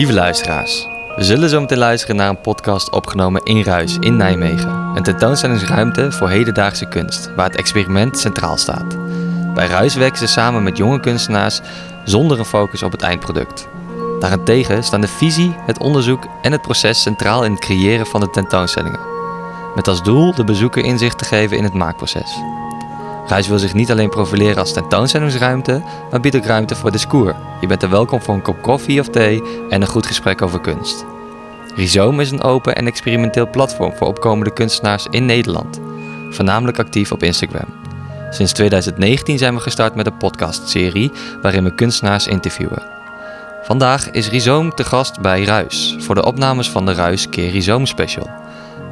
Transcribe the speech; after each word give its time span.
Lieve 0.00 0.14
luisteraars, 0.14 0.86
we 1.16 1.24
zullen 1.24 1.48
zo 1.48 1.60
meteen 1.60 1.78
luisteren 1.78 2.16
naar 2.16 2.28
een 2.28 2.40
podcast 2.40 2.90
opgenomen 2.90 3.42
in 3.42 3.62
Ruis 3.62 3.96
in 3.98 4.16
Nijmegen. 4.16 4.70
Een 4.94 5.02
tentoonstellingsruimte 5.02 6.12
voor 6.12 6.28
hedendaagse 6.28 6.88
kunst, 6.88 7.34
waar 7.36 7.46
het 7.46 7.56
experiment 7.56 8.18
centraal 8.18 8.56
staat. 8.56 8.96
Bij 9.54 9.66
Ruis 9.66 9.94
werken 9.94 10.18
ze 10.18 10.26
samen 10.26 10.62
met 10.62 10.76
jonge 10.76 11.00
kunstenaars 11.00 11.60
zonder 12.04 12.38
een 12.38 12.44
focus 12.44 12.82
op 12.82 12.92
het 12.92 13.02
eindproduct. 13.02 13.68
Daarentegen 14.20 14.84
staan 14.84 15.00
de 15.00 15.08
visie, 15.08 15.54
het 15.66 15.78
onderzoek 15.78 16.26
en 16.42 16.52
het 16.52 16.62
proces 16.62 17.02
centraal 17.02 17.44
in 17.44 17.52
het 17.52 17.60
creëren 17.60 18.06
van 18.06 18.20
de 18.20 18.30
tentoonstellingen. 18.30 19.00
Met 19.74 19.88
als 19.88 20.02
doel 20.02 20.34
de 20.34 20.44
bezoeker 20.44 20.84
inzicht 20.84 21.18
te 21.18 21.24
geven 21.24 21.56
in 21.56 21.64
het 21.64 21.74
maakproces. 21.74 22.38
Ruis 23.26 23.48
wil 23.48 23.58
zich 23.58 23.74
niet 23.74 23.90
alleen 23.90 24.08
profileren 24.08 24.56
als 24.56 24.72
tentoonstellingsruimte, 24.72 25.82
maar 26.10 26.20
biedt 26.20 26.36
ook 26.36 26.44
ruimte 26.44 26.76
voor 26.76 26.90
discours. 26.90 27.34
Je 27.60 27.66
bent 27.66 27.82
er 27.82 27.90
welkom 27.90 28.22
voor 28.22 28.34
een 28.34 28.42
kop 28.42 28.62
koffie 28.62 29.00
of 29.00 29.08
thee 29.08 29.42
en 29.68 29.80
een 29.80 29.88
goed 29.88 30.06
gesprek 30.06 30.42
over 30.42 30.60
kunst. 30.60 31.04
Rhizoom 31.74 32.20
is 32.20 32.30
een 32.30 32.42
open 32.42 32.76
en 32.76 32.86
experimenteel 32.86 33.50
platform 33.50 33.92
voor 33.96 34.06
opkomende 34.06 34.52
kunstenaars 34.52 35.06
in 35.10 35.26
Nederland, 35.26 35.80
voornamelijk 36.30 36.78
actief 36.78 37.12
op 37.12 37.22
Instagram. 37.22 37.68
Sinds 38.30 38.52
2019 38.52 39.38
zijn 39.38 39.54
we 39.54 39.60
gestart 39.60 39.94
met 39.94 40.06
een 40.06 40.16
podcastserie 40.16 41.12
waarin 41.42 41.64
we 41.64 41.74
kunstenaars 41.74 42.26
interviewen. 42.26 42.82
Vandaag 43.62 44.10
is 44.10 44.28
Rhizoom 44.28 44.74
te 44.74 44.84
gast 44.84 45.20
bij 45.20 45.44
Ruis 45.44 45.96
voor 45.98 46.14
de 46.14 46.24
opnames 46.24 46.70
van 46.70 46.86
de 46.86 46.92
Ruis 46.92 47.28
Keer 47.28 47.50
Rhizoom 47.50 47.86
Special. 47.86 48.30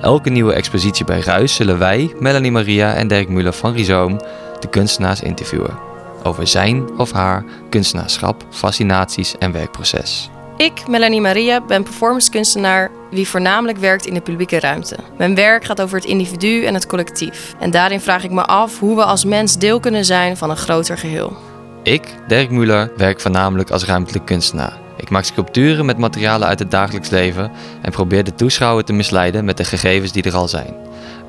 Elke 0.01 0.31
nieuwe 0.31 0.53
expositie 0.53 1.05
bij 1.05 1.21
Ruis 1.21 1.55
zullen 1.55 1.79
wij, 1.79 2.15
Melanie 2.19 2.51
Maria 2.51 2.95
en 2.95 3.09
Dirk 3.09 3.29
Muller 3.29 3.53
van 3.53 3.73
Rhizoom, 3.73 4.17
de 4.61 4.69
kunstenaars 4.71 5.23
interviewen. 5.23 5.79
Over 6.23 6.47
zijn 6.47 6.99
of 6.99 7.13
haar 7.13 7.45
kunstenaarschap, 7.71 8.45
fascinaties 8.51 9.39
en 9.39 9.53
werkproces. 9.53 10.31
Ik, 10.57 10.89
Melanie 10.89 11.21
Maria, 11.21 11.61
ben 11.61 11.83
performancekunstenaar 11.83 12.91
wie 13.11 13.29
voornamelijk 13.29 13.79
werkt 13.79 14.07
in 14.07 14.15
de 14.15 14.21
publieke 14.21 14.61
ruimte. 14.61 14.97
Mijn 15.17 15.35
werk 15.35 15.65
gaat 15.65 15.81
over 15.81 15.97
het 15.97 16.07
individu 16.07 16.65
en 16.65 16.75
het 16.75 16.87
collectief. 16.87 17.55
En 17.59 17.71
daarin 17.71 18.01
vraag 18.01 18.25
ik 18.25 18.31
me 18.31 18.45
af 18.45 18.79
hoe 18.79 18.97
we 18.97 19.05
als 19.05 19.25
mens 19.25 19.59
deel 19.59 19.81
kunnen 19.81 20.05
zijn 20.05 20.37
van 20.37 20.51
een 20.51 20.57
groter 20.57 20.99
geheel. 20.99 21.37
Ik, 21.83 22.15
Dirk 22.29 22.51
Muller, 22.51 22.93
werk 22.97 23.21
voornamelijk 23.21 23.71
als 23.71 23.85
ruimtelijk 23.85 24.25
kunstenaar. 24.25 24.88
Ik 25.01 25.11
maak 25.11 25.25
sculpturen 25.25 25.87
met 25.87 25.99
materialen 25.99 26.49
uit 26.49 26.59
het 26.59 26.71
dagelijks 26.71 27.09
leven 27.09 27.51
en 27.83 27.91
probeer 27.91 28.25
de 28.25 28.35
toeschouwer 28.35 28.85
te 28.85 28.93
misleiden 28.93 29.45
met 29.45 29.57
de 29.57 29.65
gegevens 29.65 30.13
die 30.13 30.23
er 30.23 30.35
al 30.35 30.49
zijn. 30.49 30.75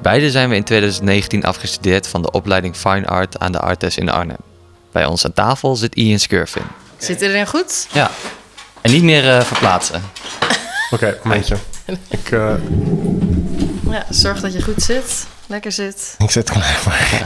Beide 0.02 0.32
zijn 0.32 0.50
we 0.50 0.56
in 0.56 0.64
2019 0.64 1.44
afgestudeerd 1.44 2.08
van 2.08 2.22
de 2.22 2.32
opleiding 2.32 2.76
Fine 2.76 3.08
Art 3.08 3.40
aan 3.40 3.52
de 3.52 3.60
Artes 3.60 3.98
in 3.98 4.10
Arnhem. 4.10 4.38
Bij 4.92 5.06
ons 5.06 5.26
aan 5.26 5.34
tafel 5.34 5.76
zit 5.76 5.96
Ian 5.96 6.20
Scurvin. 6.20 6.64
Zit 6.98 7.22
erin 7.22 7.48
goed? 7.48 7.88
Ja, 7.92 8.12
en 8.82 8.92
niet 8.92 9.04
meer 9.04 9.24
uh, 9.24 9.42
verplaatsen. 9.42 10.04
Oké, 10.92 11.06
okay, 11.06 11.20
momentje. 11.24 11.58
ik, 12.08 12.32
uh... 12.32 12.54
ja, 13.90 14.06
zorg 14.10 14.40
dat 14.40 14.54
je 14.54 14.62
goed 14.62 14.82
zit. 14.82 15.28
Lekker 15.48 15.72
zit. 15.72 16.16
Ik 16.18 16.32
zit 16.32 16.50
gelijk 16.50 16.86
maar. 16.86 17.08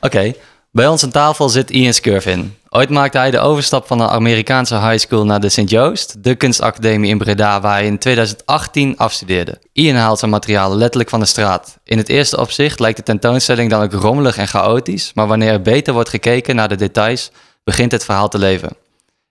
Oké, 0.00 0.16
okay. 0.16 0.36
Bij 0.72 0.88
ons 0.88 1.04
aan 1.04 1.10
tafel 1.10 1.48
zit 1.48 1.70
Ian 1.70 1.92
Scurvin. 1.92 2.56
Ooit 2.68 2.88
maakte 2.88 3.18
hij 3.18 3.30
de 3.30 3.38
overstap 3.38 3.86
van 3.86 4.00
een 4.00 4.08
Amerikaanse 4.08 4.74
high 4.78 4.98
school 4.98 5.24
naar 5.24 5.40
de 5.40 5.48
St. 5.48 5.70
Joost, 5.70 6.24
de 6.24 6.34
kunstacademie 6.34 7.10
in 7.10 7.18
Breda, 7.18 7.60
waar 7.60 7.72
hij 7.72 7.86
in 7.86 7.98
2018 7.98 8.96
afstudeerde. 8.96 9.60
Ian 9.72 9.96
haalt 9.96 10.18
zijn 10.18 10.30
materialen 10.30 10.78
letterlijk 10.78 11.10
van 11.10 11.20
de 11.20 11.26
straat. 11.26 11.78
In 11.84 11.98
het 11.98 12.08
eerste 12.08 12.40
opzicht 12.40 12.80
lijkt 12.80 12.96
de 12.96 13.02
tentoonstelling 13.02 13.70
dan 13.70 13.82
ook 13.82 13.92
rommelig 13.92 14.36
en 14.36 14.48
chaotisch, 14.48 15.12
maar 15.14 15.26
wanneer 15.26 15.52
er 15.52 15.62
beter 15.62 15.92
wordt 15.92 16.08
gekeken 16.08 16.56
naar 16.56 16.68
de 16.68 16.76
details, 16.76 17.30
begint 17.64 17.92
het 17.92 18.04
verhaal 18.04 18.28
te 18.28 18.38
leven. 18.38 18.76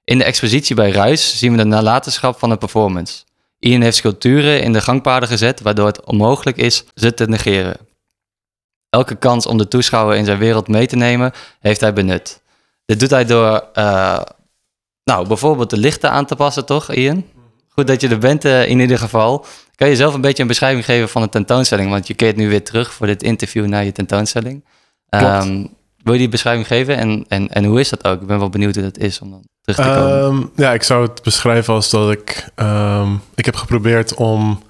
In 0.03 0.17
de 0.17 0.23
expositie 0.23 0.75
bij 0.75 0.91
Ruis 0.91 1.37
zien 1.37 1.51
we 1.51 1.57
de 1.57 1.63
nalatenschap 1.63 2.39
van 2.39 2.51
een 2.51 2.57
performance. 2.57 3.23
Ian 3.59 3.81
heeft 3.81 3.97
sculpturen 3.97 4.61
in 4.61 4.73
de 4.73 4.81
gangpaden 4.81 5.29
gezet, 5.29 5.61
waardoor 5.61 5.87
het 5.87 6.05
onmogelijk 6.05 6.57
is 6.57 6.83
ze 6.95 7.13
te 7.13 7.27
negeren. 7.27 7.89
Elke 8.91 9.15
kans 9.15 9.45
om 9.45 9.57
de 9.57 9.67
toeschouwer 9.67 10.15
in 10.15 10.25
zijn 10.25 10.37
wereld 10.37 10.67
mee 10.67 10.87
te 10.87 10.95
nemen, 10.95 11.31
heeft 11.59 11.81
hij 11.81 11.93
benut. 11.93 12.41
Dit 12.85 12.99
doet 12.99 13.09
hij 13.09 13.25
door, 13.25 13.65
uh, 13.73 14.21
nou, 15.03 15.27
bijvoorbeeld 15.27 15.69
de 15.69 15.77
lichten 15.77 16.11
aan 16.11 16.25
te 16.25 16.35
passen, 16.35 16.65
toch, 16.65 16.91
Ian? 16.91 17.25
Goed 17.67 17.87
dat 17.87 18.01
je 18.01 18.07
er 18.07 18.17
bent 18.17 18.45
uh, 18.45 18.67
in 18.67 18.79
ieder 18.79 18.97
geval. 18.97 19.45
Kan 19.75 19.89
je 19.89 19.95
zelf 19.95 20.13
een 20.13 20.21
beetje 20.21 20.41
een 20.41 20.47
beschrijving 20.47 20.85
geven 20.85 21.09
van 21.09 21.21
de 21.21 21.29
tentoonstelling? 21.29 21.89
Want 21.89 22.07
je 22.07 22.13
keert 22.13 22.35
nu 22.35 22.49
weer 22.49 22.63
terug 22.63 22.93
voor 22.93 23.07
dit 23.07 23.23
interview 23.23 23.65
naar 23.65 23.83
je 23.83 23.91
tentoonstelling. 23.91 24.65
Um, 25.09 25.69
wil 26.03 26.13
je 26.13 26.19
die 26.19 26.29
beschrijving 26.29 26.67
geven 26.67 26.97
en, 26.97 27.25
en, 27.27 27.49
en 27.49 27.63
hoe 27.63 27.79
is 27.79 27.89
dat 27.89 28.03
ook? 28.03 28.21
Ik 28.21 28.27
ben 28.27 28.39
wel 28.39 28.49
benieuwd 28.49 28.75
hoe 28.75 28.83
dat 28.83 28.97
is 28.97 29.19
om 29.19 29.29
dan 29.29 29.43
terug 29.61 29.77
te 29.77 29.93
komen. 29.93 30.23
Um, 30.23 30.51
ja, 30.55 30.73
ik 30.73 30.83
zou 30.83 31.07
het 31.07 31.21
beschrijven 31.23 31.73
als 31.73 31.89
dat 31.89 32.11
ik... 32.11 32.49
Um, 32.55 33.21
ik 33.35 33.45
heb 33.45 33.55
geprobeerd 33.55 34.13
om 34.13 34.63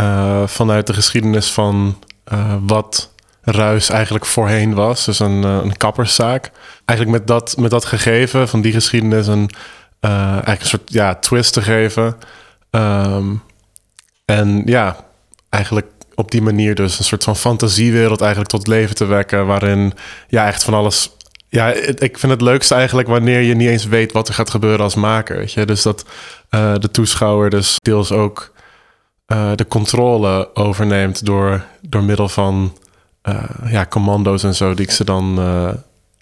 uh, 0.00 0.46
vanuit 0.46 0.86
de 0.86 0.94
geschiedenis 0.94 1.52
van 1.52 1.98
wat 2.60 3.11
Ruis 3.42 3.88
eigenlijk 3.88 4.26
voorheen 4.26 4.74
was. 4.74 5.04
Dus 5.04 5.18
een, 5.18 5.44
eh, 5.44 5.58
een 5.62 5.76
kapperszaak. 5.76 6.50
Eigenlijk 6.84 7.18
met 7.18 7.28
dat, 7.28 7.56
met 7.56 7.70
dat 7.70 7.84
gegeven 7.84 8.48
van 8.48 8.60
die 8.60 8.72
geschiedenis 8.72 9.26
een, 9.26 9.50
uh, 10.00 10.10
eigenlijk 10.20 10.60
een 10.60 10.66
soort 10.66 10.92
ja, 10.92 11.14
twist 11.14 11.52
te 11.52 11.62
geven. 11.62 12.16
Um, 12.70 13.42
en 14.24 14.62
ja, 14.64 14.96
eigenlijk 15.48 15.86
op 16.14 16.30
die 16.30 16.42
manier 16.42 16.74
dus 16.74 16.98
een 16.98 17.04
soort 17.04 17.24
van 17.24 17.36
fantasiewereld 17.36 18.20
eigenlijk 18.20 18.50
tot 18.50 18.66
leven 18.66 18.94
te 18.94 19.04
wekken. 19.04 19.46
Waarin 19.46 19.92
ja, 20.28 20.46
echt 20.46 20.64
van 20.64 20.74
alles 20.74 21.10
ja, 21.48 21.72
ik 21.72 22.18
vind 22.18 22.32
het 22.32 22.40
leukste 22.40 22.74
eigenlijk 22.74 23.08
wanneer 23.08 23.40
je 23.40 23.54
niet 23.54 23.68
eens 23.68 23.84
weet 23.84 24.12
wat 24.12 24.28
er 24.28 24.34
gaat 24.34 24.50
gebeuren 24.50 24.80
als 24.80 24.94
maker. 24.94 25.36
Weet 25.36 25.52
je? 25.52 25.66
Dus 25.66 25.82
dat 25.82 26.04
uh, 26.50 26.74
de 26.74 26.90
toeschouwer 26.90 27.50
dus 27.50 27.76
deels 27.82 28.12
ook 28.12 28.52
de 29.54 29.66
controle 29.68 30.50
overneemt 30.54 31.26
door, 31.26 31.64
door 31.80 32.02
middel 32.02 32.28
van 32.28 32.72
ja, 33.66 33.86
commando's 33.88 34.44
en 34.44 34.54
zo 34.54 34.74
die 34.74 34.84
ik 34.84 34.90
ze 34.90 35.04
dan 35.04 35.38
uh, 35.38 35.68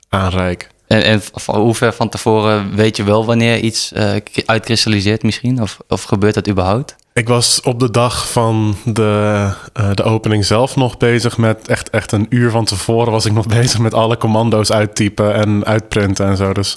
aanreik. 0.09 0.69
En, 0.87 1.05
en 1.05 1.21
van 1.23 1.61
hoe 1.61 1.75
ver 1.75 1.93
van 1.93 2.09
tevoren 2.09 2.75
weet 2.75 2.97
je 2.97 3.05
wel 3.05 3.25
wanneer 3.25 3.59
iets 3.59 3.93
uh, 3.93 4.13
uitkristalliseert 4.47 5.23
misschien? 5.23 5.63
Of, 5.63 5.79
of 5.89 6.03
gebeurt 6.03 6.35
dat 6.35 6.49
überhaupt? 6.49 6.97
Ik 7.13 7.29
was 7.29 7.61
op 7.61 7.81
de 7.81 7.91
dag 7.91 8.31
van 8.31 8.77
de, 8.85 9.51
de 9.95 10.03
opening 10.03 10.45
zelf 10.45 10.77
nog 10.77 10.97
bezig 10.97 11.39
met 11.39 11.69
echt, 11.69 11.91
echt 11.91 12.13
een 12.13 12.27
uur 12.29 12.51
van 12.51 12.65
tevoren 12.65 13.13
was 13.13 13.25
ik 13.25 13.33
nog 13.33 13.47
bezig 13.61 13.79
met 13.79 13.95
alle 13.95 14.17
commando's 14.17 14.73
uittypen 14.73 15.35
en 15.35 15.65
uitprinten 15.65 16.27
en 16.27 16.37
zo. 16.37 16.53
Dus 16.53 16.77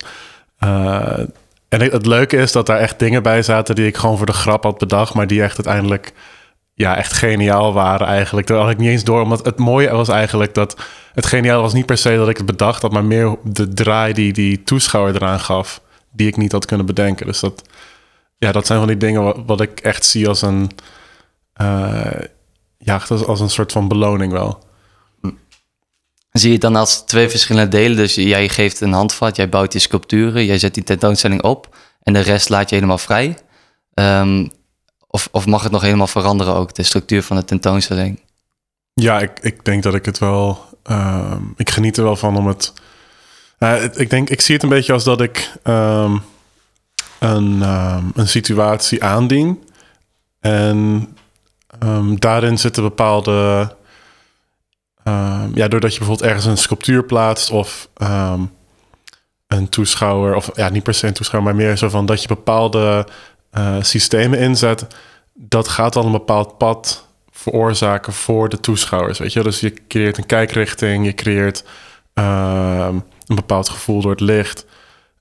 en 1.74 1.82
het 1.82 2.06
leuke 2.06 2.38
is 2.38 2.52
dat 2.52 2.66
daar 2.66 2.80
echt 2.80 3.00
dingen 3.00 3.24
bij 3.24 3.42
zaten 3.42 3.76
die 3.76 3.88
ik 3.88 3.98
gewoon 3.98 4.18
voor 4.18 4.26
de 4.26 4.34
grap 4.34 4.64
had 4.64 4.78
bedacht, 4.78 5.14
maar 5.14 5.28
die 5.28 5.44
echt 5.44 5.56
uiteindelijk 5.56 6.14
ja, 6.74 6.98
echt 6.98 7.14
geniaal 7.14 7.74
waren 7.74 8.08
eigenlijk. 8.08 8.48
Daar 8.48 8.58
had 8.58 8.70
ik 8.70 8.78
niet 8.78 8.90
eens 8.90 9.04
door. 9.04 9.22
Omdat 9.22 9.46
het 9.46 9.58
mooie 9.58 9.90
was 9.90 10.10
eigenlijk 10.10 10.54
dat 10.54 10.76
het 11.14 11.26
geniaal 11.26 11.62
was 11.62 11.74
niet 11.74 11.86
per 11.86 11.98
se 11.98 12.16
dat 12.16 12.30
ik 12.30 12.38
het 12.38 12.46
bedacht 12.46 12.82
had, 12.82 12.92
maar 12.92 13.06
meer 13.06 13.38
de 13.44 13.74
draai 13.74 14.14
die 14.14 14.34
die 14.34 14.64
toeschouwer 14.64 15.16
eraan 15.16 15.40
gaf, 15.40 15.82
die 16.12 16.28
ik 16.28 16.38
niet 16.38 16.52
had 16.52 16.66
kunnen 16.66 16.86
bedenken. 16.86 17.26
Dus 17.26 17.40
dat, 17.40 17.70
ja, 18.38 18.52
dat 18.52 18.66
zijn 18.66 18.80
van 18.80 18.88
die 18.88 18.98
dingen 18.98 19.46
wat, 19.46 19.62
ik 19.62 19.80
echt 19.80 20.06
zie 20.06 20.28
als 20.28 20.42
een, 20.42 20.72
uh, 21.62 22.12
ja, 22.78 23.02
als 23.28 23.40
een 23.40 23.50
soort 23.50 23.72
van 23.72 23.88
beloning 23.88 24.32
wel. 24.32 24.64
Zie 26.32 26.48
je 26.48 26.54
het 26.54 26.62
dan 26.62 26.76
als 26.76 27.06
twee 27.06 27.30
verschillende 27.30 27.78
delen? 27.78 27.98
Dus 27.98 28.16
jij 28.16 28.50
geeft 28.50 28.82
een 28.82 28.94
handvat, 28.94 29.36
jij 29.36 29.50
bouwt 29.50 29.74
je 29.74 29.80
sculpturen, 29.80 30.46
jij 30.46 30.58
zet 30.58 30.74
die 30.74 30.84
tentoonstelling 30.84 31.42
op 31.42 31.76
en 32.04 32.14
de 32.14 32.20
rest 32.20 32.50
laat 32.50 32.70
je 32.70 32.76
helemaal 32.76 32.98
vrij. 32.98 33.38
Um, 33.94 34.50
of, 35.14 35.28
of 35.32 35.46
mag 35.46 35.64
het 35.64 35.72
nog 35.72 35.82
helemaal 35.82 36.08
veranderen 36.08 36.54
ook, 36.54 36.74
de 36.74 36.84
structuur 36.84 37.24
van 37.24 37.36
de 37.36 37.46
tentoonstelling? 37.46 38.20
Ja, 38.94 39.20
ik, 39.20 39.40
ik 39.42 39.66
denk 39.66 39.84
dat 39.84 39.94
ik 39.94 40.06
het 40.06 40.18
wel... 40.18 40.66
Uh, 40.90 41.36
ik 41.56 41.70
geniet 41.70 41.98
er 41.98 42.04
wel 42.04 42.16
van 42.16 42.38
om 42.38 42.48
het... 42.48 42.74
Uh, 43.60 43.84
ik 43.84 44.10
denk, 44.10 44.30
ik 44.30 44.42
zie 44.42 44.54
het 44.54 44.64
een 44.64 44.70
beetje 44.70 44.94
als 44.94 45.04
dat 45.04 45.22
ik 45.22 45.52
um, 45.64 46.22
een, 47.20 47.62
um, 47.62 48.12
een 48.16 48.28
situatie 48.28 49.04
aandien. 49.04 49.64
En 50.40 51.08
daarin 52.20 52.58
zitten 52.58 52.84
bepaalde... 52.84 53.76
ja, 55.54 55.68
doordat 55.68 55.94
je 55.94 56.00
bijvoorbeeld 56.00 56.30
ergens 56.30 56.46
een 56.46 56.58
sculptuur 56.58 57.04
plaatst 57.04 57.50
of 57.52 57.90
een 59.48 59.70
toeschouwer... 59.70 60.36
of 60.36 60.50
ja, 60.54 60.70
niet 60.70 60.84
per 60.84 60.94
se 60.94 61.08
een 61.08 61.14
toeschouwer, 61.14 61.54
maar 61.54 61.64
meer 61.66 61.78
zo 61.78 61.90
van 61.90 62.06
dat 62.06 62.22
je 62.22 62.28
bepaalde 62.28 63.08
uh, 63.58 63.76
systemen 63.82 64.40
inzet, 64.40 64.88
dat 65.34 65.68
gaat 65.68 65.94
dan 65.94 66.06
een 66.06 66.12
bepaald 66.12 66.58
pad 66.58 67.08
veroorzaken 67.32 68.14
voor 68.14 68.50
de 68.50 68.60
toeschouwers. 68.60 69.20
Weet 69.20 69.34
je, 69.34 69.44
dus 69.44 69.60
je 69.60 69.74
creëert 69.88 70.18
een 70.18 70.26
kijkrichting, 70.26 71.06
je 71.06 71.14
creëert 71.14 71.64
uh, 72.14 72.88
een 73.28 73.36
bepaald 73.36 73.70
gevoel 73.70 74.02
door 74.02 74.12
het 74.12 74.20
licht. 74.20 74.66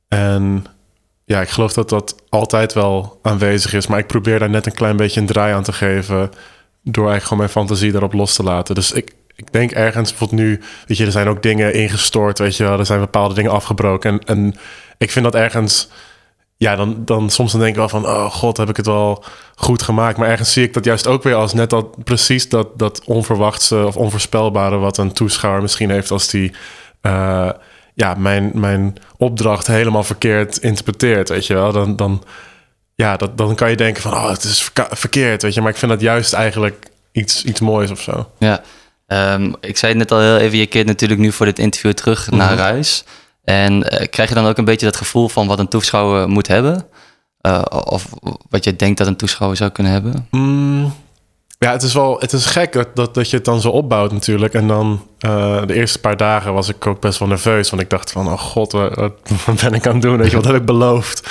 En 0.08 0.66
ja, 1.24 1.40
ik 1.40 1.48
geloof 1.48 1.72
dat 1.72 1.88
dat 1.88 2.14
altijd 2.28 2.72
wel 2.72 3.18
aanwezig 3.22 3.72
is, 3.72 3.86
maar 3.86 3.98
ik 3.98 4.06
probeer 4.06 4.38
daar 4.38 4.50
net 4.50 4.66
een 4.66 4.72
klein 4.72 4.96
beetje 4.96 5.20
een 5.20 5.26
draai 5.26 5.54
aan 5.54 5.62
te 5.62 5.72
geven 5.72 6.30
door 6.82 7.08
eigenlijk 7.08 7.22
gewoon 7.22 7.38
mijn 7.38 7.50
fantasie 7.50 7.92
daarop 7.92 8.12
los 8.12 8.34
te 8.34 8.42
laten. 8.42 8.74
Dus 8.74 8.92
ik, 8.92 9.14
ik 9.36 9.52
denk 9.52 9.70
ergens 9.70 10.10
bijvoorbeeld 10.10 10.40
nu, 10.40 10.60
weet 10.86 10.96
je, 10.96 11.04
er 11.04 11.12
zijn 11.12 11.28
ook 11.28 11.42
dingen 11.42 11.74
ingestort, 11.74 12.38
weet 12.38 12.56
je 12.56 12.64
er 12.64 12.86
zijn 12.86 13.00
bepaalde 13.00 13.34
dingen 13.34 13.50
afgebroken 13.50 14.10
en, 14.10 14.20
en 14.24 14.54
ik 14.98 15.10
vind 15.10 15.24
dat 15.24 15.34
ergens 15.34 15.88
ja, 16.62 16.76
dan, 16.76 17.02
dan 17.04 17.30
soms 17.30 17.50
dan 17.50 17.60
denk 17.60 17.72
ik 17.72 17.78
wel 17.78 17.88
van, 17.88 18.06
oh 18.06 18.30
god, 18.30 18.56
heb 18.56 18.68
ik 18.68 18.76
het 18.76 18.86
wel 18.86 19.24
goed 19.54 19.82
gemaakt. 19.82 20.18
Maar 20.18 20.28
ergens 20.28 20.52
zie 20.52 20.64
ik 20.64 20.74
dat 20.74 20.84
juist 20.84 21.06
ook 21.06 21.22
weer 21.22 21.34
als 21.34 21.54
net 21.54 21.70
dat 21.70 22.04
precies 22.04 22.48
dat, 22.48 22.78
dat 22.78 23.02
onverwachte 23.04 23.86
of 23.86 23.96
onvoorspelbare 23.96 24.76
wat 24.76 24.98
een 24.98 25.12
toeschouwer 25.12 25.62
misschien 25.62 25.90
heeft 25.90 26.10
als 26.10 26.28
die 26.28 26.52
uh, 27.02 27.50
ja, 27.94 28.14
mijn, 28.14 28.50
mijn 28.54 28.94
opdracht 29.16 29.66
helemaal 29.66 30.04
verkeerd 30.04 30.56
interpreteert. 30.56 31.28
Weet 31.28 31.46
je 31.46 31.54
wel, 31.54 31.72
dan, 31.72 31.96
dan, 31.96 32.22
ja, 32.94 33.16
dat, 33.16 33.38
dan 33.38 33.54
kan 33.54 33.70
je 33.70 33.76
denken 33.76 34.02
van, 34.02 34.12
oh, 34.12 34.30
het 34.30 34.44
is 34.44 34.70
verkeerd, 34.74 35.42
weet 35.42 35.54
je. 35.54 35.60
Maar 35.60 35.70
ik 35.70 35.76
vind 35.76 35.90
dat 35.90 36.00
juist 36.00 36.32
eigenlijk 36.32 36.86
iets, 37.12 37.44
iets 37.44 37.60
moois 37.60 37.90
of 37.90 38.00
zo. 38.00 38.30
Ja, 38.38 38.62
um, 39.06 39.54
ik 39.60 39.76
zei 39.76 39.92
het 39.92 40.00
net 40.00 40.12
al 40.12 40.20
heel 40.20 40.38
even, 40.38 40.58
je 40.58 40.66
keert 40.66 40.86
natuurlijk 40.86 41.20
nu 41.20 41.32
voor 41.32 41.46
dit 41.46 41.58
interview 41.58 41.92
terug 41.92 42.30
naar 42.30 42.52
mhm. 42.52 42.62
huis. 42.62 43.04
En 43.44 43.72
uh, 43.72 44.06
krijg 44.10 44.28
je 44.28 44.34
dan 44.34 44.46
ook 44.46 44.58
een 44.58 44.64
beetje 44.64 44.86
dat 44.86 44.96
gevoel 44.96 45.28
van 45.28 45.46
wat 45.46 45.58
een 45.58 45.68
toeschouwer 45.68 46.28
moet 46.28 46.46
hebben? 46.46 46.86
Uh, 47.46 47.62
of 47.84 48.08
wat 48.48 48.64
je 48.64 48.76
denkt 48.76 48.98
dat 48.98 49.06
een 49.06 49.16
toeschouwer 49.16 49.56
zou 49.56 49.70
kunnen 49.70 49.92
hebben? 49.92 50.26
Mm, 50.30 50.94
ja, 51.58 51.72
het 51.72 51.82
is 51.82 51.94
wel 51.94 52.20
het 52.20 52.32
is 52.32 52.46
gek 52.46 52.72
dat, 52.72 52.96
dat, 52.96 53.14
dat 53.14 53.30
je 53.30 53.36
het 53.36 53.44
dan 53.44 53.60
zo 53.60 53.68
opbouwt 53.68 54.12
natuurlijk. 54.12 54.54
En 54.54 54.68
dan 54.68 55.06
de 55.66 55.74
eerste 55.74 56.00
paar 56.00 56.16
dagen 56.16 56.52
was 56.52 56.68
ik 56.68 56.86
ook 56.86 57.00
best 57.00 57.18
wel 57.18 57.28
nerveus. 57.28 57.70
Want 57.70 57.82
ik 57.82 57.90
dacht 57.90 58.12
van, 58.12 58.26
oh 58.26 58.38
god, 58.38 58.72
wat, 58.72 59.12
ben 59.62 59.74
ik 59.74 59.86
aan 59.86 59.92
het 59.92 60.02
doen? 60.02 60.16
Weet 60.16 60.30
je, 60.30 60.36
wat 60.36 60.44
heb 60.44 60.54
ik 60.54 60.64
beloofd? 60.64 61.30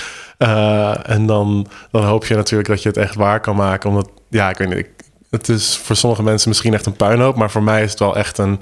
en 1.03 1.25
dan, 1.25 1.67
dan 1.91 2.03
hoop 2.03 2.25
je 2.25 2.35
natuurlijk 2.35 2.69
dat 2.69 2.81
je 2.81 2.89
het 2.89 2.97
echt 2.97 3.15
waar 3.15 3.39
kan 3.39 3.55
maken. 3.55 3.89
Omdat, 3.89 4.09
ja, 4.29 4.49
ik 4.49 4.57
weet 4.57 4.75
niet, 4.75 4.87
het 5.29 5.49
is 5.49 5.77
voor 5.77 5.95
sommige 5.95 6.23
mensen 6.23 6.49
misschien 6.49 6.73
echt 6.73 6.85
een 6.85 6.95
puinhoop. 6.95 7.35
Maar 7.35 7.51
voor 7.51 7.63
mij 7.63 7.83
is 7.83 7.89
het 7.89 7.99
wel 7.99 8.15
echt 8.15 8.37
een... 8.37 8.61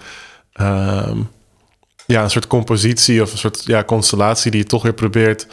Uh, 0.62 1.12
ja, 2.12 2.24
een 2.24 2.30
soort 2.30 2.48
compositie 2.48 3.22
of 3.22 3.32
een 3.32 3.38
soort 3.38 3.64
ja, 3.66 3.84
constellatie 3.84 4.52
die 4.52 4.60
je 4.60 4.66
toch 4.66 4.84
weer 4.84 4.94
probeert. 4.94 5.48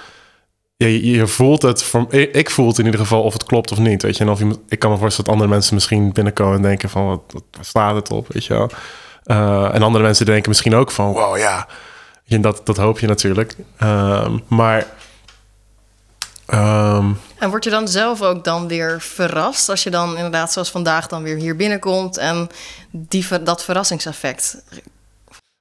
Je, 0.76 1.11
je 1.11 1.26
voelt 1.26 1.62
het, 1.62 1.82
voor, 1.82 2.12
ik 2.12 2.50
voel 2.50 2.67
het 2.67 2.79
in 2.79 2.85
ieder 2.85 3.00
geval 3.00 3.23
of 3.23 3.32
het 3.32 3.44
klopt 3.44 3.73
of 3.73 3.79
niet. 3.79 4.03
Weet 4.03 4.17
je, 4.17 4.25
en 4.25 4.31
of 4.31 4.41
ik 4.69 4.79
kan 4.79 4.91
me 4.91 4.97
voorstellen 4.97 5.25
dat 5.25 5.35
andere 5.35 5.50
mensen 5.50 5.75
misschien 5.75 6.12
binnenkomen 6.12 6.56
en 6.56 6.62
denken 6.62 6.91
van 6.91 7.06
wat, 7.06 7.43
waar 7.50 7.64
slaat 7.64 7.94
het 7.94 8.11
op, 8.11 8.32
weet 8.32 8.44
je 8.44 8.55
wel. 8.55 8.70
Uh, 9.25 9.75
en 9.75 9.82
andere 9.82 10.05
mensen 10.05 10.26
denken 10.26 10.49
misschien 10.49 10.75
ook 10.75 10.91
van 10.91 11.12
wow, 11.12 11.37
ja, 11.37 11.69
je, 12.25 12.41
dat, 12.41 12.61
dat 12.64 12.76
hoop 12.76 12.99
je 12.99 13.06
natuurlijk. 13.06 13.56
Uh, 13.82 14.29
maar. 14.49 14.87
Um, 16.55 17.19
en 17.38 17.50
word 17.50 17.64
je 17.64 17.70
dan 17.70 17.88
zelf 17.88 18.23
ook 18.23 18.44
dan 18.44 18.69
weer 18.69 19.00
verrast 19.00 19.69
als 19.69 19.82
je 19.82 19.91
dan 19.91 20.17
inderdaad 20.17 20.52
zoals 20.52 20.70
vandaag 20.70 21.06
dan 21.06 21.23
weer 21.23 21.37
hier 21.37 21.56
binnenkomt 21.56 22.17
en 22.17 22.49
die, 22.91 23.43
dat 23.43 23.64
verrassingseffect 23.64 24.62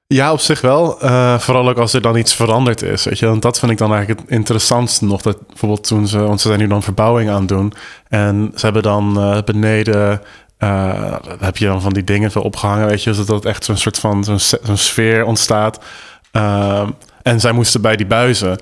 ja, 0.06 0.32
op 0.32 0.40
zich 0.40 0.60
wel. 0.60 1.04
Uh, 1.04 1.38
vooral 1.38 1.68
ook 1.68 1.78
als 1.78 1.92
er 1.92 2.02
dan 2.02 2.16
iets 2.16 2.34
veranderd 2.34 2.82
is. 2.82 3.04
Weet 3.04 3.18
je? 3.18 3.26
Want 3.26 3.42
dat 3.42 3.58
vind 3.58 3.72
ik 3.72 3.78
dan 3.78 3.94
eigenlijk 3.94 4.20
het 4.20 4.30
interessantste 4.30 5.04
nog. 5.04 5.22
Dat 5.22 5.46
bijvoorbeeld 5.46 5.86
toen 5.86 6.08
ze, 6.08 6.18
want 6.18 6.40
ze 6.40 6.48
zijn 6.48 6.60
nu 6.60 6.66
dan 6.66 6.82
verbouwing 6.82 7.30
aan 7.30 7.38
het 7.38 7.48
doen. 7.48 7.72
En 8.08 8.52
ze 8.54 8.64
hebben 8.64 8.82
dan 8.82 9.14
uh, 9.18 9.42
beneden, 9.44 10.22
uh, 10.58 11.14
heb 11.38 11.56
je 11.56 11.66
dan 11.66 11.80
van 11.80 11.92
die 11.92 12.04
dingen 12.04 12.30
veel 12.30 12.42
opgehangen, 12.42 12.86
weet 12.86 13.02
je. 13.02 13.14
Zodat 13.14 13.36
het 13.36 13.44
echt 13.44 13.64
zo'n 13.64 13.76
soort 13.76 13.98
van 13.98 14.24
zo'n, 14.24 14.38
zo'n 14.38 14.76
sfeer 14.76 15.24
ontstaat. 15.24 15.80
en 17.22 17.40
zij 17.40 17.52
moesten 17.52 17.80
bij 17.80 17.96
die 17.96 18.06
buizen. 18.06 18.58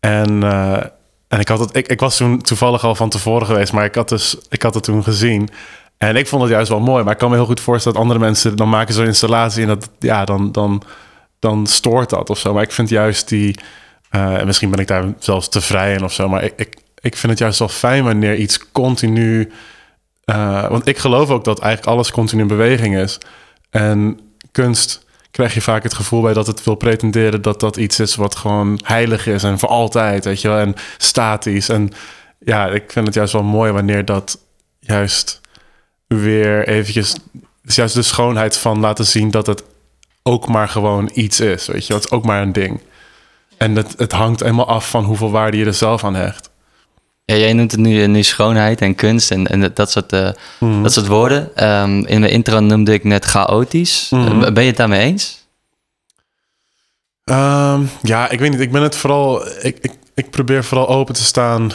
En, 0.00 0.42
en 1.28 1.40
ik, 1.40 1.48
had 1.48 1.58
het, 1.58 1.76
ik, 1.76 1.88
ik 1.88 2.00
was 2.00 2.16
toen 2.16 2.42
toevallig 2.42 2.84
al 2.84 2.94
van 2.94 3.08
tevoren 3.08 3.46
geweest, 3.46 3.72
maar 3.72 3.84
ik 3.84 3.94
had, 3.94 4.08
dus, 4.08 4.36
ik 4.48 4.62
had 4.62 4.74
het 4.74 4.84
toen 4.84 5.02
gezien. 5.02 5.50
En 6.08 6.16
ik 6.16 6.26
vond 6.26 6.42
het 6.42 6.50
juist 6.50 6.68
wel 6.68 6.80
mooi. 6.80 7.04
Maar 7.04 7.12
ik 7.12 7.18
kan 7.18 7.30
me 7.30 7.36
heel 7.36 7.44
goed 7.44 7.60
voorstellen 7.60 7.98
dat 7.98 8.06
andere 8.06 8.24
mensen... 8.24 8.56
dan 8.56 8.68
maken 8.68 8.94
zo'n 8.94 9.06
installatie 9.06 9.62
en 9.62 9.68
dat, 9.68 9.90
ja, 9.98 10.24
dan, 10.24 10.52
dan, 10.52 10.82
dan 11.38 11.66
stoort 11.66 12.10
dat 12.10 12.30
of 12.30 12.38
zo. 12.38 12.52
Maar 12.52 12.62
ik 12.62 12.72
vind 12.72 12.88
juist 12.88 13.28
die... 13.28 13.58
Uh, 14.14 14.42
misschien 14.42 14.70
ben 14.70 14.80
ik 14.80 14.86
daar 14.86 15.04
zelfs 15.18 15.48
te 15.48 15.60
vrij 15.60 15.94
in 15.94 16.04
of 16.04 16.12
zo. 16.12 16.28
Maar 16.28 16.44
ik, 16.44 16.52
ik, 16.56 16.76
ik 17.00 17.16
vind 17.16 17.32
het 17.32 17.40
juist 17.40 17.58
wel 17.58 17.68
fijn 17.68 18.04
wanneer 18.04 18.36
iets 18.36 18.70
continu... 18.72 19.52
Uh, 20.24 20.68
want 20.68 20.88
ik 20.88 20.98
geloof 20.98 21.30
ook 21.30 21.44
dat 21.44 21.60
eigenlijk 21.60 21.92
alles 21.92 22.10
continu 22.10 22.42
in 22.42 22.48
beweging 22.48 22.96
is. 22.96 23.18
En 23.70 24.20
kunst 24.52 25.06
krijg 25.30 25.54
je 25.54 25.60
vaak 25.60 25.82
het 25.82 25.94
gevoel 25.94 26.20
bij 26.22 26.32
dat 26.32 26.46
het 26.46 26.64
wil 26.64 26.74
pretenderen... 26.74 27.42
dat 27.42 27.60
dat 27.60 27.76
iets 27.76 28.00
is 28.00 28.14
wat 28.14 28.36
gewoon 28.36 28.80
heilig 28.84 29.26
is 29.26 29.42
en 29.42 29.58
voor 29.58 29.68
altijd, 29.68 30.24
weet 30.24 30.40
je 30.40 30.48
wel. 30.48 30.58
En 30.58 30.74
statisch. 30.96 31.68
En 31.68 31.90
ja, 32.38 32.66
ik 32.68 32.92
vind 32.92 33.06
het 33.06 33.14
juist 33.14 33.32
wel 33.32 33.42
mooi 33.42 33.72
wanneer 33.72 34.04
dat 34.04 34.38
juist 34.80 35.40
weer 36.20 36.68
eventjes 36.68 37.14
dus 37.62 37.74
juist 37.74 37.94
de 37.94 38.02
schoonheid 38.02 38.56
van 38.56 38.80
laten 38.80 39.06
zien 39.06 39.30
dat 39.30 39.46
het 39.46 39.62
ook 40.22 40.48
maar 40.48 40.68
gewoon 40.68 41.10
iets 41.14 41.40
is. 41.40 41.66
Weet 41.66 41.86
je, 41.86 41.94
het 41.94 42.04
is 42.04 42.10
ook 42.10 42.24
maar 42.24 42.42
een 42.42 42.52
ding. 42.52 42.80
En 43.56 43.76
het, 43.76 43.94
het 43.96 44.12
hangt 44.12 44.40
helemaal 44.40 44.68
af 44.68 44.90
van 44.90 45.04
hoeveel 45.04 45.30
waarde 45.30 45.56
je 45.56 45.64
er 45.64 45.74
zelf 45.74 46.04
aan 46.04 46.14
hecht. 46.14 46.50
Ja, 47.24 47.34
jij 47.36 47.52
noemt 47.52 47.70
het 47.70 47.80
nu, 47.80 48.06
nu 48.06 48.22
schoonheid 48.22 48.80
en 48.80 48.94
kunst 48.94 49.30
en, 49.30 49.46
en 49.46 49.70
dat, 49.74 49.90
soort, 49.90 50.12
uh, 50.12 50.30
dat 50.82 50.92
soort 50.92 51.06
woorden. 51.06 51.68
Um, 51.68 52.06
in 52.06 52.20
mijn 52.20 52.32
intro 52.32 52.60
noemde 52.60 52.92
ik 52.92 53.04
net 53.04 53.24
chaotisch. 53.24 54.08
Mhm. 54.10 54.52
Ben 54.52 54.62
je 54.62 54.68
het 54.68 54.76
daarmee 54.76 55.00
eens? 55.00 55.46
Um, 57.24 57.90
ja, 58.02 58.30
ik 58.30 58.38
weet 58.38 58.50
niet. 58.50 58.60
Ik 58.60 58.72
ben 58.72 58.82
het 58.82 58.96
vooral. 58.96 59.46
Ik, 59.46 59.78
ik, 59.80 59.92
ik 60.14 60.30
probeer 60.30 60.64
vooral 60.64 60.88
open 60.88 61.14
te 61.14 61.24
staan 61.24 61.72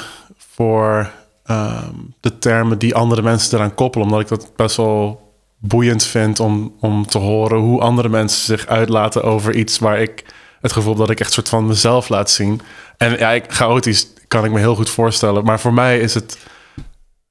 voor 0.56 1.12
Ehm, 1.48 1.94
de 2.20 2.38
termen 2.38 2.80
die 2.80 2.96
andere 2.96 3.22
mensen 3.22 3.58
eraan 3.58 3.76
koppelen. 3.76 4.08
Omdat 4.08 4.22
ik 4.22 4.28
dat 4.28 4.52
best 4.56 4.76
wel 4.76 5.26
boeiend 5.58 6.04
vind 6.04 6.40
om, 6.40 6.76
om 6.80 7.06
te 7.06 7.18
horen 7.18 7.60
hoe 7.60 7.82
andere 7.82 8.10
mensen 8.10 8.46
zich 8.46 8.68
uitlaten 8.68 9.24
over 9.24 9.56
iets 9.56 9.80
waar 9.80 10.00
ik 10.02 10.26
het 10.62 10.72
gevoel 10.72 10.96
dat 10.96 11.10
ik 11.10 11.20
echt 11.20 11.32
soort 11.32 11.50
van 11.50 11.68
mezelf 11.68 12.10
laat 12.10 12.30
zien. 12.30 12.62
En 12.98 13.18
ja, 13.18 13.32
ik, 13.32 13.46
chaotisch 13.48 14.08
kan 14.28 14.46
ik 14.46 14.52
me 14.52 14.60
heel 14.60 14.76
goed 14.76 14.90
voorstellen. 14.90 15.44
Maar 15.44 15.60
voor 15.60 15.74
mij 15.74 16.00
is 16.00 16.14
het. 16.14 16.38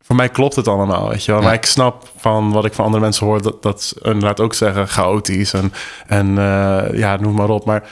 Voor 0.01 0.17
mij 0.17 0.29
klopt 0.29 0.57
het 0.57 0.69
allemaal, 0.69 1.09
weet 1.09 1.25
je 1.25 1.33
wel. 1.33 1.43
Maar 1.43 1.55
ik 1.55 1.67
snap 1.67 2.11
van 2.17 2.53
wat 2.53 2.65
ik 2.65 2.73
van 2.73 2.85
andere 2.85 3.03
mensen 3.03 3.27
hoor... 3.27 3.43
dat, 3.43 3.63
dat 3.63 3.83
ze 3.83 3.97
inderdaad 4.03 4.41
ook 4.41 4.55
zeggen 4.55 4.89
chaotisch 4.89 5.53
en, 5.53 5.73
en 6.07 6.29
uh, 6.29 6.85
ja, 6.93 7.17
noem 7.17 7.35
maar 7.35 7.49
op. 7.49 7.65
Maar 7.65 7.89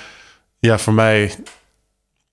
ja, 0.59 0.78
voor 0.78 0.93
mij 0.93 1.35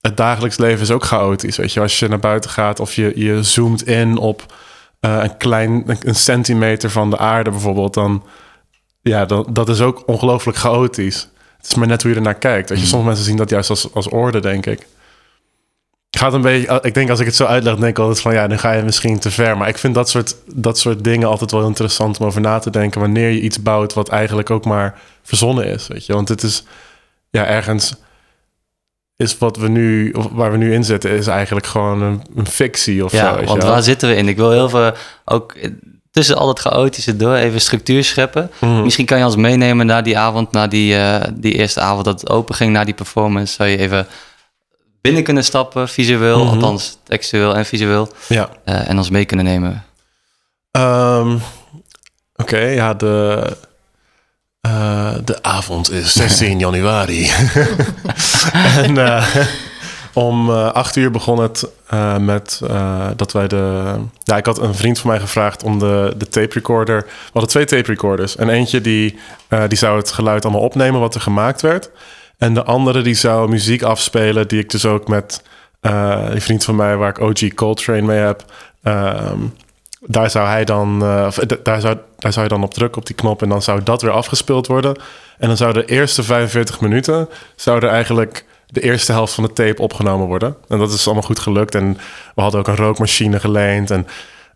het 0.02 0.16
dagelijks 0.16 0.58
leven 0.58 0.82
is 0.82 0.90
ook 0.90 1.04
chaotisch. 1.04 1.56
Weet 1.56 1.72
je, 1.72 1.80
als 1.80 1.98
je 1.98 2.08
naar 2.08 2.18
buiten 2.18 2.50
gaat 2.50 2.80
of 2.80 2.94
je, 2.94 3.12
je 3.14 3.42
zoomt 3.42 3.86
in 3.86 4.16
op 4.16 4.54
uh, 5.00 5.22
een 5.22 5.36
klein 5.36 5.98
een 6.00 6.14
centimeter 6.14 6.90
van 6.90 7.10
de 7.10 7.18
aarde 7.18 7.50
bijvoorbeeld, 7.50 7.94
dan 7.94 8.24
ja, 9.02 9.24
dan, 9.24 9.46
dat 9.52 9.68
is 9.68 9.80
ook 9.80 10.02
ongelooflijk 10.06 10.58
chaotisch. 10.58 11.28
Het 11.56 11.66
is 11.66 11.74
maar 11.74 11.86
net 11.86 12.02
hoe 12.02 12.10
je 12.10 12.16
er 12.16 12.22
naar 12.22 12.34
kijkt. 12.34 12.68
Weet 12.68 12.80
je, 12.80 12.86
sommige 12.86 13.08
mensen 13.08 13.26
zien 13.26 13.36
dat 13.36 13.50
juist 13.50 13.70
als, 13.70 13.94
als 13.94 14.08
orde, 14.08 14.40
denk 14.40 14.66
ik. 14.66 14.86
Gaat 16.10 16.32
een 16.32 16.42
beetje, 16.42 16.78
ik 16.82 16.94
denk 16.94 17.10
als 17.10 17.20
ik 17.20 17.26
het 17.26 17.34
zo 17.34 17.44
uitleg, 17.44 17.74
denk 17.74 17.86
ik 17.86 17.98
altijd 17.98 18.20
van 18.20 18.34
ja, 18.34 18.46
dan 18.46 18.58
ga 18.58 18.72
je 18.72 18.82
misschien 18.82 19.18
te 19.18 19.30
ver. 19.30 19.56
Maar 19.56 19.68
ik 19.68 19.78
vind 19.78 19.94
dat 19.94 20.08
soort, 20.08 20.36
dat 20.54 20.78
soort 20.78 21.04
dingen 21.04 21.28
altijd 21.28 21.50
wel 21.50 21.66
interessant 21.66 22.18
om 22.20 22.26
over 22.26 22.40
na 22.40 22.58
te 22.58 22.70
denken. 22.70 23.00
Wanneer 23.00 23.30
je 23.30 23.40
iets 23.40 23.62
bouwt 23.62 23.94
wat 23.94 24.08
eigenlijk 24.08 24.50
ook 24.50 24.64
maar 24.64 25.00
verzonnen 25.22 25.66
is. 25.66 25.86
Weet 25.88 26.06
je, 26.06 26.12
want 26.12 26.28
het 26.28 26.42
is 26.42 26.64
ja, 27.30 27.46
ergens 27.46 27.94
is 29.16 29.38
wat 29.38 29.56
we 29.56 29.68
nu, 29.68 30.10
of 30.10 30.28
waar 30.30 30.50
we 30.50 30.56
nu 30.56 30.74
in 30.74 30.84
zitten, 30.84 31.10
is 31.10 31.26
eigenlijk 31.26 31.66
gewoon 31.66 32.02
een, 32.02 32.22
een 32.36 32.46
fictie 32.46 33.04
of 33.04 33.12
ja, 33.12 33.38
zo. 33.38 33.44
Want 33.44 33.62
waar 33.62 33.82
zitten 33.82 34.08
we 34.08 34.14
in? 34.14 34.28
Ik 34.28 34.36
wil 34.36 34.50
heel 34.50 34.68
veel 34.68 34.92
ook 35.24 35.54
tussen 36.10 36.36
al 36.36 36.48
het 36.48 36.58
chaotische 36.58 37.16
door 37.16 37.34
even 37.34 37.60
structuur 37.60 38.04
scheppen. 38.04 38.50
Mhm. 38.60 38.82
Misschien 38.82 39.06
kan 39.06 39.18
je 39.18 39.24
ons 39.24 39.36
meenemen 39.36 39.86
naar 39.86 40.02
die 40.02 40.18
avond, 40.18 40.52
naar 40.52 40.68
die, 40.68 40.94
uh, 40.94 41.20
die 41.34 41.52
eerste 41.52 41.80
avond 41.80 42.04
dat 42.04 42.20
het 42.20 42.30
open 42.30 42.54
ging, 42.54 42.72
naar 42.72 42.84
die 42.84 42.94
performance. 42.94 43.54
Zou 43.54 43.68
je 43.68 43.76
even 43.76 44.06
binnen 45.00 45.22
kunnen 45.22 45.44
stappen, 45.44 45.88
visueel, 45.88 46.44
mm 46.44 46.50
althans 46.50 46.98
textueel 47.04 47.56
en 47.56 47.66
visueel. 47.66 48.08
Ja. 48.28 48.48
Uh, 48.64 48.88
en 48.88 48.96
ons 48.98 49.10
mee 49.10 49.24
kunnen 49.24 49.44
nemen. 49.46 49.84
Um, 50.78 51.40
Oké, 52.36 52.58
ja, 52.58 52.94
de 52.94 53.56
uh, 54.68 55.14
de 55.24 55.42
avond 55.42 55.90
is 55.90 56.12
16 56.12 56.58
januari. 56.58 57.30
en 58.84 58.94
uh, 58.94 59.36
om 60.12 60.50
uh, 60.50 60.72
acht 60.72 60.96
uur 60.96 61.10
begon 61.10 61.38
het 61.38 61.70
met 62.20 62.60
dat 63.16 63.32
wij 63.32 63.48
de... 63.48 63.94
Ja, 64.22 64.36
ik 64.36 64.46
had 64.46 64.58
een 64.58 64.74
vriend 64.74 64.98
van 64.98 65.10
mij 65.10 65.20
gevraagd 65.20 65.62
om 65.62 65.78
de, 65.78 66.14
de 66.16 66.28
tape 66.28 66.54
recorder... 66.54 67.02
We 67.06 67.30
hadden 67.32 67.50
twee 67.50 67.64
tape 67.64 67.86
recorders. 67.86 68.36
En 68.36 68.48
eentje 68.48 68.80
die, 68.80 69.18
die 69.68 69.78
zou 69.78 69.98
het 69.98 70.10
geluid 70.10 70.44
allemaal 70.44 70.62
opnemen 70.62 71.00
wat 71.00 71.14
er 71.14 71.20
gemaakt 71.20 71.60
werd. 71.60 71.90
En 72.38 72.54
de 72.54 72.64
andere 72.64 73.02
die 73.02 73.14
zou 73.14 73.48
muziek 73.48 73.82
afspelen... 73.82 74.48
die 74.48 74.58
ik 74.58 74.70
dus 74.70 74.84
ook 74.84 75.08
met 75.08 75.42
die 76.30 76.40
vriend 76.40 76.64
van 76.64 76.76
mij... 76.76 76.96
waar 76.96 77.08
ik 77.08 77.20
OG 77.20 77.54
Coltrane 77.54 78.02
mee 78.02 78.18
heb... 78.18 78.44
Ehm, 78.82 79.38
daar 80.00 80.30
zou 80.30 80.48
hij 80.48 80.64
dan, 80.64 80.98
daar, 81.62 81.80
zou, 81.80 81.96
daar 82.22 82.32
zou 82.32 82.44
je 82.44 82.52
dan 82.52 82.62
op 82.62 82.74
drukken 82.74 83.00
op 83.00 83.06
die 83.06 83.16
knop 83.16 83.42
en 83.42 83.48
dan 83.48 83.62
zou 83.62 83.82
dat 83.82 84.02
weer 84.02 84.10
afgespeeld 84.10 84.66
worden. 84.66 84.96
En 85.38 85.48
dan 85.48 85.56
zou 85.56 85.72
de 85.72 85.84
eerste 85.84 86.22
45 86.22 86.80
minuten 86.80 87.28
zou 87.56 87.82
er 87.82 87.88
eigenlijk 87.88 88.44
de 88.66 88.80
eerste 88.80 89.12
helft 89.12 89.32
van 89.34 89.44
de 89.44 89.52
tape 89.52 89.82
opgenomen 89.82 90.26
worden. 90.26 90.56
En 90.68 90.78
dat 90.78 90.92
is 90.92 91.04
allemaal 91.04 91.22
goed 91.22 91.38
gelukt. 91.38 91.74
En 91.74 91.98
we 92.34 92.42
hadden 92.42 92.60
ook 92.60 92.68
een 92.68 92.76
rookmachine 92.76 93.40
geleend. 93.40 93.90
En 93.90 94.06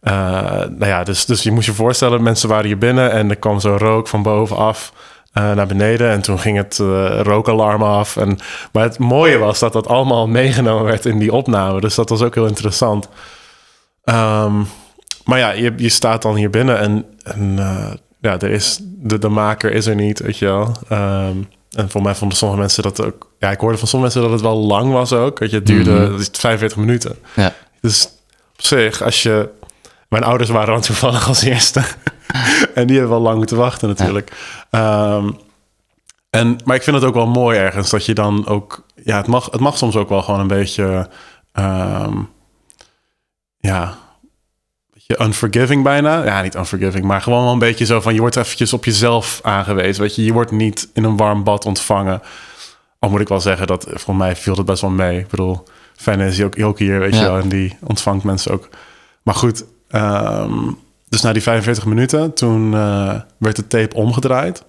uh, 0.02 0.12
nou 0.52 0.86
ja, 0.86 1.04
dus, 1.04 1.24
dus 1.24 1.42
je 1.42 1.50
moest 1.50 1.66
je 1.66 1.72
voorstellen, 1.72 2.22
mensen 2.22 2.48
waren 2.48 2.66
hier 2.66 2.78
binnen 2.78 3.10
en 3.10 3.30
er 3.30 3.36
kwam 3.36 3.60
zo 3.60 3.76
rook 3.76 4.08
van 4.08 4.22
bovenaf. 4.22 4.92
eh, 5.32 5.52
naar 5.52 5.66
beneden. 5.66 6.10
En 6.10 6.22
toen 6.22 6.38
ging 6.38 6.56
het 6.56 6.78
uh, 6.78 7.20
rookalarm 7.22 7.82
af. 7.82 8.16
En, 8.16 8.38
maar 8.72 8.82
het 8.82 8.98
mooie 8.98 9.38
was 9.38 9.58
dat 9.58 9.72
dat 9.72 9.88
allemaal 9.88 10.26
meegenomen 10.40 10.84
werd 10.84 11.04
in 11.04 11.18
die 11.18 11.32
opname. 11.32 11.80
Dus 11.80 11.94
dat 11.94 12.08
was 12.08 12.22
ook 12.22 12.34
heel 12.34 12.46
interessant. 12.46 13.08
Ehm, 14.04 14.62
maar 15.26 15.38
ja, 15.38 15.50
je, 15.50 15.72
je 15.76 15.88
staat 15.88 16.22
dan 16.22 16.34
hier 16.34 16.50
binnen 16.50 16.78
en, 16.78 17.04
en 17.22 17.58
ja, 18.20 18.38
er 18.38 18.50
is, 18.50 18.78
de, 18.82 19.18
de 19.18 19.28
maker 19.28 19.72
is 19.72 19.86
er 19.86 19.94
niet, 19.94 20.18
weet 20.18 20.38
je 20.38 20.44
wel. 20.44 20.76
Ehm, 20.88 21.36
en 21.70 21.90
voor 21.90 22.02
mij 22.02 22.14
vonden 22.14 22.38
sommige 22.38 22.60
mensen 22.60 22.82
dat 22.82 23.04
ook... 23.04 23.30
Ja, 23.38 23.50
ik 23.50 23.60
hoorde 23.60 23.78
van 23.78 23.88
sommige 23.88 24.12
mensen 24.12 24.30
dat 24.30 24.40
het 24.40 24.50
wel 24.50 24.66
lang 24.66 24.92
was 24.92 25.12
ook. 25.12 25.38
Dat 25.38 25.50
je, 25.50 25.56
het 25.56 25.66
duurde 25.66 26.08
mm 26.08 26.18
45 26.32 26.78
minuten. 26.78 27.18
Ja. 27.34 27.52
Dus 27.80 28.08
op 28.52 28.62
zich, 28.62 29.02
als 29.02 29.22
je... 29.22 29.48
Mijn 30.08 30.24
ouders 30.24 30.50
waren 30.50 30.72
dan 30.72 30.82
toevallig 30.82 31.28
als 31.28 31.42
eerste. 31.42 31.82
en 32.74 32.86
die 32.86 32.96
hebben 32.98 33.14
wel 33.14 33.24
lang 33.24 33.36
moeten 33.36 33.56
wachten 33.56 33.88
natuurlijk. 33.88 34.32
Ehm, 34.70 35.30
en, 36.30 36.56
maar 36.64 36.76
ik 36.76 36.82
vind 36.82 36.96
het 36.96 37.04
ook 37.04 37.14
wel 37.14 37.26
mooi 37.26 37.58
ergens 37.58 37.90
dat 37.90 38.06
je 38.06 38.14
dan 38.14 38.46
ook... 38.46 38.86
Ja, 39.04 39.16
het 39.16 39.26
mag, 39.26 39.50
het 39.50 39.60
mag 39.60 39.76
soms 39.76 39.96
ook 39.96 40.08
wel 40.08 40.22
gewoon 40.22 40.40
een 40.40 40.46
beetje... 40.46 41.08
Ehm, 41.52 42.18
ja, 43.58 43.98
je 45.06 45.22
unforgiving 45.22 45.82
bijna. 45.82 46.24
Ja, 46.24 46.42
niet 46.42 46.54
unforgiving, 46.54 47.04
maar 47.04 47.20
gewoon 47.20 47.42
wel 47.42 47.52
een 47.52 47.58
beetje 47.58 47.84
zo 47.84 48.00
van... 48.00 48.14
je 48.14 48.20
wordt 48.20 48.36
eventjes 48.36 48.72
op 48.72 48.84
jezelf 48.84 49.40
aangewezen. 49.42 50.02
Weet 50.02 50.14
je, 50.14 50.24
je 50.24 50.32
wordt 50.32 50.50
niet 50.50 50.88
in 50.94 51.04
een 51.04 51.16
warm 51.16 51.44
bad 51.44 51.64
ontvangen. 51.64 52.22
Al 52.98 53.10
moet 53.10 53.20
ik 53.20 53.28
wel 53.28 53.40
zeggen 53.40 53.66
dat 53.66 53.86
voor 53.88 54.16
mij 54.16 54.36
viel 54.36 54.56
het 54.56 54.66
best 54.66 54.80
wel 54.80 54.90
mee. 54.90 55.18
Ik 55.18 55.28
bedoel, 55.28 55.64
Fenne 55.96 56.26
is 56.26 56.42
ook, 56.42 56.62
ook 56.62 56.78
hier, 56.78 56.98
weet 56.98 57.14
je 57.14 57.20
wel. 57.20 57.38
En 57.38 57.48
die 57.48 57.76
ontvangt 57.82 58.24
mensen 58.24 58.52
ook. 58.52 58.68
Maar 59.22 59.34
goed, 59.34 59.64
ehm, 59.88 60.70
dus 61.08 61.20
na 61.20 61.32
die 61.32 61.42
45 61.42 61.86
minuten... 61.86 62.34
toen 62.34 62.72
uh, 62.72 63.20
werd 63.38 63.56
de 63.56 63.66
tape 63.66 63.94
omgedraaid. 63.94 64.64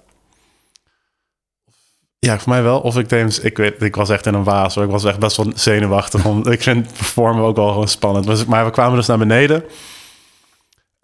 Ja, 2.20 2.40
voor 2.40 2.50
mij 2.50 2.64
wel. 2.64 2.80
Of 2.80 2.98
ik 2.98 3.10
deed, 3.10 3.44
ik 3.44 3.58
weet, 3.58 3.82
ik 3.82 3.96
was 3.96 4.10
echt 4.10 4.26
in 4.26 4.34
een 4.34 4.44
waas. 4.44 4.76
Hoor. 4.76 4.84
Ik 4.84 4.90
was 4.90 5.04
echt 5.04 5.20
best 5.20 5.38
wel 5.38 5.52
zenuwachtig. 5.56 6.26
Om, 6.26 6.48
ik 6.52 6.62
vind 6.62 6.94
performen 6.94 7.44
ook 7.44 7.56
wel 7.56 7.68
gewoon 7.68 7.88
spannend. 7.88 8.48
Maar 8.48 8.66
we 8.66 8.72
kwamen 8.72 8.96
dus 8.96 9.08
naar 9.08 9.18
beneden... 9.18 9.64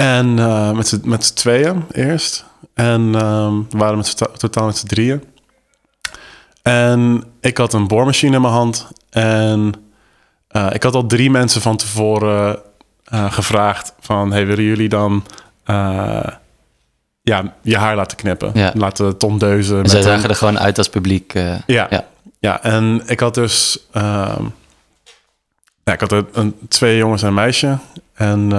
En 0.04 0.38
uh, 0.38 0.72
met 0.72 0.88
z'n, 0.88 1.02
met 1.04 1.36
tweeën 1.36 1.84
eerst. 1.92 2.46
En 2.74 3.02
um, 3.26 3.68
we 3.70 3.78
waren 3.78 3.98
met 3.98 4.08
z'n, 4.08 4.26
totaal 4.38 4.66
met 4.66 4.78
z'n 4.78 4.88
drieën. 4.88 5.24
En 6.62 7.24
ik 7.42 7.58
had 7.58 7.74
een 7.74 7.88
boormachine 7.88 8.36
in 8.36 8.42
mijn 8.42 8.54
hand. 8.54 8.88
En 9.10 9.74
uh, 10.52 10.68
ik 10.74 10.84
had 10.84 10.96
al 10.96 11.06
drie 11.06 11.30
mensen 11.30 11.62
van 11.62 11.78
tevoren 11.78 12.60
uh, 13.14 13.32
gevraagd 13.32 13.94
van... 14.00 14.32
Hey, 14.32 14.46
willen 14.46 14.64
jullie 14.64 14.90
dan 14.90 15.24
ja, 17.22 17.54
je 17.62 17.78
haar 17.78 17.96
laten 17.96 18.18
knippen? 18.18 18.52
Ja. 18.54 18.72
Laten 18.74 19.18
tondeuzen. 19.18 19.84
En 19.84 19.90
zij 19.90 20.02
zagen 20.02 20.30
er 20.30 20.36
gewoon 20.36 20.60
uit 20.60 20.78
als 20.78 20.90
publiek. 20.90 21.34
ja. 21.34 21.88
ja. 21.90 22.06
Ja, 22.40 22.64
en 22.64 23.02
ik 23.06 23.20
had 23.20 23.34
dus... 23.34 23.88
Ja, 25.84 25.94
ik 25.94 26.00
had 26.00 26.12
een, 26.12 26.56
twee 26.68 26.98
jongens 26.98 27.22
en 27.22 27.28
een 27.28 27.34
meisje. 27.34 27.78
En... 28.14 28.52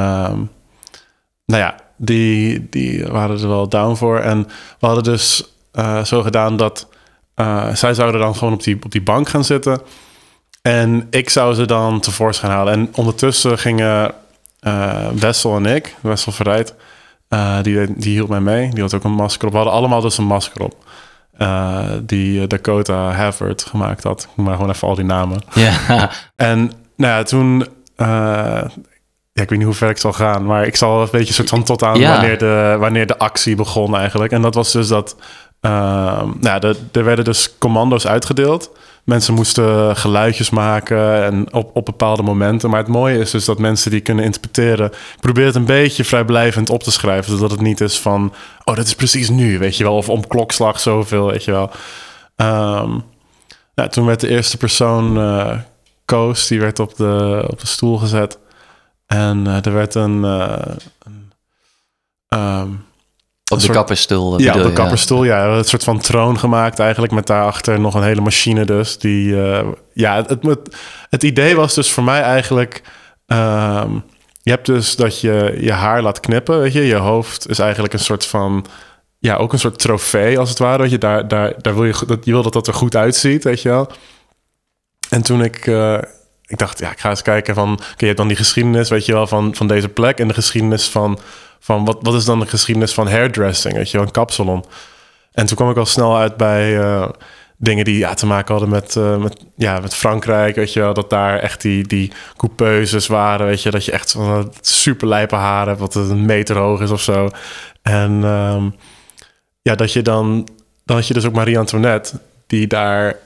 Nou 1.47 1.63
ja, 1.63 1.75
die, 1.97 2.67
die 2.71 3.07
waren 3.07 3.41
er 3.41 3.49
wel 3.49 3.69
down 3.69 3.95
voor. 3.95 4.19
En 4.19 4.43
we 4.79 4.87
hadden 4.87 5.05
dus 5.05 5.45
uh, 5.73 6.05
zo 6.05 6.23
gedaan 6.23 6.57
dat 6.57 6.89
uh, 7.37 7.75
zij 7.75 7.95
zouden 7.95 8.21
dan 8.21 8.35
gewoon 8.35 8.55
op 8.55 8.63
die, 8.63 8.79
op 8.85 8.91
die 8.91 9.03
bank 9.03 9.29
gaan 9.29 9.45
zitten. 9.45 9.81
En 10.63 11.07
ik 11.11 11.31
zou 11.31 11.55
ze 11.55 11.67
dan 11.67 12.01
tevoorschijn 12.01 12.53
halen. 12.53 12.73
En 12.73 12.89
ondertussen 12.95 13.59
gingen 13.59 14.15
uh, 14.61 15.09
Wessel 15.09 15.57
en 15.57 15.67
ik, 15.67 15.95
Wessel 16.01 16.33
Verrijd, 16.33 16.75
die, 17.63 17.95
die 17.97 18.13
hield 18.13 18.29
mij 18.29 18.41
mee. 18.41 18.71
Die 18.71 18.83
had 18.83 18.95
ook 18.95 19.05
een 19.05 19.13
masker 19.13 19.47
op. 19.47 19.53
We 19.53 19.59
hadden 19.59 19.77
allemaal 19.77 20.01
dus 20.01 20.19
een 20.19 20.25
masker 20.25 20.63
op. 20.63 20.77
die 22.03 22.47
Dakota 22.47 23.11
Havard 23.11 23.63
gemaakt 23.63 24.03
had. 24.03 24.29
Maar 24.35 24.55
gewoon 24.55 24.71
even 24.71 24.89
al 24.89 24.95
die 24.95 25.05
namen. 25.05 25.41
Ja. 25.55 26.11
En 26.37 26.73
nou 26.97 27.13
ja, 27.13 27.23
toen 27.23 27.67
ja, 29.35 29.43
ik 29.43 29.49
weet 29.49 29.59
niet 29.59 29.67
hoe 29.67 29.77
ver 29.77 29.91
ik 29.91 29.99
zal 29.99 30.13
gaan, 30.13 30.45
maar 30.45 30.67
ik 30.67 30.77
zal 30.77 31.03
een 31.03 31.09
beetje 31.11 31.35
soort 31.35 31.49
van 31.49 31.63
tot 31.63 31.83
aan 31.83 32.01
wanneer, 32.01 32.39
de, 32.39 32.77
wanneer 32.79 33.07
de 33.07 33.19
actie 33.19 33.57
begon 33.57 33.97
eigenlijk. 33.97 34.33
En 34.33 34.43
dat 34.43 34.55
was 34.55 34.73
dus 34.73 34.89
dat, 34.89 35.17
uh, 35.61 36.23
nou, 36.41 36.61
de, 36.61 36.77
er 36.93 37.05
werden 37.05 37.25
dus 37.25 37.59
commando's 37.59 38.07
uitgedeeld. 38.07 38.71
Mensen 39.05 39.35
moesten 39.35 39.97
geluidjes 39.97 40.51
maken 40.51 41.23
en 41.23 41.53
op, 41.53 41.71
op 41.77 41.85
bepaalde 41.85 42.23
momenten. 42.23 42.71
Maar 42.71 42.79
het 42.79 42.89
mooie 42.89 43.19
is 43.19 43.31
dus 43.31 43.45
dat 43.45 43.59
mensen 43.59 43.91
die 43.91 44.01
kunnen 44.01 44.25
interpreteren. 44.25 44.87
Ik 44.87 45.21
probeer 45.21 45.47
het 45.47 45.55
een 45.55 45.65
beetje 45.65 46.05
vrijblijvend 46.05 46.71
op 46.71 46.83
te 46.83 46.91
schrijven, 46.91 47.33
zodat 47.33 47.51
het 47.51 47.61
niet 47.61 47.81
is 47.81 47.99
van, 47.99 48.33
oh, 48.65 48.77
dat 48.77 48.87
is 48.87 48.95
precies 48.95 49.29
nu, 49.29 49.59
weet 49.59 49.77
je 49.77 49.85
wel, 49.85 49.97
of 49.97 50.09
om 50.09 50.27
klokslag 50.27 50.81
zoveel, 50.81 51.27
weet 51.27 51.45
je 51.45 51.51
wel. 51.51 51.71
Um, 52.37 53.03
nou, 53.75 53.89
toen 53.91 54.07
werd 54.07 54.21
de 54.21 54.29
eerste 54.29 54.57
persoon, 54.57 55.19
uh, 55.19 55.59
Koos, 56.05 56.47
die 56.47 56.61
werd 56.61 56.79
op 56.79 56.97
de, 56.97 57.45
op 57.51 57.61
de 57.61 57.67
stoel 57.67 57.99
gezet. 57.99 58.39
En 59.07 59.45
uh, 59.47 59.67
er 59.67 59.73
werd 59.73 59.95
een. 59.95 60.23
Een 60.23 60.79
um, 62.39 62.85
op 63.53 63.61
de 63.61 63.71
kapperstoel. 63.73 64.41
Ja, 64.41 64.55
op 64.55 64.63
de 64.63 64.73
kapperstoel. 64.73 65.25
Ja. 65.25 65.45
ja, 65.45 65.57
een 65.57 65.65
soort 65.65 65.85
van 65.85 65.99
troon 65.99 66.39
gemaakt 66.39 66.79
eigenlijk. 66.79 67.13
Met 67.13 67.27
daarachter 67.27 67.81
nog 67.81 67.95
een 67.95 68.03
hele 68.03 68.21
machine 68.21 68.65
dus. 68.65 68.99
Die, 68.99 69.27
uh, 69.27 69.61
ja, 69.93 70.17
het, 70.17 70.29
het, 70.29 70.77
het, 71.11 71.23
idee 71.23 71.57
was 71.57 71.75
dus 71.75 71.93
voor 71.93 72.05
mij 72.05 72.21
eigenlijk... 72.21 72.83
Um, 73.27 74.05
je 74.43 74.51
hebt 74.51 74.67
dus 74.67 74.97
dat 74.97 75.21
je 75.21 75.57
je 75.61 75.73
haar 75.73 76.03
laat 76.03 76.21
knippen, 76.21 76.61
weet 76.61 76.73
je. 76.73 76.87
Je 76.87 76.95
hoofd 76.95 77.49
is 77.49 77.59
eigenlijk 77.59 77.93
een 77.93 77.99
soort 77.99 78.27
van... 78.27 78.67
Ja, 79.19 79.37
ook 79.37 79.53
een 79.53 79.59
soort 79.59 79.79
trofee 79.79 80.39
als 80.39 80.49
het 80.49 80.59
ware. 80.59 80.79
Dat 80.79 80.91
je, 80.91 80.99
daar, 80.99 81.29
daar, 81.29 81.55
daar 81.59 81.75
wil 81.75 81.85
je, 81.85 81.95
dat, 82.07 82.25
je 82.25 82.33
wil 82.33 82.43
dat 82.43 82.53
dat 82.53 82.67
er 82.67 82.75
goed 82.75 82.97
uitziet, 82.97 83.45
weet 83.45 83.63
je 83.63 83.69
wel. 83.69 83.91
En 85.09 85.23
toen 85.23 85.43
ik 85.43 85.67
ik 86.47 86.59
dacht, 86.59 86.79
ja, 86.79 86.91
ik 86.91 87.01
ga 87.01 87.11
eens 87.11 87.23
kijken 87.23 87.55
van... 87.55 87.73
Oké, 87.93 88.07
je 88.07 88.15
dan 88.15 88.29
die 88.29 88.37
geschiedenis, 88.37 88.89
weet 88.89 89.07
je 89.07 89.13
wel, 89.13 89.27
van, 89.27 89.55
van 89.55 89.67
deze 89.67 89.89
plek... 89.89 90.19
en 90.19 90.29
de 90.29 90.35
geschiedenis 90.35 90.89
van, 90.89 91.19
van 91.61 91.85
wat, 91.85 91.99
wat 92.01 92.15
is 92.15 92.25
dan 92.25 92.41
de 92.41 92.47
geschiedenis 92.47 92.95
van 92.95 93.09
hairdressing, 93.09 93.75
weet 93.75 93.91
je 93.91 93.97
wel, 93.97 94.07
een 94.07 94.13
kapsalon. 94.13 94.65
En 95.33 95.47
toen 95.47 95.57
kwam 95.57 95.71
ik 95.71 95.77
al 95.77 95.87
snel 95.87 96.17
uit 96.17 96.37
bij 96.37 96.79
uh, 96.79 97.09
dingen 97.57 97.85
die 97.85 97.99
ja, 97.99 98.15
te 98.15 98.27
maken 98.27 98.51
hadden 98.51 98.69
met, 98.69 98.95
uh, 98.95 99.17
met, 99.17 99.45
ja, 99.57 99.81
met 99.81 99.95
Frankrijk, 99.95 100.55
weet 100.55 100.73
je 100.73 100.81
wel... 100.81 100.95
dat 100.95 101.11
daar 101.11 101.39
echt 101.39 101.61
die, 101.61 101.87
die 101.87 102.13
coupeuses 102.37 103.07
waren, 103.07 103.47
weet 103.47 103.63
je... 103.63 103.71
dat 103.71 103.85
je 103.85 103.93
echt 103.93 104.13
van 104.13 104.53
super 104.61 105.09
lijpe 105.09 105.35
haar 105.35 105.67
hebt, 105.67 105.81
wat 105.81 105.95
een 105.95 106.25
meter 106.25 106.57
hoog 106.57 106.81
is 106.81 106.91
of 106.91 107.03
zo. 107.03 107.29
En 107.83 108.25
um, 108.25 108.75
ja, 109.63 109.75
dat 109.75 109.93
je 109.93 110.03
dan... 110.03 110.49
Had 110.85 111.07
je 111.07 111.15
dus 111.15 111.25
ook 111.27 111.35
Marie 111.35 111.59
Antoinette, 111.59 112.21
die 112.47 112.67
daar 112.67 113.17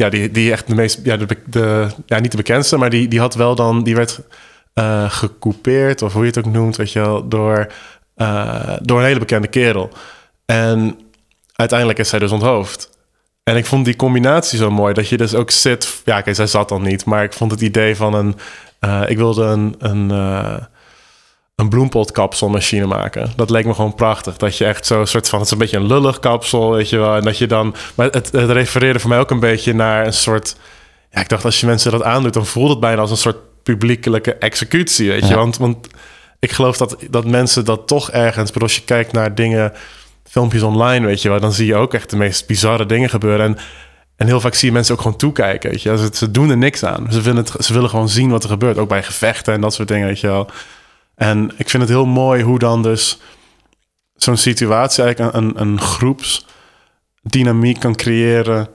ja, 0.00 0.08
die, 0.08 0.30
die 0.30 0.52
echt 0.52 0.66
de 0.66 0.74
meest, 0.74 1.00
ja, 1.02 1.16
de, 1.16 1.26
de, 1.46 1.86
ja, 2.06 2.18
niet 2.18 2.30
de 2.30 2.36
bekendste, 2.36 2.76
maar 2.76 2.90
die, 2.90 3.08
die 3.08 3.20
had 3.20 3.34
wel 3.34 3.54
dan, 3.54 3.82
die 3.82 3.94
werd 3.94 4.20
uh, 4.74 5.10
gecoupeerd, 5.10 6.02
of 6.02 6.12
hoe 6.12 6.22
je 6.22 6.28
het 6.28 6.38
ook 6.38 6.52
noemt, 6.52 6.76
weet 6.76 6.92
je 6.92 7.00
wel, 7.00 7.28
door, 7.28 7.72
uh, 8.16 8.76
door 8.82 8.98
een 8.98 9.04
hele 9.04 9.18
bekende 9.18 9.48
kerel. 9.48 9.90
En 10.44 10.98
uiteindelijk 11.52 11.98
is 11.98 12.08
zij 12.08 12.18
dus 12.18 12.32
onthoofd. 12.32 12.90
En 13.42 13.56
ik 13.56 13.66
vond 13.66 13.84
die 13.84 13.96
combinatie 13.96 14.58
zo 14.58 14.70
mooi, 14.70 14.94
dat 14.94 15.08
je 15.08 15.16
dus 15.16 15.34
ook 15.34 15.50
zit, 15.50 16.02
ja, 16.04 16.20
kijk, 16.20 16.36
zij 16.36 16.46
zat 16.46 16.68
dan 16.68 16.82
niet, 16.82 17.04
maar 17.04 17.24
ik 17.24 17.32
vond 17.32 17.50
het 17.50 17.60
idee 17.60 17.96
van 17.96 18.14
een, 18.14 18.34
uh, 18.80 19.02
ik 19.06 19.16
wilde 19.16 19.44
een, 19.44 19.74
een 19.78 20.10
een 21.60 21.68
bloempotkapselmachine 21.68 22.86
maken. 22.86 23.32
Dat 23.36 23.50
leek 23.50 23.64
me 23.64 23.74
gewoon 23.74 23.94
prachtig. 23.94 24.36
Dat 24.36 24.56
je 24.56 24.64
echt 24.64 24.86
zo 24.86 25.04
soort 25.04 25.28
van... 25.28 25.38
Het 25.38 25.46
is 25.46 25.52
een 25.52 25.58
beetje 25.58 25.76
een 25.76 25.86
lullig 25.86 26.18
kapsel, 26.18 26.70
weet 26.70 26.88
je 26.88 26.98
wel. 26.98 27.16
En 27.16 27.22
dat 27.22 27.38
je 27.38 27.46
dan... 27.46 27.74
Maar 27.94 28.06
het, 28.06 28.32
het 28.32 28.50
refereerde 28.50 28.98
voor 28.98 29.08
mij 29.08 29.18
ook 29.18 29.30
een 29.30 29.40
beetje 29.40 29.72
naar 29.74 30.06
een 30.06 30.12
soort... 30.12 30.56
Ja, 31.10 31.20
ik 31.20 31.28
dacht 31.28 31.44
als 31.44 31.60
je 31.60 31.66
mensen 31.66 31.90
dat 31.90 32.02
aandoet... 32.02 32.34
dan 32.34 32.46
voelt 32.46 32.70
het 32.70 32.80
bijna 32.80 33.00
als 33.00 33.10
een 33.10 33.16
soort 33.16 33.62
publiekelijke 33.62 34.34
executie, 34.34 35.08
weet 35.08 35.28
je. 35.28 35.34
Want, 35.34 35.56
want 35.56 35.88
ik 36.38 36.52
geloof 36.52 36.76
dat, 36.76 36.96
dat 37.10 37.24
mensen 37.24 37.64
dat 37.64 37.86
toch 37.86 38.10
ergens... 38.10 38.52
Maar 38.52 38.62
als 38.62 38.76
je 38.76 38.82
kijkt 38.84 39.12
naar 39.12 39.34
dingen... 39.34 39.72
Filmpjes 40.24 40.62
online, 40.62 41.06
weet 41.06 41.22
je 41.22 41.28
wel... 41.28 41.40
dan 41.40 41.52
zie 41.52 41.66
je 41.66 41.74
ook 41.74 41.94
echt 41.94 42.10
de 42.10 42.16
meest 42.16 42.46
bizarre 42.46 42.86
dingen 42.86 43.10
gebeuren. 43.10 43.46
En, 43.46 43.58
en 44.16 44.26
heel 44.26 44.40
vaak 44.40 44.54
zie 44.54 44.68
je 44.68 44.74
mensen 44.74 44.94
ook 44.94 45.00
gewoon 45.00 45.16
toekijken, 45.16 45.70
weet 45.70 45.82
je. 45.82 45.98
Ze, 45.98 46.08
ze 46.12 46.30
doen 46.30 46.50
er 46.50 46.56
niks 46.56 46.84
aan. 46.84 47.06
Ze, 47.10 47.22
vinden 47.22 47.44
het, 47.44 47.64
ze 47.64 47.72
willen 47.72 47.90
gewoon 47.90 48.08
zien 48.08 48.30
wat 48.30 48.42
er 48.42 48.48
gebeurt. 48.48 48.78
Ook 48.78 48.88
bij 48.88 49.02
gevechten 49.02 49.54
en 49.54 49.60
dat 49.60 49.74
soort 49.74 49.88
dingen, 49.88 50.06
weet 50.06 50.20
je 50.20 50.26
wel. 50.26 50.50
En 51.20 51.50
ik 51.56 51.70
vind 51.70 51.82
het 51.82 51.92
heel 51.92 52.06
mooi 52.06 52.42
hoe 52.42 52.58
dan 52.58 52.82
dus 52.82 53.20
zo'n 54.14 54.36
situatie 54.36 55.04
eigenlijk 55.04 55.34
een, 55.34 55.60
een 55.60 55.80
groepsdynamiek 55.80 57.80
kan 57.80 57.96
creëren. 57.96 58.68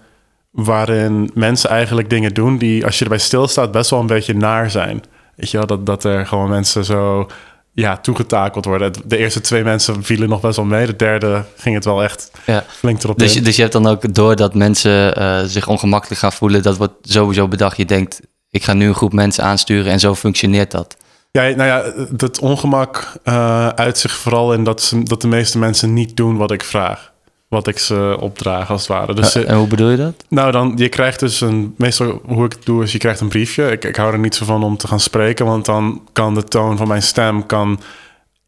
Waarin 0.52 1.32
mensen 1.34 1.70
eigenlijk 1.70 2.10
dingen 2.10 2.34
doen 2.34 2.58
die, 2.58 2.86
als 2.86 2.98
je 2.98 3.04
erbij 3.04 3.20
stilstaat, 3.20 3.72
best 3.72 3.90
wel 3.90 4.00
een 4.00 4.08
beetje 4.08 4.34
naar 4.34 4.72
zijn. 4.72 5.04
Weet 5.36 5.52
je 5.52 5.58
wel, 5.58 5.66
dat, 5.66 5.86
dat 5.86 6.04
er 6.04 6.28
gewoon 6.28 6.50
mensen 6.50 6.86
zo 6.86 7.30
ja, 7.74 7.98
toegetakeld 7.98 8.66
worden. 8.66 8.94
De 9.06 9.18
eerste 9.18 9.42
twee 9.42 9.64
mensen 9.64 10.04
vielen 10.04 10.30
nog 10.30 10.42
best 10.42 10.56
wel 10.56 10.66
mee. 10.66 10.86
De 10.86 10.96
derde 10.96 11.44
ging 11.58 11.76
het 11.76 11.86
wel 11.86 12.04
echt 12.04 12.32
ja. 12.46 12.64
flink 12.68 13.04
erop 13.04 13.20
dus, 13.20 13.44
Dus 13.44 13.56
je 13.56 13.62
hebt 13.62 13.74
dan 13.74 13.88
ook 13.88 14.14
door 14.14 14.36
dat 14.36 14.54
mensen 14.54 15.20
uh, 15.20 15.42
zich 15.44 15.68
ongemakkelijk 15.68 16.20
gaan 16.20 16.34
voelen... 16.34 16.64
dat 16.64 16.78
wordt 16.78 16.94
sowieso 17.02 17.48
bedacht. 17.48 17.78
Je 17.78 17.86
denkt, 17.86 18.22
ik 18.50 18.64
ga 18.64 18.74
nu 18.74 18.88
een 18.88 18.96
groep 18.96 19.14
mensen 19.14 19.44
aansturen 19.44 19.92
en 19.92 20.00
zo 20.00 20.16
functioneert 20.16 20.72
dat. 20.72 20.96
Ja, 21.36 21.56
nou 21.56 21.64
ja, 21.64 22.06
dat 22.10 22.40
ongemak 22.40 23.12
uh, 23.24 23.68
uit 23.68 23.98
zich 23.98 24.12
vooral 24.16 24.54
in 24.54 24.64
dat, 24.64 24.82
ze, 24.82 25.04
dat 25.04 25.22
de 25.22 25.28
meeste 25.28 25.58
mensen 25.58 25.94
niet 25.94 26.18
doen 26.18 26.38
wat 26.38 26.52
ik 26.52 26.64
vraag. 26.64 27.14
wat 27.48 27.68
ik 27.68 27.80
ze 27.80 28.18
opdraag 28.20 28.70
als 28.70 28.82
het 28.82 28.90
ware. 28.90 29.14
Dus 29.14 29.36
Eh, 29.36 29.50
en 29.50 29.56
hoe 29.58 29.68
bedoel 29.68 29.90
je 29.90 29.98
dat? 29.98 30.24
nou, 30.30 30.52
dan, 30.52 30.74
je 30.76 30.90
krijgt 30.90 31.20
dus 31.20 31.42
een... 31.42 31.74
Meestal 31.78 32.22
hoe 32.26 32.46
ik 32.46 32.52
het 32.52 32.66
doe 32.66 32.84
is, 32.84 32.92
je 32.92 32.98
krijgt 32.98 33.20
een 33.20 33.28
briefje. 33.28 33.72
Ik, 33.72 33.84
ik 33.84 33.96
hou 33.96 34.12
er 34.14 34.20
niet 34.20 34.36
zo 34.36 34.46
van 34.46 34.64
om 34.64 34.78
te 34.78 34.88
gaan 34.88 35.00
spreken... 35.00 35.46
want 35.46 35.66
dan 35.66 36.02
kan 36.14 36.34
de 36.34 36.44
toon 36.44 36.78
van 36.78 36.88
mijn 36.88 37.02
stem... 37.04 37.46
Kan, 37.46 37.80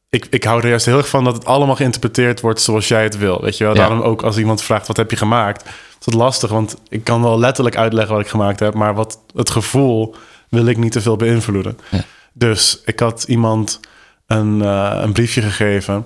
ik, 0.10 0.28
ik 0.30 0.44
hou 0.44 0.62
er 0.62 0.70
juist 0.70 0.86
heel 0.86 0.98
erg 0.98 1.10
van 1.10 1.24
dat 1.24 1.34
het 1.34 1.46
allemaal 1.46 1.76
geïnterpreteerd 1.76 2.42
wordt... 2.42 2.62
zoals 2.62 2.88
jij 2.88 3.04
het 3.04 3.18
wil, 3.18 3.42
weet 3.42 3.58
je 3.58 3.64
wel? 3.64 3.74
Ja. 3.74 3.80
Daarom 3.80 4.02
ook 4.02 4.22
als 4.22 4.38
iemand 4.38 4.62
vraagt, 4.62 4.88
wat 4.88 4.98
heb 4.98 5.12
je 5.12 5.18
gemaakt? 5.18 5.66
is 6.00 6.06
het 6.06 6.14
lastig, 6.14 6.50
want 6.50 6.76
ik 6.90 7.04
kan 7.04 7.22
wel 7.22 7.40
letterlijk 7.40 7.78
uitleggen 7.78 8.16
wat 8.16 8.24
ik 8.24 8.30
gemaakt 8.30 8.60
heb... 8.60 8.74
maar 8.74 8.96
wat 8.96 9.20
het 9.36 9.50
gevoel 9.50 10.16
wil 10.50 10.66
ik 10.66 10.78
niet 10.78 10.92
te 10.92 11.02
veel 11.02 11.16
beïnvloeden. 11.16 11.80
Ja. 11.90 12.04
Dus 12.38 12.82
ik 12.86 13.00
had 13.00 13.24
iemand 13.24 13.80
een, 14.26 14.62
eh, 14.62 15.00
een 15.02 15.14
briefje 15.14 15.42
gegeven... 15.42 16.06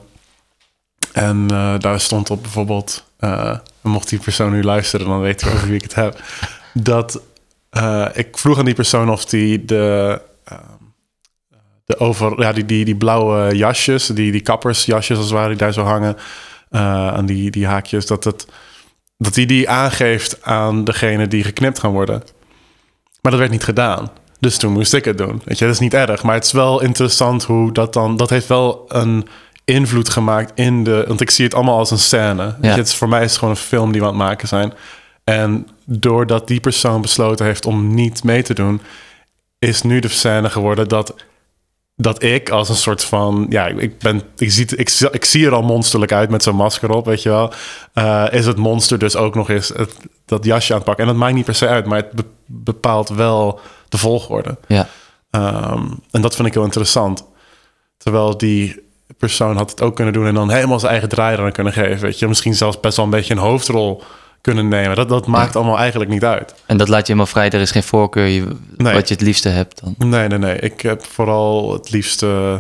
En 1.12 1.46
eh, 1.50 1.80
daar 1.80 2.00
stond 2.00 2.30
op 2.30 2.42
bijvoorbeeld, 2.42 3.04
eh, 3.20 3.58
mocht 3.82 4.10
die 4.10 4.20
persoon 4.20 4.52
nu 4.52 4.64
luisteren, 4.64 5.08
dan 5.08 5.22
weet 5.22 5.42
ik 5.42 5.48
over 5.48 5.68
wie 5.68 5.76
ik 5.76 5.82
het 5.82 5.96
heb. 5.96 6.22
Dat 6.74 7.22
ik 8.14 8.38
vroeg 8.38 8.58
aan 8.58 8.66
die 8.66 8.74
persoon 8.74 9.10
of 9.10 9.26
die 9.26 9.66
de, 9.66 10.22
de 11.86 11.98
over, 11.98 12.42
ja, 12.42 12.52
die, 12.52 12.66
die, 12.66 12.86
die 12.86 12.96
blauwe 12.96 13.56
jasjes, 13.56 14.06
die, 14.06 14.32
die 14.32 14.42
kappersjasjes 14.42 15.18
als 15.18 15.26
het 15.26 15.36
ware, 15.36 15.48
die 15.48 15.58
daar 15.58 15.74
zo 15.74 15.84
hangen, 15.84 16.18
aan 16.70 17.26
die, 17.26 17.52
die 17.52 17.68
haakjes, 17.68 18.06
dat, 18.06 18.24
het, 18.24 18.48
dat 19.18 19.34
die 19.34 19.46
die 19.46 19.70
aangeeft 19.70 20.44
aan 20.44 20.84
degene 20.84 21.28
die 21.28 21.44
geknipt 21.44 21.80
gaan 21.80 21.92
worden. 21.92 22.24
Maar 23.22 23.32
dat 23.32 23.40
werd 23.42 23.52
niet 23.52 23.64
gedaan. 23.64 24.12
Dus 24.42 24.58
toen 24.58 24.72
moest 24.72 24.94
ik 24.94 25.06
het 25.06 25.18
doen. 25.18 25.42
Weet 25.46 25.58
je, 25.60 25.66
dat 25.66 25.74
is 25.74 25.80
niet 25.80 25.94
erg. 25.94 26.24
Maar 26.24 26.36
het 26.36 26.46
is 26.46 26.52
wel 26.52 26.82
interessant 26.82 27.44
hoe 27.44 27.72
dat 27.72 27.94
dan... 27.94 28.18
Dat 28.18 28.30
heeft 28.30 28.48
wel 28.48 28.86
een 28.88 29.28
invloed 29.66 30.10
gemaakt 30.10 30.52
in 30.56 30.84
de... 30.84 31.04
Want 31.08 31.22
ik 31.22 31.30
zie 31.30 31.46
het 31.46 31.54
allemaal 31.54 31.78
als 31.78 31.92
een 31.92 32.00
scène. 32.00 32.44
Weet 32.46 32.56
Ja. 32.62 32.72
je, 32.72 32.78
het 32.78 32.88
is, 32.88 32.96
voor 32.96 33.10
mij 33.10 33.24
is 33.24 33.30
het 33.30 33.40
gewoon 33.40 33.54
een 33.54 33.60
film 33.62 33.92
die 33.92 34.02
we 34.02 34.08
aan 34.08 34.14
het 34.14 34.24
maken 34.24 34.48
zijn. 34.48 34.74
En 35.24 35.68
doordat 35.86 36.48
die 36.48 36.60
persoon 36.60 37.02
besloten 37.02 37.46
heeft 37.46 37.66
om 37.66 37.94
niet 37.94 38.24
mee 38.24 38.44
te 38.44 38.54
doen... 38.54 38.82
is 39.60 39.82
nu 39.82 40.00
de 40.00 40.08
scène 40.08 40.50
geworden 40.50 40.88
dat... 40.88 41.16
Dat 41.96 42.24
ik 42.24 42.50
als 42.50 42.70
een 42.70 42.76
soort 42.76 43.04
van... 43.04 43.46
Ja, 43.50 43.68
ik, 43.68 43.98
ben, 44.00 44.22
ik, 44.38 44.52
zie, 44.52 44.66
ik, 44.76 44.90
ik 45.12 45.26
zie 45.26 45.46
er 45.46 45.54
al 45.54 45.62
monsterlijk 45.64 46.12
uit 46.12 46.30
met 46.30 46.44
zo'n 46.44 46.56
masker 46.56 46.90
op, 46.90 47.06
weet 47.06 47.22
je 47.22 47.30
wel. 47.30 47.54
Eh, 47.94 48.26
is 48.32 48.46
het 48.46 48.58
monster 48.58 48.98
dus 48.98 49.16
ook 49.16 49.36
nog 49.36 49.50
eens 49.50 49.68
het, 49.68 49.96
dat 50.26 50.46
jasje 50.46 50.74
aanpakken. 50.74 51.04
En 51.04 51.10
dat 51.10 51.20
maakt 51.20 51.34
niet 51.34 51.46
per 51.46 51.56
se 51.56 51.68
uit, 51.68 51.86
maar 51.86 51.98
het 51.98 52.12
be- 52.12 52.24
bepaalt 52.46 53.10
wel 53.10 53.60
de 53.92 53.98
volgorde. 53.98 54.58
Ja. 54.68 54.88
Ehm, 55.30 55.86
en 56.12 56.22
dat 56.22 56.36
vind 56.36 56.48
ik 56.48 56.54
heel 56.54 56.64
interessant. 56.64 57.26
Terwijl 57.98 58.38
die 58.38 58.90
persoon 59.18 59.58
had 59.58 59.70
het 59.70 59.82
ook 59.82 59.96
kunnen 59.96 60.14
doen 60.14 60.26
en 60.28 60.34
dan 60.34 60.50
helemaal 60.52 60.80
zijn 60.80 60.92
eigen 60.92 61.10
draai 61.10 61.38
eraan 61.38 61.52
kunnen 61.52 61.74
geven. 61.74 62.00
Weet 62.00 62.20
je, 62.20 62.28
misschien 62.28 62.56
zelfs 62.56 62.80
best 62.80 62.96
wel 62.96 63.06
een 63.06 63.12
beetje 63.12 63.34
een 63.34 63.40
hoofdrol 63.40 64.04
kunnen 64.42 64.68
nemen. 64.68 64.96
Dat, 64.96 65.10
dat 65.10 65.28
maakt 65.28 65.56
allemaal 65.56 65.78
eigenlijk 65.78 66.10
niet 66.12 66.24
uit. 66.26 66.54
En 66.66 66.78
dat 66.78 66.88
laat 66.88 67.00
je 67.00 67.06
helemaal 67.06 67.26
vrij. 67.26 67.50
Er 67.50 67.60
is 67.62 67.72
geen 67.72 67.84
voorkeur 67.84 68.26
je, 68.26 68.48
Nee. 68.78 68.94
wat 68.94 69.08
je 69.08 69.14
het 69.14 69.24
liefste 69.24 69.50
hebt 69.50 69.82
dan. 69.84 70.10
Nee, 70.10 70.28
nee, 70.28 70.38
nee. 70.40 70.56
Ik 70.60 70.82
heb 70.82 71.06
vooral 71.06 71.74
het 71.74 71.90
liefste. 71.92 72.60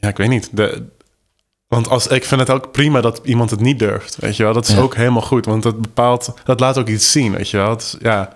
Ja, 0.00 0.08
ik 0.08 0.16
weet 0.16 0.28
niet. 0.28 0.48
De, 0.56 0.86
want 1.66 1.88
als, 1.88 2.06
ik 2.06 2.24
vind 2.24 2.40
het 2.40 2.50
ook 2.50 2.72
prima 2.72 3.00
dat 3.00 3.20
iemand 3.24 3.50
het 3.50 3.60
niet 3.60 3.78
durft. 3.78 4.16
Weet 4.16 4.36
je 4.36 4.42
wel, 4.42 4.52
dat 4.52 4.68
is 4.68 4.74
Ja. 4.74 4.80
ook 4.80 4.94
helemaal 4.94 5.22
goed. 5.22 5.46
Want 5.46 5.62
dat 5.62 5.80
bepaalt, 5.80 6.34
dat 6.44 6.60
laat 6.60 6.78
ook 6.78 6.88
iets 6.88 7.10
zien. 7.10 7.32
Weet 7.32 7.50
je 7.50 7.56
wel, 7.56 7.70
het 7.70 7.96
ja. 8.00 8.32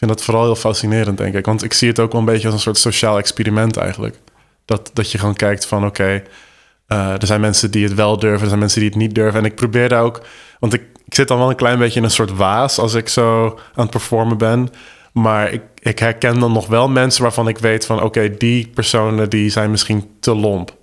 Ik 0.00 0.06
vind 0.06 0.18
dat 0.18 0.26
vooral 0.26 0.44
heel 0.44 0.56
fascinerend, 0.56 1.18
denk 1.18 1.34
ik. 1.34 1.46
Want 1.46 1.64
ik 1.64 1.72
zie 1.72 1.88
het 1.88 1.98
ook 1.98 2.12
wel 2.12 2.20
een 2.20 2.26
beetje 2.26 2.46
als 2.46 2.54
een 2.54 2.60
soort 2.60 2.78
sociaal 2.78 3.18
experiment 3.18 3.76
eigenlijk. 3.76 4.16
Dat, 4.64 4.90
dat 4.92 5.12
je 5.12 5.18
gewoon 5.18 5.34
kijkt 5.34 5.66
van, 5.66 5.86
oké, 5.86 6.22
eh, 6.86 7.12
er 7.12 7.26
zijn 7.26 7.40
mensen 7.40 7.70
die 7.70 7.84
het 7.84 7.94
wel 7.94 8.18
durven, 8.18 8.40
er 8.40 8.46
zijn 8.46 8.58
mensen 8.58 8.80
die 8.80 8.88
het 8.88 8.98
niet 8.98 9.14
durven. 9.14 9.40
En 9.40 9.46
ik 9.46 9.54
probeer 9.54 9.88
daar 9.88 10.02
ook, 10.02 10.20
want 10.58 10.72
ik, 10.72 10.82
ik 11.06 11.14
zit 11.14 11.28
dan 11.28 11.38
wel 11.38 11.50
een 11.50 11.56
klein 11.56 11.78
beetje 11.78 11.98
in 11.98 12.04
een 12.04 12.10
soort 12.10 12.36
waas 12.36 12.78
als 12.78 12.94
ik 12.94 13.08
zo 13.08 13.46
aan 13.46 13.82
het 13.82 13.90
performen 13.90 14.38
ben. 14.38 14.68
Maar 15.12 15.52
ik, 15.52 15.62
ik 15.78 15.98
herken 15.98 16.38
dan 16.38 16.52
nog 16.52 16.66
wel 16.66 16.88
mensen 16.88 17.22
waarvan 17.22 17.48
ik 17.48 17.58
weet 17.58 17.86
van, 17.86 18.02
oké, 18.02 18.36
die 18.36 18.68
personen 18.74 19.30
die 19.30 19.50
zijn 19.50 19.70
misschien 19.70 20.10
te 20.20 20.34
lomp. 20.34 20.76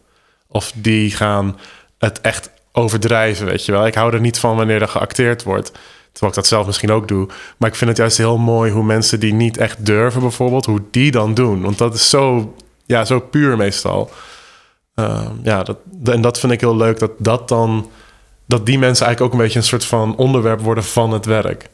Of 0.47 0.71
die 0.75 1.11
gaan 1.11 1.59
het 1.97 2.21
echt 2.21 2.49
overdrijven, 2.71 3.45
weet 3.45 3.65
je 3.65 3.71
wel. 3.71 3.87
Ik 3.87 3.95
hou 3.95 4.13
er 4.13 4.21
niet 4.21 4.39
van 4.39 4.55
wanneer 4.55 4.81
er 4.81 4.87
geacteerd 4.87 5.43
wordt. 5.43 5.71
Terwijl 6.17 6.37
ik 6.37 6.43
dat 6.43 6.47
zelf 6.47 6.65
misschien 6.65 6.91
ook 6.91 7.07
doe. 7.07 7.27
Maar 7.57 7.69
ik 7.69 7.75
vind 7.75 7.89
het 7.89 7.99
juist 7.99 8.17
heel 8.17 8.37
mooi 8.37 8.71
hoe 8.71 8.83
mensen 8.83 9.19
die 9.19 9.33
niet 9.33 9.57
echt 9.57 9.85
durven 9.85 10.21
bijvoorbeeld... 10.21 10.65
hoe 10.65 10.81
die 10.91 11.11
dan 11.11 11.33
doen. 11.33 11.61
Want 11.61 11.77
dat 11.77 11.93
is 11.93 12.09
zo, 12.09 12.53
ja, 12.85 13.05
zo 13.05 13.19
puur 13.19 13.57
meestal. 13.57 14.11
Ehm, 14.95 15.31
ja, 15.43 15.63
dat, 15.63 15.77
en 16.03 16.21
dat 16.21 16.39
vind 16.39 16.51
ik 16.51 16.59
heel 16.59 16.75
leuk. 16.75 16.99
Dat, 16.99 17.11
dat, 17.17 17.47
dan, 17.47 17.89
dat 18.45 18.65
die 18.65 18.79
mensen 18.79 19.05
eigenlijk 19.05 19.21
ook 19.21 19.39
een 19.39 19.45
beetje 19.45 19.59
een 19.59 19.65
soort 19.65 19.85
van 19.85 20.15
onderwerp 20.15 20.61
worden 20.61 20.83
van 20.83 21.11
het 21.11 21.25
werk. 21.25 21.69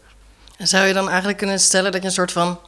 Zou 0.57 0.87
je 0.87 0.93
dan 0.93 1.07
eigenlijk 1.07 1.37
kunnen 1.37 1.59
stellen 1.59 1.91
dat 1.91 2.01
je 2.01 2.07
een 2.07 2.13
soort 2.13 2.31
van... 2.31 2.59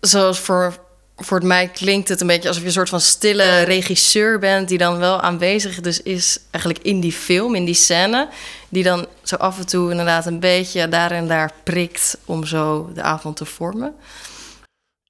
Zoals 0.00 0.38
voor, 0.38 0.74
voor 1.16 1.46
mij 1.46 1.68
klinkt 1.68 2.08
het 2.08 2.20
een 2.20 2.26
beetje 2.26 2.48
alsof 2.48 2.62
je 2.62 2.68
een 2.68 2.74
soort 2.74 2.88
van 2.88 3.00
stille 3.00 3.62
regisseur 3.62 4.38
bent... 4.38 4.68
die 4.68 4.78
dan 4.78 4.98
wel 4.98 5.20
aanwezig 5.20 5.80
dus 5.80 6.02
is 6.02 6.38
eigenlijk 6.50 6.84
in 6.84 7.00
die 7.00 7.12
film, 7.12 7.54
in 7.54 7.64
die 7.64 7.74
scène... 7.74 8.28
die 8.68 8.82
dan 8.82 9.06
zo 9.22 9.36
af 9.36 9.58
en 9.58 9.66
toe 9.66 9.90
inderdaad 9.90 10.26
een 10.26 10.40
beetje 10.40 10.88
daar 10.88 11.10
en 11.10 11.28
daar 11.28 11.52
prikt... 11.62 12.18
om 12.24 12.44
zo 12.44 12.90
de 12.94 13.02
avond 13.02 13.36
te 13.36 13.44
vormen. 13.44 13.94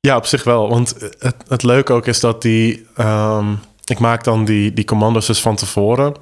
Ja, 0.01 0.17
op 0.17 0.27
zich 0.27 0.45
wel. 0.45 0.69
Want 0.69 0.95
het, 1.19 1.37
het 1.49 1.63
leuke 1.63 1.93
ook 1.93 2.07
is 2.07 2.21
dat 2.21 2.43
die... 2.43 2.87
ehm, 2.97 3.55
ik 3.85 3.99
maak 3.99 4.25
dan 4.25 4.45
die, 4.45 4.73
die 4.73 4.85
commando's 4.85 5.27
dus 5.27 5.41
van 5.41 5.57
tevoren. 5.57 6.15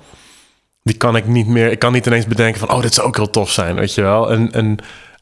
Die 0.83 0.97
kan 0.97 1.17
ik 1.17 1.27
niet 1.27 1.47
meer... 1.47 1.71
Ik 1.71 1.79
kan 1.79 1.93
niet 1.93 2.07
ineens 2.07 2.27
bedenken 2.27 2.61
van... 2.61 2.71
Oh, 2.71 2.81
dit 2.81 2.95
zou 2.95 3.07
ook 3.07 3.17
heel 3.17 3.31
tof 3.31 3.51
zijn, 3.51 3.75
weet 3.75 3.95
je 3.95 4.03
wel. 4.03 4.31
En, 4.31 4.53
en 4.53 4.79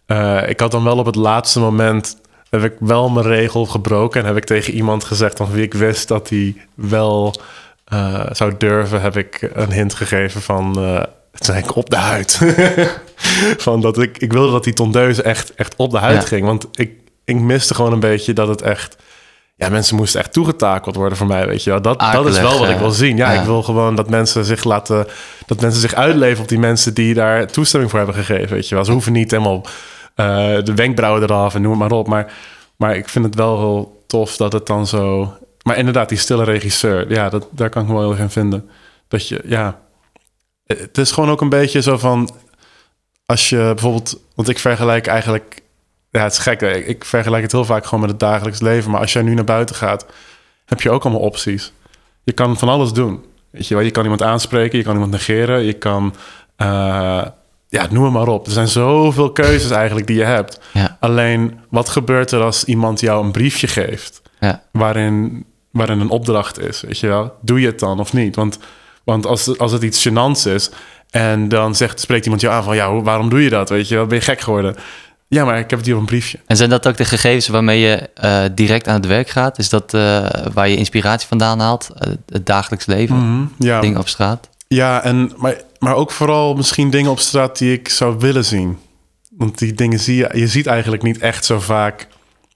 eh, 0.07 0.49
ik 0.49 0.61
had 0.61 0.71
dan 0.71 0.85
wel 0.85 0.99
op 0.99 1.07
het 1.07 1.15
laatste 1.15 1.61
moment... 1.61 2.17
heb 2.51 2.65
ik 2.65 2.75
wel 2.81 3.09
mijn 3.09 3.27
regel 3.27 3.67
gebroken... 3.67 4.21
en 4.21 4.27
heb 4.27 4.37
ik 4.37 4.45
tegen 4.45 4.73
iemand 4.73 5.05
gezegd 5.05 5.37
van 5.37 5.51
wie 5.51 5.63
ik 5.63 5.75
wist... 5.75 6.09
dat 6.09 6.29
hij 6.29 6.57
wel 6.75 7.35
eh, 7.85 8.27
zou 8.33 8.55
durven... 8.59 9.01
heb 9.01 9.17
ik 9.17 9.51
een 9.55 9.73
hint 9.73 9.95
gegeven 9.95 10.43
van... 10.43 10.79
eh, 10.79 11.03
het 11.33 11.41
is 11.41 11.49
eigenlijk 11.49 11.79
op 11.79 11.91
de 11.91 11.97
huid. 11.97 12.41
van 13.67 13.81
dat 13.81 13.99
ik, 13.99 14.19
ik 14.19 14.33
wilde 14.33 14.53
dat 14.53 14.65
die 14.65 14.73
tondeuse 14.73 15.23
echt, 15.23 15.55
echt 15.55 15.75
op 15.77 15.91
de 15.91 15.99
huid 15.99 16.23
Ja. 16.23 16.27
ging. 16.29 16.47
Want 16.47 16.69
ik, 16.73 16.91
ik 17.25 17.37
miste 17.37 17.75
gewoon 17.75 17.93
een 17.93 18.01
beetje 18.01 18.33
dat 18.33 18.49
het 18.49 18.63
echt... 18.63 18.97
Ja, 19.57 19.69
mensen 19.69 19.97
moesten 19.97 20.21
echt 20.21 20.33
toegetakeld 20.33 20.95
worden 20.95 21.19
voor 21.19 21.27
mij, 21.27 21.47
weet 21.47 21.65
je 21.65 21.71
wel. 21.71 21.83
Dat, 21.83 22.01
dat 22.01 22.27
is 22.27 22.41
wel 22.41 22.59
wat 22.59 22.69
ik 22.69 22.79
wil 22.79 22.91
zien. 22.91 23.17
Ja, 23.17 23.33
ja. 23.33 23.41
ik 23.41 23.47
wil 23.47 23.63
gewoon 23.63 23.95
dat 23.95 24.11
mensen 24.11 24.45
zich 24.45 24.65
laten... 24.65 25.07
Dat 25.47 25.61
mensen 25.61 25.81
zich 25.81 25.95
uitleven 25.95 26.43
op 26.43 26.49
die 26.49 26.59
mensen 26.59 26.95
die 26.95 27.15
daar 27.15 27.47
toestemming 27.47 27.91
voor 27.91 28.01
hebben 28.01 28.25
gegeven, 28.25 28.55
weet 28.55 28.69
je 28.69 28.75
wel. 28.75 28.85
Ze 28.85 28.93
hoeven 28.93 29.13
niet 29.13 29.31
helemaal 29.31 29.65
eh, 30.19 30.63
de 30.65 30.75
wenkbrauwen 30.75 31.23
eraf 31.23 31.55
en 31.55 31.63
noem 31.63 31.79
maar 31.79 31.91
op. 31.91 32.09
Maar, 32.09 32.33
maar 32.77 32.97
ik 32.97 33.09
vind 33.09 33.25
het 33.25 33.35
wel 33.35 33.59
heel 33.59 34.03
tof 34.07 34.37
dat 34.37 34.53
het 34.53 34.67
dan 34.67 34.87
zo... 34.87 35.33
Maar 35.63 35.77
inderdaad, 35.77 36.09
die 36.09 36.19
stille 36.19 36.45
regisseur, 36.45 37.11
ja, 37.11 37.29
dat, 37.29 37.49
daar 37.51 37.71
kan 37.71 37.83
ik 37.83 37.89
me 37.89 37.95
wel 37.95 38.03
heel 38.03 38.13
erg 38.13 38.21
in 38.21 38.31
vinden. 38.31 38.71
Dat 39.09 39.29
je, 39.29 39.43
ja... 39.45 39.81
Het 40.67 40.99
is 40.99 41.11
gewoon 41.11 41.31
ook 41.31 41.41
een 41.41 41.49
beetje 41.49 41.83
zo 41.83 41.99
van... 41.99 42.31
Als 43.27 43.49
je 43.49 43.57
bijvoorbeeld... 43.57 44.21
Want 44.35 44.49
ik 44.49 44.59
vergelijk 44.59 45.07
eigenlijk... 45.07 45.63
Ja, 46.11 46.23
het 46.23 46.33
is 46.33 46.39
gek. 46.39 46.61
ik 46.61 47.05
vergelijk 47.05 47.43
het 47.43 47.53
heel 47.53 47.65
vaak 47.65 47.85
gewoon 47.85 48.01
met 48.01 48.11
het 48.11 48.21
dagelijks 48.21 48.61
leven. 48.61 48.91
Maar 48.91 49.01
als 49.01 49.13
jij 49.13 49.23
nu 49.23 49.35
naar 49.35 49.45
buiten 49.45 49.77
gaat... 49.77 50.07
heb 50.65 50.81
je 50.81 50.91
ook 50.91 51.05
allemaal 51.05 51.23
opties. 51.23 51.73
Je 52.23 52.33
kan 52.33 52.59
van 52.59 52.69
alles 52.69 52.93
doen. 52.93 53.25
Weet 53.51 53.67
je 53.67 53.75
wel, 53.75 53.85
je 53.85 53.91
kan 53.91 54.03
iemand 54.03 54.23
aanspreken, 54.23 54.79
je 54.79 54.85
kan 54.85 54.95
iemand 54.95 55.13
negeren, 55.13 55.63
je 55.63 55.73
kan... 55.73 56.15
eh, 56.57 57.27
ja, 57.69 57.87
noem 57.91 58.05
het 58.05 58.13
maar 58.13 58.29
op. 58.29 58.47
Er 58.47 58.53
zijn 58.53 58.69
zoveel 58.69 59.33
keuzes 59.33 59.71
eigenlijk 59.71 60.07
die 60.07 60.17
je 60.17 60.25
hebt. 60.25 60.61
Ja. 60.73 60.97
Alleen, 61.01 61.61
wat 61.71 61.89
gebeurt 61.89 62.31
er 62.31 62.43
als 62.43 62.65
iemand 62.65 63.01
jou 63.01 63.25
een 63.25 63.33
briefje 63.33 63.67
geeft... 63.67 64.23
Ja. 64.41 64.63
waarin, 64.73 65.45
waarin 65.71 66.01
een 66.01 66.11
opdracht 66.11 66.61
is, 66.61 66.81
weet 66.81 66.99
je 66.99 67.07
wel? 67.07 67.33
Doe 67.43 67.61
je 67.61 67.67
het 67.67 67.79
dan 67.79 68.01
of 68.01 68.13
niet? 68.13 68.37
Want, 68.37 68.59
want 69.05 69.27
als, 69.27 69.59
als 69.59 69.73
het 69.73 69.83
iets 69.83 70.09
gênants 70.09 70.53
is... 70.53 70.71
en 71.11 71.49
dan 71.49 71.75
zegt, 71.75 72.01
spreekt 72.01 72.25
iemand 72.25 72.43
jou 72.43 72.55
aan 72.55 72.63
van... 72.63 72.77
ja, 72.77 73.01
waarom 73.03 73.29
doe 73.29 73.43
je 73.43 73.51
dat, 73.51 73.69
weet 73.69 73.89
je 73.89 73.95
wel? 73.95 74.07
Ben 74.07 74.19
je 74.19 74.25
gek 74.25 74.41
geworden? 74.41 74.77
Ja, 75.29 75.45
maar 75.45 75.59
ik 75.59 75.71
heb 75.71 75.79
het 75.79 75.87
hier 75.87 75.95
op 75.95 76.01
een 76.01 76.07
briefje. 76.07 76.39
En 76.47 76.57
zijn 76.57 76.71
dat 76.71 76.89
ook 76.89 76.97
de 76.97 77.05
gegevens 77.05 77.49
waarmee 77.49 77.81
je 77.81 78.11
eh, 78.15 78.45
direct 78.55 78.89
aan 78.89 78.95
het 78.95 79.07
werk 79.07 79.29
gaat? 79.29 79.59
Is 79.59 79.69
dat 79.69 79.95
eh, 79.95 80.27
waar 80.53 80.69
je 80.69 80.77
inspiratie 80.77 81.29
vandaan 81.29 81.61
haalt? 81.61 81.89
Eh, 81.95 82.13
het 82.27 82.47
dagelijks 82.47 82.87
leven, 82.87 83.53
Ja, 83.59 83.81
dingen 83.81 84.01
op 84.01 84.09
straat? 84.09 84.49
Ja, 84.69 85.03
en, 85.03 85.33
maar, 85.37 85.63
maar 85.79 85.95
ook 85.95 86.11
vooral 86.11 86.55
misschien 86.55 86.91
dingen 86.91 87.11
op 87.11 87.19
straat 87.19 87.59
die 87.59 87.73
ik 87.73 87.89
zou 87.89 88.19
willen 88.19 88.45
zien. 88.45 88.79
Want 89.31 89.59
die 89.59 89.73
dingen 89.73 89.99
zie 89.99 90.17
je, 90.17 90.31
je 90.33 90.49
ziet 90.49 90.67
eigenlijk 90.67 91.03
niet 91.03 91.19
echt 91.19 91.45
zo 91.45 91.61
vaak. 91.61 92.09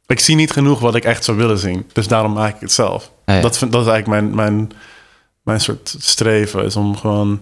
Ik 0.06 0.20
zie 0.20 0.34
niet 0.34 0.50
genoeg 0.50 0.80
wat 0.80 0.94
ik 0.94 1.04
echt 1.04 1.24
zou 1.24 1.36
willen 1.36 1.58
zien. 1.58 1.90
Dus 1.92 2.08
daarom 2.08 2.32
maak 2.32 2.54
ik 2.54 2.60
het 2.60 2.72
zelf. 2.72 3.12
Ja. 3.26 3.40
Dat, 3.40 3.58
vind, 3.58 3.72
dat 3.72 3.86
is 3.86 3.92
eigenlijk 3.92 4.22
mijn, 4.22 4.34
mijn, 4.34 4.72
mijn 5.42 5.60
soort 5.60 5.96
streven. 5.98 6.64
Is 6.64 6.76
om 6.76 6.96
gewoon, 6.96 7.40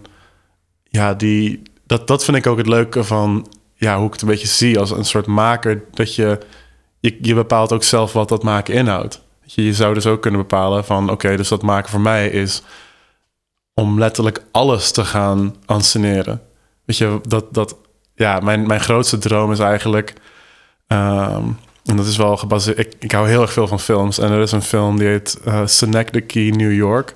ja, 0.85 1.15
die, 1.15 1.63
dat, 1.87 2.07
dat 2.07 2.25
vind 2.25 2.37
ik 2.37 2.47
ook 2.47 2.59
het 2.59 2.67
leuke 2.67 3.05
van, 3.05 3.47
ja, 3.75 3.97
hoe 3.97 4.07
ik 4.07 4.13
het 4.13 4.23
een 4.23 4.29
beetje 4.29 4.47
zie 4.47 4.79
als 4.79 4.91
een 4.91 5.05
soort 5.05 5.27
maker. 5.27 5.83
Dat 5.91 6.15
je, 6.15 6.39
je, 6.99 7.19
je 7.21 7.35
bepaalt 7.35 7.73
ook 7.73 7.83
zelf 7.83 8.13
wat 8.13 8.29
dat 8.29 8.43
maken 8.43 8.75
inhoudt. 8.75 9.21
Je 9.43 9.75
zou 9.75 9.95
dus 9.95 10.07
ook 10.07 10.23
kunnen 10.23 10.41
bepalen 10.41 10.85
van, 10.85 11.11
oké, 11.11 11.37
dus 11.37 11.49
dat 11.49 11.63
maken 11.63 11.91
voor 11.91 12.01
mij 12.01 12.29
is 12.29 12.63
om 13.81 13.99
letterlijk 13.99 14.43
alles 14.51 14.91
te 14.91 15.05
gaan 15.05 15.55
anseneren. 15.67 16.41
Weet 16.85 16.97
je, 16.97 17.21
dat, 17.29 17.55
dat 17.55 17.77
ja, 18.15 18.41
mijn, 18.41 18.67
mijn 18.67 18.81
grootste 18.81 19.19
droom 19.19 19.53
is 19.53 19.59
eigenlijk. 19.59 20.13
ehm, 20.87 21.43
en 21.85 21.97
dat 21.97 22.07
is 22.07 22.17
wel 22.17 22.37
gebaseerd. 22.37 22.79
Ik, 22.79 22.93
ik 22.99 23.13
hou 23.13 23.29
heel 23.29 23.43
erg 23.43 23.53
veel 23.53 23.67
van 23.67 23.81
films. 23.81 24.19
En 24.19 24.31
er 24.31 24.41
is 24.41 24.53
een 24.53 24.63
film 24.63 24.99
die 24.99 25.09
heet 25.09 25.41
uh, 25.47 25.67
Synecdoche, 25.67 26.41
New 26.41 26.73
York. 26.73 27.15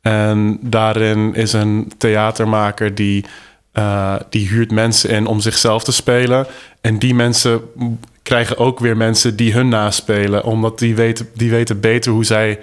En 0.00 0.58
daarin 0.60 1.34
is 1.34 1.52
een 1.52 1.92
theatermaker 1.98 2.94
die, 2.94 3.24
eh, 3.72 4.14
die 4.30 4.48
huurt 4.48 4.70
mensen 4.70 5.10
in 5.10 5.26
om 5.26 5.40
zichzelf 5.40 5.84
te 5.84 5.92
spelen. 5.92 6.46
En 6.80 6.98
die 6.98 7.14
mensen 7.14 7.60
krijgen 8.22 8.58
ook 8.58 8.78
weer 8.78 8.96
mensen 8.96 9.36
die 9.36 9.52
hun 9.52 9.68
naspelen. 9.68 10.44
Omdat 10.44 10.78
die 10.78 10.94
weten, 10.94 11.28
die 11.34 11.50
weten 11.50 11.80
beter 11.80 12.12
hoe 12.12 12.24
zij 12.24 12.60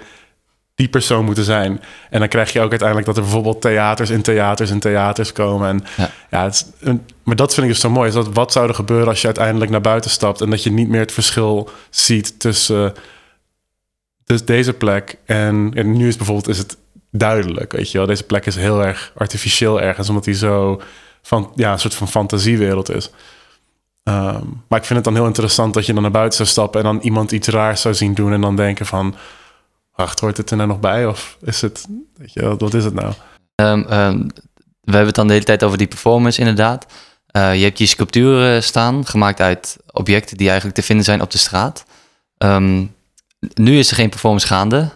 die 0.74 0.88
persoon 0.88 1.24
moeten 1.24 1.44
zijn. 1.44 1.80
En 2.10 2.18
dan 2.18 2.28
krijg 2.28 2.52
je 2.52 2.60
ook 2.60 2.70
uiteindelijk 2.70 3.06
dat 3.06 3.16
er 3.16 3.22
bijvoorbeeld 3.22 3.60
theaters 3.60 4.10
in 4.10 4.22
theaters 4.22 4.70
en 4.70 4.78
theaters 4.78 5.32
komen. 5.32 5.68
En 5.68 5.84
Ja. 5.96 6.10
ja, 6.30 6.44
het 6.44 6.54
is 6.54 6.92
maar 7.22 7.36
dat 7.36 7.54
vind 7.54 7.66
ik 7.66 7.72
dus 7.72 7.82
zo 7.82 7.90
mooi. 7.90 8.08
Is 8.08 8.14
dat 8.14 8.28
wat 8.32 8.52
zou 8.52 8.68
er 8.68 8.74
gebeuren 8.74 9.08
als 9.08 9.20
je 9.20 9.26
uiteindelijk 9.26 9.70
naar 9.70 9.80
buiten 9.80 10.10
stapt 10.10 10.40
en 10.40 10.50
dat 10.50 10.62
je 10.62 10.70
niet 10.70 10.88
meer 10.88 11.00
het 11.00 11.12
verschil 11.12 11.70
ziet 11.90 12.40
tussen 12.40 12.94
dus 14.24 14.44
deze 14.44 14.72
plek 14.72 15.18
en, 15.24 15.70
en 15.74 15.92
nu 15.92 16.08
is 16.08 16.16
bijvoorbeeld 16.16 16.48
is 16.48 16.58
het 16.58 16.76
duidelijk, 17.10 17.72
weet 17.72 17.90
je 17.90 17.98
wel. 17.98 18.06
Deze 18.06 18.24
plek 18.24 18.46
is 18.46 18.56
heel 18.56 18.84
erg 18.84 19.12
artificieel 19.16 19.80
ergens, 19.80 20.08
omdat 20.08 20.24
die 20.24 20.34
zo 20.34 20.80
van 21.22 21.52
ja 21.54 21.72
een 21.72 21.78
soort 21.78 21.94
van 21.94 22.08
fantasiewereld 22.08 22.90
is. 22.90 23.10
Ehm, 24.02 24.44
maar 24.68 24.78
ik 24.78 24.84
vind 24.84 24.94
het 24.94 25.04
dan 25.04 25.14
heel 25.14 25.26
interessant 25.26 25.74
dat 25.74 25.86
je 25.86 25.92
dan 25.92 26.02
naar 26.02 26.10
buiten 26.10 26.36
zou 26.36 26.48
stappen 26.48 26.80
en 26.80 26.86
dan 26.86 27.00
iemand 27.02 27.32
iets 27.32 27.48
raars 27.48 27.80
zou 27.80 27.94
zien 27.94 28.14
doen 28.14 28.32
en 28.32 28.40
dan 28.40 28.56
denken 28.56 28.86
van, 28.86 29.14
wacht, 29.94 30.20
hoort 30.20 30.36
het 30.36 30.50
er 30.50 30.56
nou 30.56 30.68
nog 30.68 30.80
bij 30.80 31.06
of 31.06 31.36
is 31.40 31.60
het, 31.60 31.86
weet 32.16 32.32
je, 32.32 32.56
wat 32.56 32.74
is 32.74 32.84
het 32.84 32.94
nou? 32.94 33.12
Ehm, 33.54 33.82
ehm, 33.88 34.18
we 34.80 34.90
hebben 34.90 35.06
het 35.06 35.14
dan 35.14 35.26
de 35.26 35.32
hele 35.32 35.44
tijd 35.44 35.64
over 35.64 35.78
die 35.78 35.86
performance, 35.86 36.38
inderdaad. 36.38 36.86
Eh, 37.26 37.56
je 37.56 37.64
hebt 37.64 37.78
je 37.78 37.86
sculpturen 37.86 38.62
staan, 38.62 39.06
gemaakt 39.06 39.40
uit 39.40 39.76
objecten 39.90 40.36
die 40.36 40.46
eigenlijk 40.46 40.76
te 40.76 40.84
vinden 40.84 41.04
zijn 41.04 41.20
op 41.20 41.30
de 41.30 41.38
straat. 41.38 41.84
Ehm, 42.38 42.84
nu 43.54 43.78
is 43.78 43.90
er 43.90 43.96
geen 43.96 44.10
performance 44.10 44.46
gaande. 44.46 44.90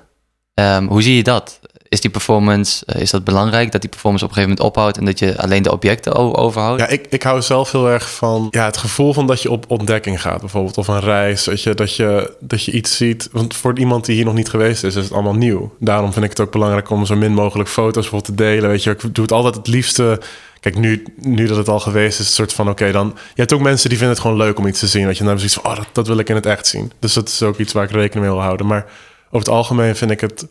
Hoe 0.88 1.02
zie 1.02 1.16
je 1.16 1.22
dat? 1.22 1.60
Is 1.96 2.02
die 2.02 2.10
performance, 2.10 2.86
eh, 2.86 3.00
is 3.00 3.10
dat 3.10 3.24
belangrijk 3.24 3.72
dat 3.72 3.80
die 3.80 3.90
performance 3.90 4.24
op 4.24 4.30
een 4.30 4.36
gegeven 4.36 4.56
moment 4.58 4.76
ophoudt 4.76 4.98
en 4.98 5.04
dat 5.04 5.18
je 5.18 5.38
alleen 5.42 5.62
de 5.62 5.72
objecten 5.72 6.14
overhoudt? 6.34 6.80
Ja, 6.80 6.88
ik, 6.88 7.06
ik 7.08 7.22
hou 7.22 7.42
zelf 7.42 7.72
heel 7.72 7.88
erg 7.88 8.10
van 8.10 8.48
ja, 8.50 8.64
het 8.64 8.76
gevoel 8.76 9.12
van 9.12 9.26
dat 9.26 9.42
je 9.42 9.50
op 9.50 9.64
ontdekking 9.68 10.20
gaat, 10.20 10.40
bijvoorbeeld, 10.40 10.78
of 10.78 10.88
een 10.88 11.00
reis. 11.00 11.44
Dat 11.44 11.62
je, 11.62 11.74
dat, 11.74 11.96
je, 11.96 12.34
dat 12.40 12.64
je 12.64 12.72
iets 12.72 12.96
ziet. 12.96 13.28
Want 13.32 13.56
voor 13.56 13.78
iemand 13.78 14.04
die 14.04 14.14
hier 14.14 14.24
nog 14.24 14.34
niet 14.34 14.48
geweest 14.48 14.84
is, 14.84 14.96
is 14.96 15.04
het 15.04 15.12
allemaal 15.12 15.34
nieuw. 15.34 15.74
Daarom 15.78 16.12
vind 16.12 16.24
ik 16.24 16.30
het 16.30 16.40
ook 16.40 16.52
belangrijk 16.52 16.90
om 16.90 17.06
zo 17.06 17.16
min 17.16 17.32
mogelijk 17.32 17.68
foto's 17.68 18.10
bijvoorbeeld 18.10 18.36
te 18.36 18.44
delen. 18.44 18.70
Weet 18.70 18.82
je, 18.82 18.90
ik 18.90 19.14
doe 19.14 19.24
het 19.24 19.32
altijd 19.32 19.54
het 19.54 19.66
liefste. 19.66 20.20
Kijk, 20.60 20.76
nu, 20.76 21.04
nu 21.16 21.46
dat 21.46 21.56
het 21.56 21.68
al 21.68 21.80
geweest 21.80 22.20
is, 22.20 22.26
het 22.26 22.34
soort 22.34 22.52
van 22.52 22.68
oké, 22.68 22.92
dan. 22.92 23.06
Je 23.14 23.40
hebt 23.40 23.52
ook 23.52 23.60
mensen 23.60 23.88
die 23.88 23.98
vinden 23.98 24.16
het 24.16 24.24
gewoon 24.26 24.40
leuk 24.40 24.58
om 24.58 24.66
iets 24.66 24.80
te 24.80 24.86
zien. 24.86 25.06
Weet 25.06 25.18
je, 25.18 25.24
dan 25.24 25.36
zoiets 25.36 25.54
van, 25.54 25.70
oh, 25.70 25.76
dat, 25.76 25.86
dat 25.92 26.06
wil 26.06 26.18
ik 26.18 26.28
in 26.28 26.34
het 26.34 26.46
echt 26.46 26.66
zien. 26.66 26.92
Dus 26.98 27.12
dat 27.12 27.28
is 27.28 27.42
ook 27.42 27.58
iets 27.58 27.72
waar 27.72 27.84
ik 27.84 27.90
rekening 27.90 28.26
mee 28.26 28.34
wil 28.34 28.44
houden. 28.44 28.66
Maar 28.66 28.86
over 29.26 29.38
het 29.38 29.48
algemeen 29.48 29.96
vind 29.96 30.10
ik 30.10 30.20
het 30.20 30.46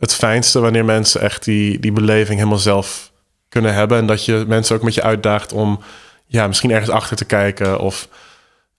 het 0.00 0.14
fijnste 0.14 0.60
wanneer 0.60 0.84
mensen 0.84 1.20
echt 1.20 1.44
die, 1.44 1.78
die 1.78 1.92
beleving 1.92 2.38
helemaal 2.38 2.58
zelf 2.58 3.12
kunnen 3.48 3.74
hebben. 3.74 3.98
En 3.98 4.06
dat 4.06 4.24
je 4.24 4.44
mensen 4.48 4.76
ook 4.76 4.82
met 4.82 4.94
je 4.94 5.02
uitdaagt 5.02 5.52
om 5.52 5.80
ja, 6.26 6.46
misschien 6.46 6.70
ergens 6.70 6.90
achter 6.90 7.16
te 7.16 7.24
kijken. 7.24 7.78
Of 7.78 8.08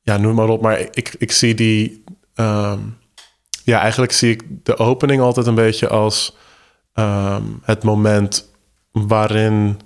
ja, 0.01 0.17
noem 0.17 0.35
maar 0.35 0.47
op. 0.49 0.61
Maar 0.61 0.79
ik, 0.79 1.15
ik 1.17 1.31
zie 1.31 1.53
die. 1.55 2.03
ehm, 2.35 2.79
ja, 3.63 3.79
eigenlijk 3.79 4.11
zie 4.11 4.31
ik 4.31 4.43
de 4.63 4.77
opening 4.77 5.21
altijd 5.21 5.47
een 5.47 5.55
beetje 5.55 5.87
als 5.87 6.35
ehm, 6.93 7.43
het 7.61 7.83
moment 7.83 8.49
waarin. 8.91 9.79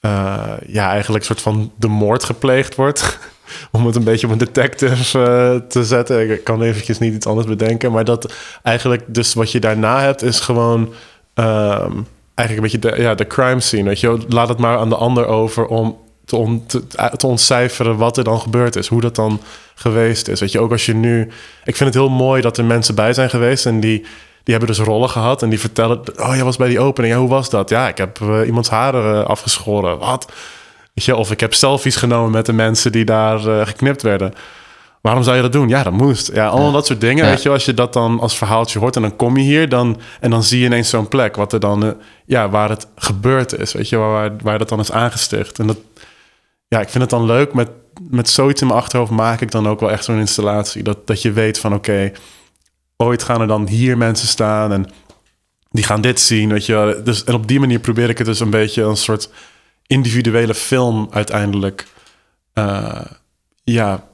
eh, 0.00 0.52
ja, 0.66 0.90
eigenlijk 0.90 1.20
een 1.24 1.34
soort 1.34 1.42
van 1.42 1.72
de 1.76 1.88
moord 1.88 2.24
gepleegd 2.24 2.74
wordt. 2.74 3.18
Om 3.72 3.86
het 3.86 3.96
een 3.96 4.04
beetje 4.04 4.26
op 4.26 4.32
een 4.32 4.38
detective 4.38 5.22
eh, 5.22 5.68
te 5.68 5.84
zetten. 5.84 6.30
Ik 6.30 6.44
kan 6.44 6.62
eventjes 6.62 6.98
niet 6.98 7.14
iets 7.14 7.26
anders 7.26 7.46
bedenken. 7.46 7.92
Maar 7.92 8.04
dat 8.04 8.32
eigenlijk 8.62 9.04
dus 9.06 9.34
wat 9.34 9.52
je 9.52 9.60
daarna 9.60 10.00
hebt 10.00 10.22
is 10.22 10.40
gewoon... 10.40 10.92
ehm, 11.34 11.92
eigenlijk 12.34 12.74
een 12.74 12.80
beetje 12.80 12.96
de, 12.96 13.02
ja, 13.02 13.14
de 13.14 13.26
crime 13.26 13.60
scene. 13.60 13.88
Weet 13.88 14.00
je? 14.00 14.18
Laat 14.28 14.48
het 14.48 14.58
maar 14.58 14.78
aan 14.78 14.88
de 14.88 14.96
ander 14.96 15.26
over 15.26 15.66
om 15.66 15.98
te, 16.24 16.60
te, 16.66 16.82
te 17.16 17.26
ontcijferen 17.26 17.96
wat 17.96 18.16
er 18.16 18.24
dan 18.24 18.40
gebeurd 18.40 18.76
is. 18.76 18.86
Hoe 18.86 19.00
dat 19.00 19.14
dan 19.14 19.40
geweest 19.74 20.28
is. 20.28 20.40
Weet 20.40 20.52
je, 20.52 20.60
ook 20.60 20.70
als 20.72 20.86
je 20.86 20.94
nu... 20.94 21.20
Ik 21.64 21.76
vind 21.76 21.94
het 21.94 21.94
heel 21.94 22.10
mooi 22.10 22.42
dat 22.42 22.58
er 22.58 22.64
mensen 22.64 22.94
bij 22.94 23.12
zijn 23.12 23.30
geweest 23.30 23.66
en 23.66 23.80
die... 23.80 24.06
Die 24.42 24.56
hebben 24.56 24.76
dus 24.76 24.86
rollen 24.86 25.10
gehad 25.10 25.42
en 25.42 25.48
die 25.48 25.60
vertellen... 25.60 26.00
Oh, 26.16 26.34
jij 26.34 26.44
was 26.44 26.56
bij 26.56 26.68
die 26.68 26.80
opening. 26.80 27.14
Ja, 27.14 27.20
hoe 27.20 27.28
was 27.28 27.50
dat? 27.50 27.68
Ja, 27.68 27.88
ik 27.88 27.98
heb 27.98 28.20
eh, 28.20 28.46
iemands 28.46 28.68
haren 28.68 29.22
eh, 29.22 29.28
afgeschoren. 29.28 29.98
Wat? 29.98 30.32
Weet 30.98 31.06
je, 31.06 31.16
of 31.16 31.30
ik 31.30 31.40
heb 31.40 31.54
selfies 31.54 31.96
genomen 31.96 32.30
met 32.30 32.46
de 32.46 32.52
mensen 32.52 32.92
die 32.92 33.04
daar 33.04 33.46
eh, 33.46 33.66
geknipt 33.66 34.02
werden. 34.02 34.32
Waarom 35.00 35.22
zou 35.22 35.36
je 35.36 35.42
dat 35.42 35.52
doen? 35.52 35.68
Ja, 35.68 35.82
dat 35.82 35.92
moest. 35.92 36.32
Ja, 36.32 36.46
allemaal 36.46 36.72
dat 36.72 36.86
soort 36.86 37.00
dingen. 37.00 37.24
Ja. 37.24 37.30
Weet 37.30 37.42
je, 37.42 37.48
als 37.48 37.64
je 37.64 37.74
dat 37.74 37.92
dan 37.92 38.20
als 38.20 38.36
verhaaltje 38.36 38.78
hoort 38.78 38.96
en 38.96 39.02
dan 39.02 39.16
kom 39.16 39.36
je 39.36 39.42
hier 39.42 39.68
dan, 39.68 40.00
en 40.20 40.30
dan 40.30 40.42
zie 40.42 40.60
je 40.60 40.66
ineens 40.66 40.88
zo'n 40.88 41.08
plek 41.08 41.36
wat 41.36 41.52
er 41.52 41.60
dan, 41.60 41.84
eh, 41.84 41.90
ja, 42.26 42.48
waar 42.48 42.68
het 42.68 42.86
gebeurd 42.96 43.58
is. 43.58 43.72
Weet 43.72 43.88
je, 43.88 43.96
waar, 43.96 44.32
waar 44.42 44.58
dat 44.58 44.68
dan 44.68 44.80
is 44.80 44.92
aangesticht. 44.92 45.58
En 45.58 45.66
dat, 45.66 45.76
ja, 46.68 46.80
ik 46.80 46.88
vind 46.88 47.02
het 47.02 47.10
dan 47.10 47.24
leuk 47.24 47.52
met, 47.52 47.70
met 48.10 48.28
zoiets 48.28 48.60
in 48.60 48.66
mijn 48.66 48.78
achterhoofd 48.78 49.10
maak 49.10 49.40
ik 49.40 49.50
dan 49.50 49.68
ook 49.68 49.80
wel 49.80 49.90
echt 49.90 50.04
zo'n 50.04 50.18
installatie. 50.18 50.82
Dat, 50.82 51.06
dat 51.06 51.22
je 51.22 51.32
weet 51.32 51.58
van 51.58 51.74
oké, 51.74 52.12
ooit 52.96 53.22
gaan 53.22 53.40
er 53.40 53.46
dan 53.46 53.68
hier 53.68 53.98
mensen 53.98 54.28
staan 54.28 54.72
en 54.72 54.90
die 55.70 55.84
gaan 55.84 56.00
dit 56.00 56.20
zien. 56.20 56.48
Weet 56.48 56.66
je, 56.66 57.00
dus, 57.04 57.24
en 57.24 57.34
op 57.34 57.48
die 57.48 57.60
manier 57.60 57.78
probeer 57.78 58.08
ik 58.08 58.18
het 58.18 58.26
dus 58.26 58.40
een 58.40 58.50
beetje 58.50 58.82
een 58.82 58.96
soort 58.96 59.30
individuele 59.88 60.54
film 60.54 61.08
uiteindelijk 61.10 61.86
eh, 62.52 63.00
ja, 63.64 64.04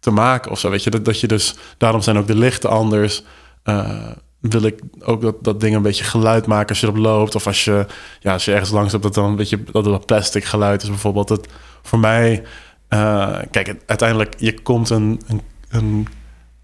te 0.00 0.10
maken 0.10 0.50
of 0.50 0.58
zo. 0.58 0.70
Weet 0.70 0.82
je, 0.82 0.90
dat, 0.90 1.04
dat 1.04 1.20
je 1.20 1.26
dus, 1.26 1.54
daarom 1.76 2.00
zijn 2.00 2.18
ook 2.18 2.26
de 2.26 2.34
lichten 2.34 2.70
anders. 2.70 3.22
Eh, 3.62 4.10
wil 4.40 4.62
ik 4.62 4.80
ook 5.00 5.22
dat, 5.22 5.44
dat 5.44 5.60
ding 5.60 5.74
een 5.74 5.82
beetje 5.82 6.04
geluid 6.04 6.46
maken 6.46 6.68
als 6.68 6.80
je 6.80 6.86
erop 6.86 6.98
loopt. 6.98 7.34
Of 7.34 7.46
als 7.46 7.64
je, 7.64 7.86
ja, 8.20 8.32
als 8.32 8.44
je 8.44 8.52
ergens 8.52 8.70
langs 8.70 8.92
hebt, 8.92 9.04
dat 9.04 9.14
dan 9.14 9.24
een 9.24 9.36
beetje 9.36 9.62
dat 9.72 10.06
plastic 10.06 10.44
geluid 10.44 10.82
is 10.82 10.88
bijvoorbeeld. 10.88 11.28
Dat 11.28 11.48
voor 11.82 11.98
mij, 11.98 12.42
eh, 12.88 13.38
kijk, 13.50 13.74
uiteindelijk, 13.86 14.34
je 14.38 14.62
komt 14.62 14.90
een, 14.90 15.20
een, 15.26 15.40
een, 15.68 16.08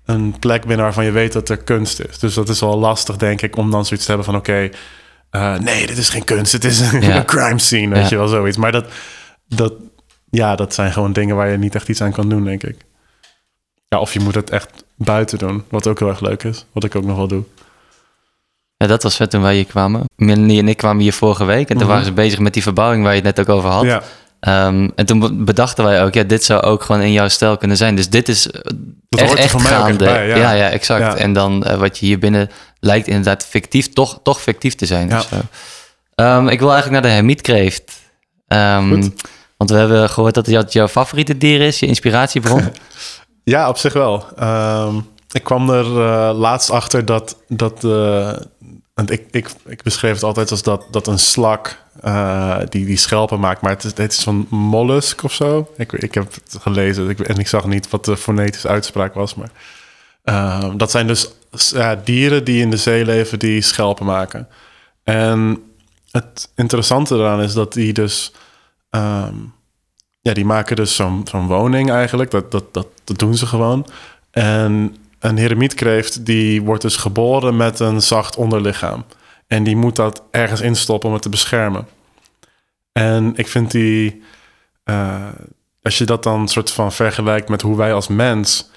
een 0.04 0.38
plek 0.38 0.60
binnen 0.60 0.84
waarvan 0.84 1.04
je 1.04 1.10
weet 1.10 1.32
dat 1.32 1.48
er 1.48 1.56
kunst 1.56 2.00
is. 2.00 2.18
Dus 2.18 2.34
dat 2.34 2.48
is 2.48 2.60
wel 2.60 2.78
lastig, 2.78 3.16
denk 3.16 3.42
ik, 3.42 3.56
om 3.56 3.70
dan 3.70 3.84
zoiets 3.84 4.06
te 4.06 4.12
hebben 4.12 4.32
van 4.32 4.40
oké, 4.40 4.70
eh, 5.30 5.58
nee, 5.58 5.86
dit 5.86 5.98
is 5.98 6.08
geen 6.08 6.24
kunst, 6.24 6.52
het 6.52 6.64
is 6.64 6.80
een, 6.80 7.00
Ja. 7.02 7.24
crime 7.34 7.58
scene, 7.58 7.94
weet 7.94 8.02
Ja. 8.02 8.08
je 8.08 8.16
wel, 8.16 8.28
zoiets. 8.28 8.56
Maar 8.56 8.72
dat, 8.72 8.84
dat, 9.48 9.72
ja, 10.30 10.56
dat 10.56 10.74
zijn 10.74 10.92
gewoon 10.92 11.12
dingen 11.12 11.36
waar 11.36 11.48
je 11.50 11.58
niet 11.58 11.74
echt 11.74 11.88
iets 11.88 12.00
aan 12.02 12.12
kan 12.12 12.28
doen, 12.28 12.44
denk 12.44 12.62
ik. 12.62 12.76
Ja, 13.88 13.98
of 13.98 14.12
je 14.12 14.20
moet 14.20 14.34
het 14.34 14.50
echt 14.50 14.84
buiten 14.96 15.38
doen, 15.38 15.64
wat 15.68 15.86
ook 15.86 15.98
heel 15.98 16.08
erg 16.08 16.20
leuk 16.20 16.42
is, 16.42 16.66
wat 16.72 16.84
ik 16.84 16.94
ook 16.94 17.04
nog 17.04 17.16
wel 17.16 17.28
doe. 17.28 17.42
Ja, 18.76 18.86
dat 18.86 19.02
was 19.02 19.16
vet 19.16 19.30
toen 19.30 19.42
wij 19.42 19.54
hier 19.54 19.64
kwamen. 19.66 20.04
Melanie 20.16 20.60
en 20.60 20.68
ik 20.68 20.76
kwamen 20.76 21.02
hier 21.02 21.12
vorige 21.12 21.44
week 21.44 21.60
en 21.68 21.74
toen 21.74 21.76
Mhm. 21.76 21.86
waren 21.88 22.04
ze 22.04 22.12
bezig 22.12 22.38
met 22.38 22.52
die 22.52 22.62
verbouwing 22.62 23.02
waar 23.02 23.14
je 23.14 23.20
het 23.22 23.36
net 23.36 23.48
ook 23.48 23.56
over 23.56 23.70
had. 23.70 23.84
Ja, 23.84 24.02
Ehm, 24.40 24.88
en 24.94 25.06
toen 25.06 25.18
be- 25.18 25.32
bedachten 25.34 25.84
wij 25.84 26.02
ook, 26.04 26.14
ja, 26.14 26.22
dit 26.22 26.44
zou 26.44 26.62
ook 26.62 26.82
gewoon 26.82 27.00
in 27.02 27.12
jouw 27.12 27.28
stijl 27.28 27.56
kunnen 27.56 27.76
zijn. 27.76 27.94
Dus 27.94 28.08
dit 28.08 28.28
is 28.28 28.42
dat 29.08 29.20
echt, 29.20 29.34
echt 29.34 29.50
voor 29.50 29.62
mij 29.62 29.70
ook 29.70 29.76
echt 29.78 29.86
gaande. 29.86 30.04
bij. 30.04 30.28
Ja. 30.28 30.36
ja. 30.36 30.52
ja, 30.52 30.68
exact. 30.68 31.00
Ja. 31.00 31.16
En 31.16 31.32
dan 31.32 31.64
eh, 31.64 31.76
wat 31.78 31.98
je 31.98 32.06
hier 32.06 32.18
binnen 32.18 32.50
lijkt 32.80 33.06
inderdaad 33.06 33.44
fictief, 33.46 33.92
toch, 33.92 34.20
toch 34.22 34.40
fictief 34.40 34.74
te 34.74 34.86
zijn. 34.86 35.08
Ja. 35.08 35.22
Ehm, 36.14 36.48
ik 36.48 36.58
wil 36.58 36.72
eigenlijk 36.72 37.02
naar 37.02 37.10
de 37.10 37.16
hermietkreeft. 37.16 37.92
Ehm, 38.46 38.88
Goed. 38.92 39.10
want 39.56 39.70
we 39.70 39.76
hebben 39.76 40.08
gehoord 40.10 40.34
dat 40.34 40.46
het 40.46 40.72
jouw 40.72 40.88
favoriete 40.88 41.38
dier 41.38 41.60
is, 41.60 41.78
je 41.78 41.86
inspiratiebron. 41.86 42.62
Ja, 43.44 43.68
op 43.68 43.76
zich 43.78 43.92
wel. 43.92 44.24
Ehm, 44.36 44.96
ik 45.32 45.42
kwam 45.44 45.70
er 45.70 45.84
eh, 45.84 46.38
laatst 46.38 46.70
achter 46.70 47.04
dat... 47.04 47.36
dat 47.48 47.84
eh, 47.84 48.32
ik, 49.06 49.26
ik, 49.30 49.48
ik 49.66 49.82
beschreef 49.82 50.14
het 50.14 50.22
altijd 50.22 50.50
als 50.50 50.62
dat, 50.62 50.86
dat 50.90 51.06
een 51.06 51.18
slak 51.18 51.82
eh, 52.00 52.58
die, 52.68 52.86
die 52.86 52.96
schelpen 52.96 53.40
maakt. 53.40 53.60
Maar 53.60 53.70
het 53.70 53.84
is, 53.84 53.92
het 53.94 54.12
is 54.12 54.22
van 54.22 54.46
mollusk 54.50 55.22
of 55.22 55.32
zo. 55.32 55.72
Ik, 55.76 55.92
ik 55.92 56.14
heb 56.14 56.34
het 56.34 56.56
gelezen 56.60 57.08
ik, 57.08 57.20
en 57.20 57.38
ik 57.38 57.48
zag 57.48 57.66
niet 57.66 57.90
wat 57.90 58.04
de 58.04 58.16
fonetische 58.16 58.68
uitspraak 58.68 59.14
was. 59.14 59.34
Maar 59.34 59.50
ehm, 60.24 60.76
dat 60.76 60.90
zijn 60.90 61.06
dus 61.06 61.30
dieren 62.04 62.44
die 62.44 62.60
in 62.60 62.70
de 62.70 62.76
zee 62.76 63.04
leven 63.04 63.38
die 63.38 63.60
schelpen 63.60 64.06
maken. 64.06 64.48
En 65.04 65.62
het 66.10 66.50
interessante 66.54 67.14
eraan 67.14 67.42
is 67.42 67.52
dat 67.52 67.72
die 67.72 67.92
dus... 67.92 68.32
ehm, 68.90 69.34
ja, 70.20 70.34
die 70.34 70.44
maken 70.44 70.76
dus 70.76 70.94
zo'n 70.94 71.26
zo'n 71.30 71.46
woning 71.46 71.90
eigenlijk. 71.90 72.30
Dat, 72.30 72.50
dat, 72.50 72.74
dat, 72.74 72.86
dat 73.04 73.18
doen 73.18 73.36
ze 73.36 73.46
gewoon. 73.46 73.86
En 74.30 74.96
een 75.18 75.36
heremietkreeft 75.36 76.24
die 76.24 76.62
wordt 76.62 76.82
dus 76.82 76.96
geboren 76.96 77.56
met 77.56 77.80
een 77.80 78.02
zacht 78.02 78.36
onderlichaam. 78.36 79.04
En 79.46 79.64
die 79.64 79.76
moet 79.76 79.96
dat 79.96 80.22
ergens 80.30 80.60
instoppen 80.60 81.08
om 81.08 81.14
het 81.14 81.22
te 81.22 81.28
beschermen. 81.28 81.88
En 82.92 83.32
ik 83.36 83.48
vind 83.48 83.70
die... 83.70 84.22
eh, 84.84 85.26
als 85.82 85.98
je 85.98 86.04
dat 86.04 86.22
dan 86.22 86.48
soort 86.48 86.70
van 86.70 86.92
vergelijkt 86.92 87.48
met 87.48 87.62
hoe 87.62 87.76
wij 87.76 87.92
als 87.92 88.08
mens 88.08 88.70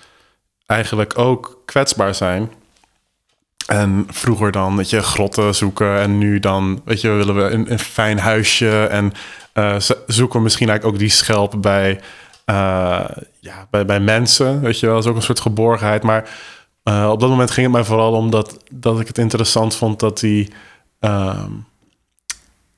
eigenlijk 0.65 1.17
ook 1.17 1.62
kwetsbaar 1.65 2.15
zijn... 2.15 2.51
En 3.67 4.08
vroeger 4.10 4.51
dan, 4.51 4.75
weet 4.77 4.89
je, 4.89 5.01
grotten 5.01 5.56
zoeken. 5.56 5.99
En 5.99 6.17
nu 6.17 6.39
dan, 6.39 6.82
weet 6.86 7.01
je, 7.01 7.10
willen 7.10 7.36
we 7.36 7.41
een, 7.41 7.71
een 7.71 7.80
fijn 7.80 8.19
huisje. 8.19 8.86
En 8.86 9.12
uh, 9.54 9.75
zoeken 10.08 10.38
we 10.38 10.43
misschien 10.43 10.69
eigenlijk 10.69 10.86
ook 10.86 10.99
die 10.99 11.17
schelp 11.17 11.56
bij, 11.58 11.99
uh, 12.45 13.06
ja, 13.39 13.67
bij, 13.69 13.86
bij 13.86 13.99
mensen. 13.99 14.62
Weet 14.62 14.80
je 14.80 14.88
wel, 14.88 14.97
is 14.97 15.06
ook 15.06 15.15
een 15.15 15.21
soort 15.21 15.39
geborgenheid. 15.39 16.04
Maar 16.04 16.30
uh, 16.84 17.10
op 17.12 17.19
dat 17.19 17.30
moment 17.30 17.51
ging 17.51 17.65
het 17.65 17.75
mij 17.75 17.86
vooral 17.86 18.13
om 18.13 18.32
dat, 18.32 18.58
dat 18.71 18.99
ik 18.99 19.08
het 19.08 19.17
interessant 19.17 19.75
vond 19.75 19.99
dat 19.99 20.19
die... 20.19 20.51
Um, 20.99 21.65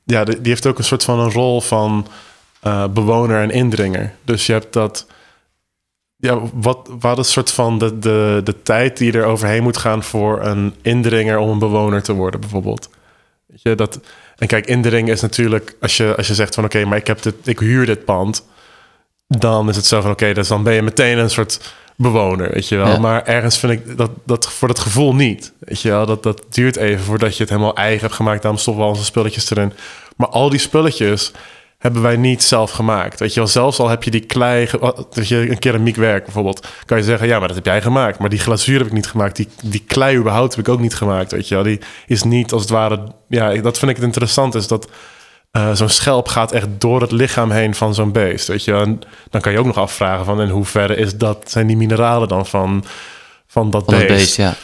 ja, 0.04 0.23
die, 0.23 0.38
heeft 0.43 0.65
ook 0.65 0.78
een 0.78 0.84
soort 0.84 1.04
van 1.04 1.19
een 1.19 1.32
rol 1.32 1.62
van 1.62 2.08
bewoner 2.89 3.41
en 3.41 3.52
indringer. 3.52 4.13
Dus 4.23 4.45
je 4.45 4.54
hebt 4.54 4.73
dat 4.73 5.08
ja, 6.23 6.41
wat, 6.54 6.89
wat 6.99 7.19
is 7.19 7.32
soort 7.32 7.52
van 7.52 7.78
de, 7.78 7.99
de, 7.99 8.41
de 8.43 8.62
tijd 8.62 8.97
die 8.97 9.12
er 9.12 9.26
overheen 9.26 9.63
moet 9.63 9.78
gaan 9.78 10.04
voor 10.04 10.41
een 10.41 10.73
indringer 10.82 11.38
om 11.38 11.49
een 11.49 11.60
bewoner 11.60 12.04
te 12.04 12.13
worden, 12.13 12.39
bijvoorbeeld? 12.39 12.89
Weet 13.45 13.62
je, 13.62 13.76
dat, 13.76 13.99
en 14.38 14.47
kijk, 14.47 14.65
indringen 14.65 15.13
is 15.13 15.21
natuurlijk, 15.21 15.76
als 15.82 15.97
je, 15.97 16.15
als 16.15 16.28
je 16.28 16.34
zegt 16.34 16.56
van 16.56 16.63
oké, 16.63 16.86
maar 16.86 16.97
ik, 16.97 17.08
heb 17.08 17.21
dit, 17.21 17.36
ik 17.43 17.60
huur 17.60 17.86
dit 17.86 18.06
pand, 18.06 18.45
dan 19.28 19.70
is 19.70 19.76
het 19.76 19.86
zo 19.86 20.02
van 20.02 20.12
oké, 20.12 20.34
dus 20.34 20.48
dan 20.48 20.64
ben 20.64 20.74
je 20.74 20.82
meteen 20.82 21.18
een 21.18 21.30
soort 21.30 21.74
bewoner, 21.96 22.52
weet 22.52 22.68
je 22.68 22.76
wel. 22.76 23.00
Maar 23.00 23.24
ergens 23.24 23.58
vind 23.58 23.72
ik 23.72 23.98
dat, 23.98 24.12
dat 24.26 24.54
voor 24.54 24.68
dat 24.68 24.80
gevoel 24.80 25.16
niet, 25.16 25.54
weet 25.60 25.82
je 25.82 25.90
wel. 25.90 26.06
Dat, 26.06 26.24
dat 26.24 26.44
duurt 26.50 26.76
even 26.76 27.04
voordat 27.04 27.38
je 27.38 27.42
het 27.42 27.52
helemaal 27.52 27.76
eigen 27.76 28.02
hebt 28.02 28.14
gemaakt, 28.14 28.42
daarom 28.42 28.60
stoppen 28.60 28.84
we 28.84 28.90
al 28.90 28.96
onze 28.96 29.06
spulletjes 29.06 29.52
erin. 29.52 29.74
Maar 30.16 30.28
al 30.28 30.50
die 30.50 30.60
spulletjes 30.60 31.32
hebben 31.78 32.02
wij 32.02 32.18
niet 32.18 32.44
zelf 32.44 32.72
gemaakt. 32.72 33.20
Weet 33.20 33.34
je 33.34 33.40
wel, 33.40 33.50
zelfs 33.50 33.80
al 33.80 33.90
heb 33.90 34.04
je 34.04 34.12
die 34.12 34.26
klei, 34.26 34.70
dat 35.14 35.28
je 35.28 35.50
een 35.50 35.60
keramiekwerk 35.60 36.24
bijvoorbeeld, 36.24 36.68
kan 36.86 36.98
je 36.98 37.04
zeggen, 37.04 37.28
ja, 37.28 37.40
maar 37.40 37.48
dat 37.48 37.58
heb 37.58 37.66
jij 37.66 37.82
gemaakt. 37.82 38.20
Maar 38.20 38.30
die 38.30 38.40
glazuur 38.40 38.78
heb 38.78 38.88
ik 38.88 38.94
niet 38.94 39.08
gemaakt. 39.08 39.36
Die, 39.36 39.48
die 39.64 39.84
klei 39.88 40.18
überhaupt 40.18 40.56
heb 40.56 40.68
ik 40.68 40.74
ook 40.74 40.80
niet 40.80 40.96
gemaakt. 40.96 41.32
Weet 41.32 41.48
je 41.48 41.56
wel, 41.56 41.64
die 41.64 41.80
is 42.08 42.24
niet 42.24 42.52
als 42.52 42.62
het 42.62 42.72
ware, 42.72 43.04
ja, 43.28 43.56
dat 43.62 43.80
vind 43.80 43.92
ik 43.92 43.98
het 43.98 44.06
interessant 44.06 44.56
is 44.56 44.68
dat 44.68 44.90
uh, 45.58 45.74
zo'n 45.74 45.89
schelp 45.89 46.28
gaat 46.28 46.52
echt 46.52 46.68
door 46.78 47.02
het 47.02 47.12
lichaam 47.12 47.52
heen 47.52 47.76
van 47.76 47.94
zo'n 47.94 48.12
beest. 48.12 48.48
Weet 48.48 48.63
je, 48.63 48.74
en 48.74 49.00
dan 49.30 49.42
kan 49.42 49.52
je 49.52 49.60
ook 49.60 49.66
nog 49.66 49.78
afvragen 49.78 50.26
van 50.26 50.42
in 50.42 50.50
hoeverre 50.50 50.96
is 50.96 51.18
dat 51.18 51.52
zijn 51.52 51.68
die 51.68 51.78
mineralen 51.78 52.28
dan 52.28 52.46
van 52.46 52.84
van 53.48 53.70
dat 53.70 53.84
van 53.86 53.98
beest. 53.98 54.08
beest 54.08 54.36
ja 54.36 54.56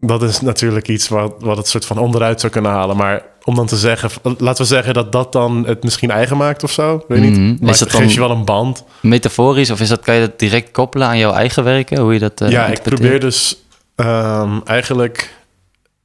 dat 0.00 0.22
is 0.22 0.40
natuurlijk 0.40 0.88
iets 0.88 1.08
wat, 1.08 1.34
wat 1.38 1.56
het 1.56 1.68
soort 1.68 1.86
van 1.86 1.98
onderuit 1.98 2.40
zou 2.40 2.52
kunnen 2.52 2.70
halen. 2.70 2.96
Maar 2.96 3.22
om 3.44 3.54
dan 3.54 3.66
te 3.66 3.76
zeggen, 3.76 4.10
laten 4.38 4.62
we 4.62 4.68
zeggen 4.68 4.94
dat 4.94 5.12
dat 5.12 5.32
dan 5.32 5.66
het 5.66 5.84
misschien 5.84 6.10
eigen 6.10 6.36
maakt 6.36 6.62
of 6.62 6.70
zo. 6.70 7.04
Weet 7.08 7.20
niet. 7.20 7.36
Mm 7.36 7.56
Maar 7.60 7.70
is 7.70 7.78
dat 7.78 7.90
geeft 7.90 8.12
je 8.12 8.20
wel 8.20 8.30
een 8.30 8.44
band. 8.44 8.84
Metaforisch 9.00 9.70
of 9.70 9.80
is 9.80 9.88
dat, 9.88 10.00
kan 10.00 10.14
je 10.14 10.20
dat 10.20 10.38
direct 10.38 10.70
koppelen 10.70 11.06
aan 11.06 11.18
jouw 11.18 11.32
eigen 11.32 11.64
werken? 11.64 12.00
Hoe 12.00 12.12
je 12.12 12.18
dat, 12.18 12.40
uh, 12.40 12.50
ja, 12.50 12.66
ik 12.66 12.82
probeer 12.82 13.20
dus 13.20 13.56
um, 13.96 14.60
eigenlijk, 14.64 15.34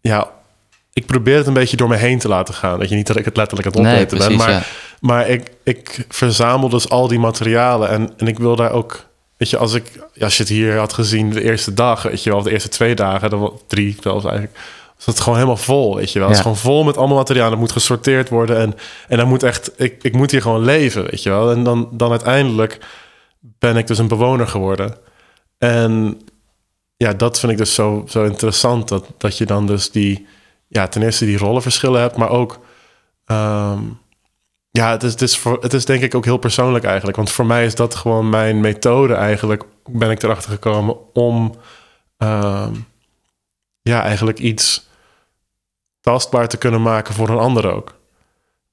ja, 0.02 0.32
ik 0.96 1.06
probeer 1.06 1.38
het 1.38 1.48
een 1.48 1.54
beetje 1.54 1.78
door 1.78 1.88
me 1.88 1.96
heen 1.96 2.20
te 2.20 2.28
laten 2.28 2.54
gaan. 2.54 2.80
Dat 2.80 2.90
je 2.90 2.96
niet 2.96 3.08
dat 3.08 3.16
ik 3.16 3.26
het 3.26 3.38
letterlijk 3.38 3.68
aan 3.68 3.82
het 3.82 3.92
opletten 3.92 4.18
nee, 4.18 4.28
ben. 4.28 4.38
Maar, 4.38 4.50
ja. 4.50 4.64
maar 5.00 5.30
ik, 5.30 5.52
ik 5.64 6.06
verzamel 6.10 6.70
dus 6.70 6.90
al 6.90 7.08
die 7.08 7.20
materialen 7.20 7.90
en, 7.90 8.14
en 8.18 8.28
ik 8.28 8.40
wil 8.40 8.56
daar 8.56 8.72
ook 8.72 9.06
Weet 9.38 9.50
je, 9.50 9.58
als, 9.58 9.74
ik, 9.74 9.92
als 10.20 10.38
je 10.38 10.44
het 10.44 10.52
hier 10.52 10.78
had 10.78 10.94
gezien 10.94 11.30
de 11.30 11.44
eerste 11.44 11.74
dag, 11.74 12.04
weet 12.04 12.24
je 12.24 12.30
wel, 12.30 12.42
de 12.42 12.52
eerste 12.52 12.70
twee 12.70 12.96
dagen, 12.96 13.30
dan 13.30 13.60
drie 13.68 13.98
zelfs 14.00 14.26
eigenlijk, 14.26 14.58
was 14.96 15.06
het 15.06 15.20
gewoon 15.20 15.38
helemaal 15.38 15.58
vol, 15.58 15.96
weet 15.96 16.12
je 16.12 16.20
wel. 16.20 16.28
Het 16.28 16.38
is 16.38 16.42
gewoon 16.42 16.58
vol 16.58 16.84
met 16.84 16.98
allemaal 16.98 17.18
materiaal. 17.18 17.50
Dat 17.50 17.60
moet 17.60 17.72
gesorteerd 17.72 18.30
worden 18.30 18.58
en, 18.58 18.76
en 19.08 19.18
dan 19.18 19.28
moet 19.28 19.44
echt, 19.44 19.72
ik, 19.76 20.04
ik 20.04 20.14
moet 20.14 20.32
hier 20.32 20.42
gewoon 20.42 20.64
leven, 20.64 21.04
weet 21.04 21.24
je 21.24 21.30
wel. 21.30 21.52
En 21.52 21.64
dan, 21.64 21.90
dan 21.92 22.12
uiteindelijk 22.12 22.80
ben 23.40 23.78
ik 23.78 23.88
dus 23.88 23.98
een 23.98 24.08
bewoner 24.08 24.48
geworden. 24.48 24.98
En 25.58 26.22
ja, 26.98 27.14
dat 27.14 27.40
vind 27.40 27.52
ik 27.52 27.58
dus 27.58 27.74
zo, 27.74 28.04
zo 28.08 28.24
interessant, 28.24 28.88
dat, 28.88 29.06
dat 29.18 29.38
je 29.38 29.46
dan 29.46 29.68
dus 29.68 29.92
die, 29.92 30.28
ja, 30.76 30.88
ten 30.88 31.02
eerste 31.02 31.26
die 31.26 31.38
rollenverschillen 31.38 32.02
hebt, 32.02 32.18
maar 32.18 32.30
ook... 32.30 32.60
Um, 33.26 34.00
ja, 34.72 34.92
het 34.92 35.04
is, 35.04 35.12
het, 35.12 35.22
is 35.22 35.38
voor, 35.38 35.58
het 35.62 35.74
is 35.74 35.86
denk 35.86 36.04
ik 36.04 36.16
ook 36.16 36.26
heel 36.26 36.38
persoonlijk 36.38 36.86
eigenlijk. 36.86 37.18
Want 37.18 37.32
voor 37.32 37.46
mij 37.46 37.66
is 37.66 37.76
dat 37.76 37.96
gewoon 37.96 38.30
mijn 38.30 38.60
methode 38.60 39.14
eigenlijk. 39.14 39.64
Ben 39.90 40.12
ik 40.12 40.24
erachter 40.24 40.52
gekomen 40.52 41.14
om 41.14 41.56
uh, 42.20 42.68
ja, 43.82 44.04
eigenlijk 44.04 44.40
iets 44.40 44.88
tastbaar 46.02 46.48
te 46.48 46.58
kunnen 46.58 46.82
maken 46.82 47.14
voor 47.14 47.30
een 47.30 47.38
ander 47.38 47.72
ook. 47.74 47.96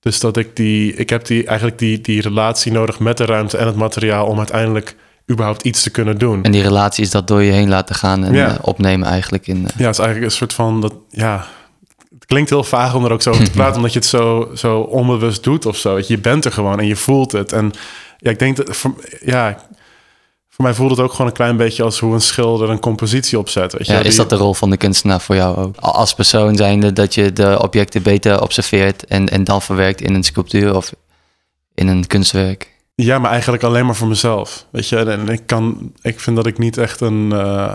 Dus 0.01 0.21
dat 0.21 0.37
ik 0.37 0.57
die, 0.57 0.95
ik 0.95 1.11
heb 1.11 1.25
die 1.25 1.47
eigenlijk 1.47 1.79
die, 1.79 2.01
die 2.01 2.21
relatie 2.21 2.73
nodig 2.73 2.99
met 2.99 3.17
de 3.17 3.25
ruimte 3.25 3.57
en 3.59 3.67
het 3.67 3.77
materiaal 3.77 4.27
om 4.27 4.39
uiteindelijk 4.39 4.97
überhaupt 5.31 5.63
iets 5.63 5.83
te 5.83 5.91
kunnen 5.91 6.19
doen. 6.19 6.43
En 6.43 6.53
die 6.53 6.63
relatie 6.63 7.05
is 7.05 7.11
dat 7.11 7.27
door 7.27 7.43
je 7.43 7.53
heen 7.53 7.69
laten 7.69 7.95
gaan 7.95 8.25
en 8.25 8.35
ja. 8.35 8.51
uh, 8.51 8.59
opnemen 8.61 9.09
eigenlijk 9.09 9.47
in. 9.47 9.57
Uh... 9.57 9.63
Ja, 9.63 9.87
het 9.87 9.99
is 9.99 9.99
eigenlijk 9.99 10.25
een 10.25 10.37
soort 10.37 10.53
van 10.53 10.81
dat, 10.81 10.95
ja, 11.09 11.47
klinkt 12.33 12.51
heel 12.51 12.65
vaag 12.65 12.95
om 12.95 13.05
er 13.05 13.13
ook 13.13 13.23
zo 13.23 13.31
over 13.31 13.45
te 13.45 13.51
praten, 13.61 13.77
omdat 13.77 13.93
je 13.93 13.99
het 13.99 14.09
zo, 14.09 14.51
zo 14.55 14.81
onbewust 14.81 15.43
doet 15.43 15.67
of 15.67 15.77
zo. 15.77 16.01
Je 16.07 16.19
bent 16.19 16.45
er 16.45 16.53
gewoon 16.53 16.81
en 16.81 16.87
je 16.87 16.97
voelt 16.97 17.33
het. 17.33 17.53
En 17.53 17.73
ja, 18.19 18.31
ik 18.31 18.39
denk 18.39 18.57
dat, 18.57 18.77
voor, 18.77 18.95
ja, 19.25 19.67
voor 20.49 20.65
mij 20.65 20.75
voelt 20.75 20.91
het 20.91 21.01
ook 21.01 21.11
gewoon 21.11 21.27
een 21.27 21.33
klein 21.33 21.57
beetje 21.57 21.83
als 21.83 21.99
hoe 21.99 22.15
een 22.15 22.21
schilder 22.21 22.71
een 22.71 22.81
compositie 22.81 23.39
opzet. 23.39 23.73
Weet 23.73 23.87
je? 23.87 23.93
Ja, 23.93 23.99
is 23.99 24.17
dat 24.17 24.31
de 24.31 24.37
rol 24.37 24.55
van 24.55 24.71
de 24.71 24.77
kunstenaar 24.77 25.21
voor 25.21 25.35
jou 25.35 25.57
ook? 25.57 25.77
Als 25.77 26.15
persoon 26.15 26.57
zijnde 26.57 26.93
dat 26.93 27.15
je 27.15 27.33
de 27.33 27.63
objecten 27.63 28.03
beter 28.03 28.43
observeert 28.43 29.05
en, 29.05 29.29
en 29.29 29.45
dan 29.45 29.63
verwerkt 29.63 30.01
in 30.01 30.15
een 30.15 30.25
sculptuur 30.25 30.77
of 30.77 30.93
in 31.75 31.89
een 31.89 32.07
kunstwerk? 32.07 32.71
Ja, 32.95 33.19
maar 33.19 33.31
eigenlijk 33.31 33.63
alleen 33.63 33.87
maar 33.87 33.97
voor 33.97 34.09
mezelf. 34.09 34.67
Weet 34.71 34.89
je, 34.89 34.97
en 34.97 35.29
ik 35.29 35.47
kan, 35.47 35.93
ik 36.03 36.21
vind 36.21 36.37
dat 36.37 36.47
ik 36.47 36.59
niet 36.59 36.79
echt 36.79 37.01
een, 37.01 37.31
uh, 37.33 37.75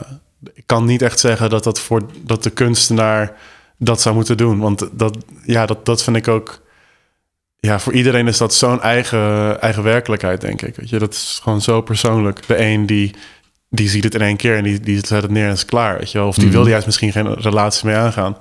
ik 0.54 0.64
kan 0.66 0.86
niet 0.86 1.02
echt 1.02 1.20
zeggen 1.20 1.50
dat 1.50 1.64
dat 1.64 1.80
voor 1.80 2.02
dat 2.24 2.44
de 2.44 2.50
kunstenaar 2.50 3.36
dat 3.78 4.02
zou 4.02 4.16
moeten 4.16 4.38
doen. 4.38 4.60
Want 4.60 4.90
dat, 4.92 5.18
ja, 5.46 5.66
dat, 5.66 5.86
dat 5.86 6.04
vind 6.04 6.16
ik 6.16 6.28
ook. 6.28 6.66
Ja, 7.60 7.80
voor 7.80 7.94
iedereen 7.94 8.28
is 8.28 8.38
dat 8.38 8.54
zo'n 8.54 8.82
eigen, 8.82 9.62
eigen 9.62 9.84
werkelijkheid, 9.84 10.42
denk 10.42 10.62
ik. 10.62 10.76
Weet 10.76 10.90
je, 10.90 11.00
dat 11.00 11.14
is 11.14 11.40
gewoon 11.44 11.62
zo 11.62 11.82
persoonlijk. 11.82 12.48
De 12.48 12.60
een 12.60 12.86
die, 12.86 13.16
die 13.70 13.90
ziet 13.90 14.04
het 14.04 14.16
in 14.16 14.22
één 14.22 14.38
keer 14.38 14.58
en 14.58 14.64
die, 14.64 14.80
die 14.80 15.06
zet 15.06 15.22
het 15.22 15.32
neer 15.32 15.48
en 15.48 15.54
is 15.54 15.66
klaar. 15.66 15.98
Weet 15.98 16.12
je 16.12 16.24
Of 16.24 16.36
die 16.36 16.46
mm 16.46 16.52
wil 16.52 16.68
juist 16.68 16.86
misschien 16.86 17.12
geen 17.12 17.34
relatie 17.34 17.86
mee 17.86 17.96
aangaan. 17.96 18.38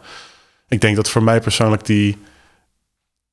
Ik 0.69 0.81
denk 0.81 0.97
dat 0.97 1.11
voor 1.11 1.23
mij 1.23 1.41
persoonlijk 1.41 1.85
die. 1.85 2.17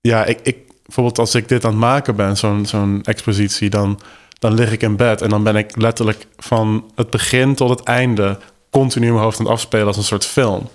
Ja, 0.02 0.26
ik, 0.26 0.40
ik 0.44 0.58
bijvoorbeeld 0.86 1.20
als 1.20 1.36
ik 1.36 1.48
dit 1.48 1.66
aan 1.66 1.72
het 1.72 1.80
maken 1.80 2.16
ben, 2.16 2.38
zo'n 2.38 2.66
zo'n 2.66 3.02
expositie, 3.04 3.70
dan, 3.70 4.00
dan 4.40 4.54
lig 4.54 4.72
ik 4.72 4.82
in 4.82 4.96
bed 4.96 5.22
en 5.22 5.30
dan 5.30 5.44
ben 5.44 5.56
ik 5.56 5.76
letterlijk 5.76 6.28
van 6.38 6.92
het 6.96 7.10
begin 7.10 7.56
tot 7.56 7.70
het 7.70 7.84
einde 7.84 8.40
continu 8.70 9.06
in 9.06 9.12
mijn 9.12 9.24
hoofd 9.24 9.40
aan 9.40 9.46
het 9.46 9.54
afspelen 9.54 9.88
als 9.88 9.98
een 9.98 10.04
soort 10.04 10.26
film 10.26 10.70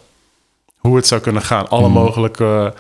hoe 0.88 0.96
het 0.96 1.06
zou 1.06 1.20
kunnen 1.20 1.42
gaan. 1.42 1.68
Alle 1.68 1.88
mhm. 1.88 1.98
mogelijke 1.98 2.74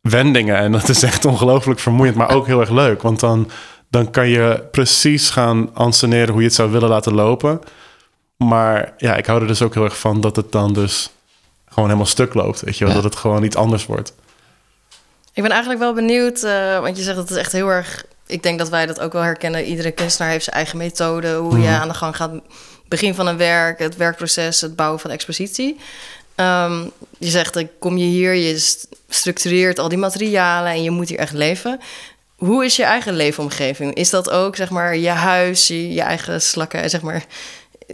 wendingen. 0.00 0.56
En 0.56 0.72
dat 0.72 0.88
is 0.88 1.02
echt 1.02 1.24
ongelooflijk 1.24 1.80
vermoeiend, 1.80 2.16
maar 2.16 2.30
ook 2.30 2.46
heel 2.46 2.60
erg 2.60 2.70
leuk. 2.70 3.02
Want 3.02 3.20
dan, 3.20 3.50
dan 3.90 4.10
kan 4.10 4.28
je 4.28 4.64
precies 4.70 5.30
gaan 5.30 5.74
anseneren 5.74 6.28
hoe 6.28 6.40
je 6.40 6.46
het 6.46 6.56
zou 6.56 6.70
willen 6.70 6.88
laten 6.88 7.14
lopen. 7.14 7.60
Maar 8.36 8.94
ja, 8.96 9.16
ik 9.16 9.26
hou 9.26 9.40
er 9.40 9.46
dus 9.46 9.62
ook 9.62 9.74
heel 9.74 9.84
erg 9.84 9.98
van 9.98 10.20
dat 10.20 10.36
het 10.36 10.52
dan 10.52 10.72
dus 10.72 11.10
gewoon 11.68 11.88
helemaal 11.88 12.06
stuk 12.06 12.34
loopt. 12.34 12.60
Weet 12.60 12.78
je 12.78 12.84
wel, 12.84 12.94
dat 12.94 13.04
het 13.04 13.16
gewoon 13.16 13.42
iets 13.42 13.56
anders 13.56 13.86
wordt. 13.86 14.14
Ik 15.32 15.42
ben 15.42 15.52
eigenlijk 15.52 15.80
wel 15.80 15.94
benieuwd, 15.94 16.42
uh, 16.42 16.80
want 16.80 16.96
je 16.96 17.02
zegt 17.02 17.16
dat 17.16 17.28
het 17.28 17.38
echt 17.38 17.52
heel 17.52 17.68
erg... 17.68 18.04
Ik 18.26 18.42
denk 18.42 18.58
dat 18.58 18.68
wij 18.68 18.86
dat 18.86 19.00
ook 19.00 19.12
wel 19.12 19.22
herkennen. 19.22 19.64
Iedere 19.64 19.90
kunstenaar 19.90 20.30
heeft 20.30 20.44
zijn 20.44 20.56
eigen 20.56 20.78
methode. 20.78 21.34
Hoe 21.34 21.58
je 21.58 21.68
mhm. 21.68 21.80
aan 21.80 21.88
de 21.88 21.94
gang 21.94 22.16
gaat. 22.16 22.30
Begin 22.88 23.14
van 23.14 23.26
een 23.26 23.36
werk, 23.36 23.78
het 23.78 23.96
werkproces, 23.96 24.60
het 24.60 24.76
bouwen 24.76 25.00
van 25.00 25.10
expositie. 25.10 25.80
Ehm, 26.38 26.86
je 27.18 27.28
zegt, 27.28 27.56
ik 27.56 27.70
kom 27.78 27.96
je 27.96 28.04
hier, 28.04 28.34
je 28.34 28.76
structureert 29.08 29.78
al 29.78 29.88
die 29.88 29.98
materialen 29.98 30.72
en 30.72 30.82
je 30.82 30.90
moet 30.90 31.08
hier 31.08 31.18
echt 31.18 31.32
leven. 31.32 31.80
Hoe 32.36 32.64
is 32.64 32.76
je 32.76 32.84
eigen 32.84 33.14
leefomgeving? 33.14 33.94
Is 33.94 34.10
dat 34.10 34.30
ook, 34.30 34.56
zeg 34.56 34.70
maar, 34.70 34.96
je 34.96 35.08
huis, 35.08 35.66
je, 35.66 36.00
eigen 36.00 36.42
slakken, 36.42 36.90
zeg 36.90 37.02
maar... 37.02 37.24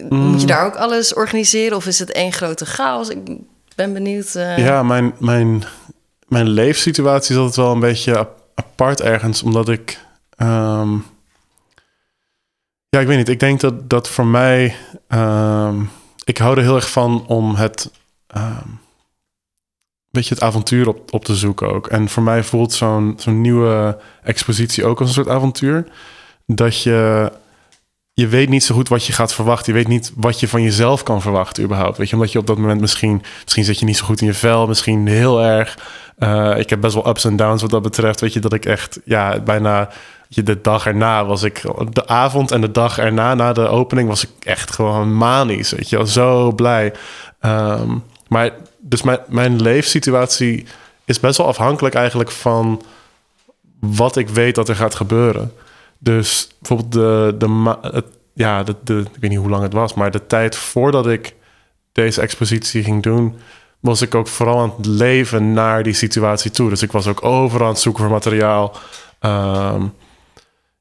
Moet 0.08 0.34
je 0.34 0.40
mm. 0.40 0.46
daar 0.46 0.66
ook 0.66 0.76
alles 0.76 1.14
organiseren 1.14 1.76
of 1.76 1.86
is 1.86 1.98
het 1.98 2.12
één 2.12 2.32
grote 2.32 2.66
chaos? 2.66 3.08
Ik 3.08 3.18
ben 3.76 3.92
benieuwd. 3.92 4.34
Uh... 4.34 4.58
Ja, 4.58 4.82
mijn, 4.82 5.14
mijn, 5.18 5.64
mijn 6.28 6.48
leefsituatie 6.48 7.34
is 7.34 7.40
altijd 7.40 7.56
wel 7.56 7.72
een 7.72 7.80
beetje 7.80 8.28
apart 8.54 9.00
ergens, 9.00 9.42
omdat 9.42 9.68
ik... 9.68 9.98
Um... 10.36 11.06
Ja, 12.88 13.00
ik 13.00 13.06
weet 13.06 13.16
niet. 13.16 13.28
Ik 13.28 13.40
denk 13.40 13.60
dat, 13.60 13.90
dat 13.90 14.08
voor 14.08 14.26
mij... 14.26 14.76
Um... 15.08 15.90
Ik 16.24 16.38
hou 16.38 16.56
er 16.56 16.62
heel 16.62 16.76
erg 16.76 16.90
van 16.90 17.24
om 17.26 17.54
het 17.54 17.90
um, 18.36 18.80
beetje 20.14 20.34
het 20.34 20.42
avontuur 20.42 20.88
op, 20.88 21.12
op 21.12 21.24
te 21.24 21.34
zoeken 21.34 21.72
ook. 21.72 21.86
En 21.86 22.08
voor 22.08 22.22
mij 22.22 22.42
voelt 22.42 22.72
zo'n 22.72 23.14
zo'n 23.16 23.40
nieuwe 23.40 23.98
expositie 24.22 24.84
ook 24.84 25.00
als 25.00 25.08
een 25.08 25.14
soort 25.14 25.28
avontuur. 25.28 25.84
Dat 26.46 26.82
je, 26.82 27.32
je 28.12 28.28
weet 28.28 28.48
niet 28.48 28.64
zo 28.64 28.74
goed 28.74 28.88
wat 28.88 29.06
je 29.06 29.12
gaat 29.12 29.34
verwachten. 29.34 29.72
Je 29.72 29.78
weet 29.78 29.88
niet 29.88 30.12
wat 30.16 30.40
je 30.40 30.48
van 30.48 30.62
jezelf 30.62 31.02
kan 31.02 31.22
verwachten 31.22 31.64
überhaupt. 31.64 31.98
Weet 31.98 32.08
je, 32.08 32.14
omdat 32.14 32.32
je 32.32 32.38
op 32.38 32.46
dat 32.46 32.58
moment 32.58 32.80
misschien, 32.80 33.22
misschien 33.42 33.64
zit 33.64 33.78
je 33.78 33.84
niet 33.84 33.96
zo 33.96 34.04
goed 34.04 34.20
in 34.20 34.26
je 34.26 34.34
vel, 34.34 34.66
misschien 34.66 35.06
heel 35.06 35.42
erg. 35.42 35.78
Uh, 36.18 36.58
ik 36.58 36.70
heb 36.70 36.80
best 36.80 36.94
wel 36.94 37.08
ups 37.08 37.24
en 37.24 37.36
downs 37.36 37.62
wat 37.62 37.70
dat 37.70 37.82
betreft. 37.82 38.20
Weet 38.20 38.32
je, 38.32 38.40
dat 38.40 38.52
ik 38.52 38.64
echt, 38.64 39.00
ja, 39.04 39.40
bijna 39.40 39.88
de 40.28 40.60
dag 40.60 40.86
erna 40.86 41.24
was 41.24 41.42
ik, 41.42 41.62
de 41.90 42.06
avond 42.06 42.50
en 42.50 42.60
de 42.60 42.70
dag 42.70 42.98
erna, 42.98 43.34
na 43.34 43.52
de 43.52 43.68
opening, 43.68 44.08
was 44.08 44.24
ik 44.24 44.30
echt 44.40 44.70
gewoon 44.70 45.14
manisch. 45.14 45.70
Weet 45.70 45.88
je, 45.88 46.08
zo 46.08 46.52
blij. 46.52 46.92
Um, 47.40 48.04
maar 48.34 48.50
dus 48.78 49.02
mijn, 49.02 49.18
mijn 49.28 49.62
leefsituatie 49.62 50.66
is 51.04 51.20
best 51.20 51.36
wel 51.38 51.46
afhankelijk 51.46 51.94
eigenlijk 51.94 52.30
van 52.30 52.82
wat 53.80 54.16
ik 54.16 54.28
weet 54.28 54.54
dat 54.54 54.68
er 54.68 54.76
gaat 54.76 54.94
gebeuren. 54.94 55.52
Dus 55.98 56.48
bijvoorbeeld 56.58 56.92
de, 56.92 57.34
de, 57.38 58.04
ja, 58.34 58.62
de, 58.62 58.76
de, 58.84 58.98
ik 59.14 59.20
weet 59.20 59.30
niet 59.30 59.38
hoe 59.38 59.48
lang 59.48 59.62
het 59.62 59.72
was, 59.72 59.94
maar 59.94 60.10
de 60.10 60.26
tijd 60.26 60.56
voordat 60.56 61.06
ik 61.06 61.34
deze 61.92 62.20
expositie 62.20 62.82
ging 62.84 63.02
doen, 63.02 63.36
was 63.80 64.02
ik 64.02 64.14
ook 64.14 64.28
vooral 64.28 64.58
aan 64.60 64.72
het 64.76 64.86
leven 64.86 65.52
naar 65.52 65.82
die 65.82 65.92
situatie 65.94 66.50
toe. 66.50 66.68
Dus 66.68 66.82
ik 66.82 66.92
was 66.92 67.06
ook 67.06 67.24
overal 67.24 67.66
aan 67.66 67.72
het 67.72 67.82
zoeken 67.82 68.02
voor 68.02 68.12
materiaal. 68.12 68.76
Ehm, 69.20 69.86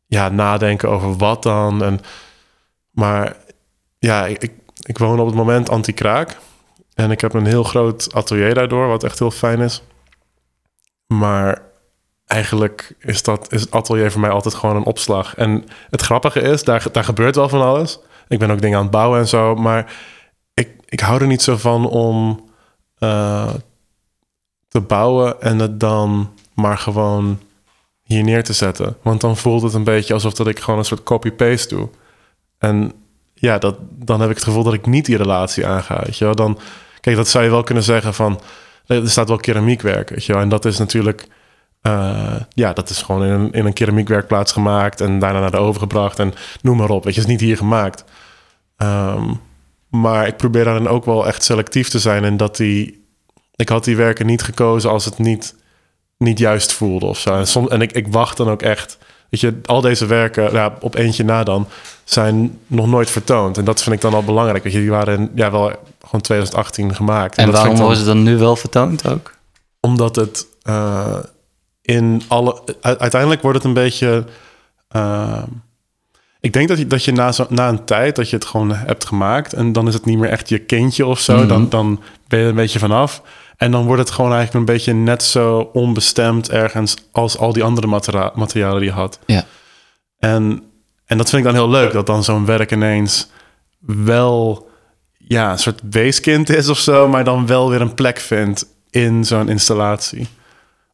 ja, 0.05 0.29
nadenken 0.29 0.89
over 0.89 1.15
wat 1.17 1.43
dan. 1.43 1.83
En, 1.83 1.99
maar 2.91 3.35
ja, 3.99 4.25
ik- 4.25 4.51
ik 4.83 4.97
woon 4.97 5.19
op 5.19 5.25
het 5.25 5.35
moment 5.35 5.69
anti-kraak. 5.69 6.37
En 6.95 7.11
ik 7.11 7.21
heb 7.21 7.33
een 7.33 7.45
heel 7.45 7.63
groot 7.63 8.13
atelier 8.13 8.53
daardoor, 8.53 8.87
wat 8.87 9.03
echt 9.03 9.19
heel 9.19 9.31
fijn 9.31 9.59
is. 9.59 9.83
Maar 11.07 11.61
eigenlijk 12.25 12.95
is, 12.99 13.23
dat, 13.23 13.51
is 13.51 13.61
het 13.61 13.71
atelier 13.71 14.11
voor 14.11 14.21
mij 14.21 14.29
altijd 14.29 14.53
gewoon 14.53 14.75
een 14.75 14.85
opslag. 14.85 15.35
En 15.35 15.65
het 15.89 16.01
grappige 16.01 16.41
is, 16.41 16.63
daar, 16.63 16.85
daar 16.91 17.03
gebeurt 17.03 17.35
wel 17.35 17.49
van 17.49 17.61
alles. 17.61 17.99
Ik 18.27 18.39
ben 18.39 18.51
ook 18.51 18.61
dingen 18.61 18.77
aan 18.77 18.83
het 18.83 18.91
bouwen 18.91 19.19
en 19.19 19.27
zo. 19.27 19.55
Maar 19.55 19.93
ik, 20.53 20.69
ik 20.85 20.99
hou 20.99 21.21
er 21.21 21.27
niet 21.27 21.41
zo 21.41 21.57
van 21.57 21.89
om 21.89 22.49
eh, 22.97 23.53
te 24.67 24.81
bouwen 24.81 25.41
en 25.41 25.59
het 25.59 25.79
dan 25.79 26.33
maar 26.53 26.77
gewoon 26.77 27.39
hier 28.03 28.23
neer 28.23 28.43
te 28.43 28.53
zetten. 28.53 28.97
Want 29.01 29.21
dan 29.21 29.37
voelt 29.37 29.61
het 29.61 29.73
een 29.73 29.83
beetje 29.83 30.13
alsof 30.13 30.33
dat 30.33 30.47
ik 30.47 30.59
gewoon 30.59 30.79
een 30.79 30.85
soort 30.85 31.03
copy-paste 31.03 31.75
doe. 31.75 31.89
En 32.57 32.91
ja, 33.43 33.57
dat, 33.57 33.75
dan 33.89 34.21
heb 34.21 34.29
ik 34.29 34.35
het 34.35 34.43
gevoel 34.43 34.63
dat 34.63 34.73
ik 34.73 34.85
niet 34.85 35.05
die 35.05 35.17
relatie 35.17 35.65
aanga. 35.65 36.01
Weet 36.05 36.17
je 36.17 36.25
wel? 36.25 36.35
Dan, 36.35 36.59
kijk, 36.99 37.15
dat 37.15 37.27
zou 37.27 37.43
je 37.43 37.49
wel 37.49 37.63
kunnen 37.63 37.83
zeggen 37.83 38.13
van... 38.13 38.41
Er 38.85 39.09
staat 39.09 39.27
wel 39.27 39.37
keramiekwerk, 39.37 40.09
weet 40.09 40.25
je 40.25 40.33
wel? 40.33 40.41
En 40.41 40.49
dat 40.49 40.65
is 40.65 40.77
natuurlijk... 40.77 41.27
eh, 41.81 42.35
ja, 42.49 42.73
dat 42.73 42.89
is 42.89 43.01
gewoon 43.01 43.23
in 43.23 43.31
een, 43.31 43.51
in 43.51 43.65
een 43.65 43.73
keramiekwerkplaats 43.73 44.51
gemaakt... 44.51 45.01
en 45.01 45.19
daarna 45.19 45.39
naar 45.39 45.51
de 45.51 45.57
oven 45.57 45.81
gebracht 45.81 46.19
en 46.19 46.33
noem 46.61 46.77
maar 46.77 46.89
op. 46.89 47.03
Weet 47.03 47.15
je, 47.15 47.21
is 47.21 47.27
niet 47.27 47.39
hier 47.39 47.57
gemaakt. 47.57 48.03
Ehm, 48.77 49.33
maar 49.89 50.27
ik 50.27 50.37
probeer 50.37 50.63
daarin 50.63 50.87
ook 50.87 51.05
wel 51.05 51.27
echt 51.27 51.43
selectief 51.43 51.89
te 51.89 51.99
zijn... 51.99 52.23
en 52.23 52.37
dat 52.37 52.57
die... 52.57 53.07
Ik 53.55 53.69
had 53.69 53.83
die 53.83 53.95
werken 53.95 54.25
niet 54.25 54.41
gekozen 54.41 54.89
als 54.89 55.05
het 55.05 55.17
niet, 55.17 55.55
niet 56.17 56.39
juist 56.39 56.73
voelde 56.73 57.05
of 57.05 57.19
zo. 57.19 57.33
En, 57.33 57.69
en 57.69 57.81
ik, 57.81 57.91
ik 57.91 58.07
wacht 58.07 58.37
dan 58.37 58.49
ook 58.49 58.61
echt... 58.61 58.97
Weet 59.29 59.41
je, 59.41 59.59
al 59.65 59.81
deze 59.81 60.05
werken, 60.05 60.51
ja, 60.51 60.77
op 60.79 60.95
eentje 60.95 61.23
na 61.23 61.43
dan, 61.43 61.67
zijn 62.03 62.59
nog 62.67 62.87
nooit 62.87 63.09
vertoond. 63.09 63.57
En 63.57 63.65
dat 63.65 63.83
vind 63.83 63.95
ik 63.95 64.01
dan 64.01 64.13
al 64.13 64.23
belangrijk. 64.23 64.63
Weet 64.63 64.73
je, 64.73 64.79
die 64.79 64.89
waren 64.89 65.31
ja, 65.35 65.51
wel 65.51 65.71
gewoon 66.05 66.21
2018 66.21 66.95
gemaakt. 66.95 67.37
En 67.37 67.51
waarom 67.51 67.69
dan- 67.75 67.81
worden 67.83 67.97
ze 67.99 68.05
dan 68.05 68.23
nu 68.23 68.37
wel 68.37 68.55
vertoond 68.55 69.07
ook? 69.07 69.33
Omdat 69.79 70.15
het 70.15 70.45
eh, 70.61 71.17
in 71.81 72.21
alle... 72.27 72.61
Uiteindelijk 72.81 73.41
wordt 73.41 73.57
het 73.57 73.67
een 73.67 73.73
beetje... 73.73 74.25
eh, 74.87 75.43
ik 76.39 76.53
denk 76.53 76.67
dat 76.67 76.77
je, 76.77 76.87
dat 76.87 77.03
je 77.03 77.11
na, 77.11 77.31
zo, 77.31 77.45
na 77.49 77.69
een 77.69 77.85
tijd 77.85 78.15
dat 78.15 78.29
je 78.29 78.35
het 78.35 78.45
gewoon 78.45 78.71
hebt 78.73 79.05
gemaakt... 79.05 79.53
en 79.53 79.71
dan 79.71 79.87
is 79.87 79.93
het 79.93 80.05
niet 80.05 80.17
meer 80.17 80.29
echt 80.29 80.49
je 80.49 80.59
kindje 80.59 81.05
of 81.05 81.19
zo. 81.19 81.37
Mhm. 81.37 81.47
Dan, 81.47 81.69
dan 81.69 82.01
ben 82.27 82.39
je 82.39 82.43
er 82.45 82.49
een 82.51 82.55
beetje 82.57 82.79
vanaf. 82.79 83.21
En 83.57 83.71
dan 83.71 83.85
wordt 83.85 84.01
het 84.01 84.11
gewoon 84.11 84.33
eigenlijk 84.33 84.59
een 84.67 84.73
beetje 84.73 84.93
net 84.93 85.23
zo 85.23 85.69
onbestemd 85.73 86.49
ergens... 86.49 86.95
als 87.11 87.37
al 87.37 87.53
die 87.53 87.63
andere 87.63 87.87
materialen 88.35 88.79
die 88.79 88.89
je 88.89 88.95
had. 88.95 89.19
Ja. 89.25 89.43
En, 90.19 90.63
en 91.13 91.19
dat 91.19 91.29
vind 91.29 91.45
ik 91.45 91.51
dan 91.51 91.61
heel 91.61 91.69
leuk, 91.69 91.91
dat 91.91 92.05
dan 92.05 92.23
zo'n 92.23 92.45
werk 92.45 92.71
ineens 92.71 93.29
wel 93.85 94.69
ja, 95.17 95.51
een 95.51 95.59
soort 95.59 95.81
weeskind 95.89 96.49
is 96.49 96.69
of 96.69 96.79
zo, 96.79 97.07
maar 97.07 97.23
dan 97.23 97.47
wel 97.47 97.69
weer 97.69 97.81
een 97.81 97.93
plek 97.93 98.19
vindt 98.19 98.65
in 98.89 99.25
zo'n 99.25 99.49
installatie. 99.49 100.27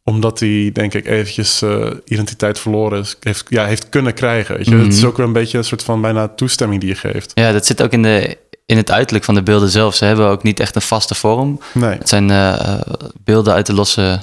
Omdat 0.03 0.39
hij, 0.39 0.69
denk 0.73 0.93
ik, 0.93 1.05
eventjes 1.05 1.61
eh, 1.61 1.91
identiteit 2.05 2.59
verloren 2.59 2.99
is, 2.99 3.17
heeft, 3.19 3.45
ja, 3.49 3.65
heeft 3.65 3.89
kunnen 3.89 4.13
krijgen. 4.13 4.55
Weet 4.55 4.65
je? 4.65 4.75
Mhm. 4.75 4.83
Het 4.83 4.93
is 4.93 5.05
ook 5.05 5.17
weer 5.17 5.25
een 5.25 5.33
beetje 5.33 5.57
een 5.57 5.63
soort 5.63 5.83
van 5.83 6.01
bijna 6.01 6.27
toestemming 6.27 6.81
die 6.81 6.89
je 6.89 6.95
geeft. 6.95 7.31
Ja, 7.33 7.51
dat 7.51 7.65
zit 7.65 7.81
ook 7.81 7.91
in, 7.91 8.01
de, 8.01 8.37
in 8.65 8.77
het 8.77 8.91
uiterlijk 8.91 9.25
van 9.25 9.35
de 9.35 9.43
beelden 9.43 9.69
zelf. 9.69 9.95
Ze 9.95 10.05
hebben 10.05 10.27
ook 10.27 10.43
niet 10.43 10.59
echt 10.59 10.75
een 10.75 10.81
vaste 10.81 11.15
vorm. 11.15 11.59
Nee. 11.73 11.97
Het 11.97 12.09
zijn 12.09 12.29
eh, 12.31 12.79
beelden 13.23 13.53
uit 13.53 13.65
de 13.65 13.73
losse, 13.73 14.19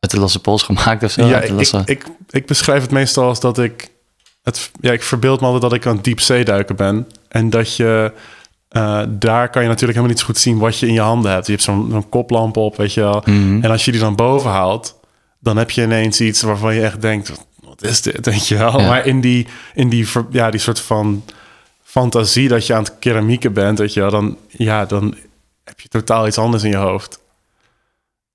uit 0.00 0.10
de 0.10 0.20
losse 0.20 0.40
pols 0.40 0.62
gemaakt 0.62 1.02
of 1.02 1.10
zo. 1.10 1.26
Ja, 1.26 1.40
uit 1.40 1.58
de 1.58 1.78
ik, 1.84 1.84
ik, 1.84 2.04
ik 2.30 2.46
beschrijf 2.46 2.82
het 2.82 2.90
meestal 2.90 3.24
als 3.24 3.40
dat 3.40 3.58
ik... 3.58 3.90
Het, 4.42 4.70
ja, 4.80 4.92
ik 4.92 5.02
verbeeld 5.02 5.40
me 5.40 5.46
altijd 5.46 5.62
dat 5.62 5.72
ik 5.72 5.86
aan 5.86 5.94
het 5.94 6.04
diepzeeduiken 6.04 6.76
ben. 6.76 7.08
En 7.28 7.50
dat 7.50 7.76
je... 7.76 8.12
eh, 8.68 9.02
daar 9.08 9.50
kan 9.50 9.62
je 9.62 9.68
natuurlijk 9.68 9.98
helemaal 9.98 10.08
niet 10.08 10.18
zo 10.18 10.24
goed 10.24 10.38
zien 10.38 10.58
wat 10.58 10.78
je 10.78 10.86
in 10.86 10.92
je 10.92 11.00
handen 11.00 11.32
hebt. 11.32 11.46
Je 11.46 11.52
hebt 11.52 11.64
zo'n 11.64 12.08
koplamp 12.08 12.56
op, 12.56 12.76
weet 12.76 12.94
je 12.94 13.00
wel. 13.00 13.22
Mhm. 13.26 13.62
En 13.62 13.70
als 13.70 13.84
je 13.84 13.90
die 13.90 14.00
dan 14.00 14.14
boven 14.16 14.50
haalt... 14.50 14.98
dan 15.40 15.56
heb 15.56 15.70
je 15.70 15.82
ineens 15.82 16.20
iets 16.20 16.42
waarvan 16.42 16.74
je 16.74 16.82
echt 16.82 17.00
denkt... 17.00 17.32
wat 17.60 17.82
is 17.82 18.02
dit, 18.02 18.26
weet 18.30 18.48
je 18.48 18.56
wel? 18.56 18.80
Ja. 18.80 18.86
Maar 18.86 19.06
in 19.06 19.20
die, 19.20 19.46
in 19.74 19.88
die, 19.88 20.06
ja, 20.30 20.50
die 20.50 20.60
soort 20.60 20.80
van 20.80 21.24
fantasie 21.82 22.48
dat 22.48 22.66
je 22.66 22.74
aan 22.74 22.82
het 22.82 22.98
keramieken 22.98 23.52
bent... 23.52 23.78
weet 23.78 23.92
je 23.94 24.00
wel, 24.00 24.10
dan, 24.10 24.36
ja, 24.48 24.84
dan 24.84 25.16
heb 25.64 25.80
je 25.80 25.88
totaal 25.88 26.26
iets 26.26 26.38
anders 26.38 26.62
in 26.62 26.70
je 26.70 26.76
hoofd. 26.76 27.20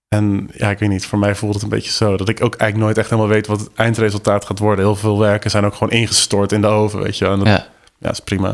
En 0.07 0.49
ja, 0.53 0.69
ik 0.69 0.79
weet 0.79 0.89
niet, 0.89 1.05
voor 1.05 1.19
mij 1.19 1.35
voelt 1.35 1.53
het 1.53 1.63
een 1.63 1.69
beetje 1.69 1.91
zo. 1.91 2.17
Dat 2.17 2.29
ik 2.29 2.43
ook 2.43 2.55
eigenlijk 2.55 2.77
nooit 2.83 2.97
echt 2.97 3.09
helemaal 3.09 3.31
weet 3.31 3.47
wat 3.47 3.59
het 3.59 3.69
eindresultaat 3.75 4.45
gaat 4.45 4.59
worden. 4.59 4.85
Heel 4.85 4.95
veel 4.95 5.19
werken 5.19 5.49
zijn 5.51 5.65
ook 5.65 5.73
gewoon 5.75 5.93
ingestort 5.93 6.51
in 6.51 6.61
de 6.61 6.67
oven, 6.67 6.99
weet 7.01 7.17
je 7.17 7.23
wel. 7.25 7.33
En 7.33 7.39
dat 7.39 7.47
ja. 7.47 7.67
Ja, 7.99 8.09
is 8.11 8.19
prima. 8.19 8.53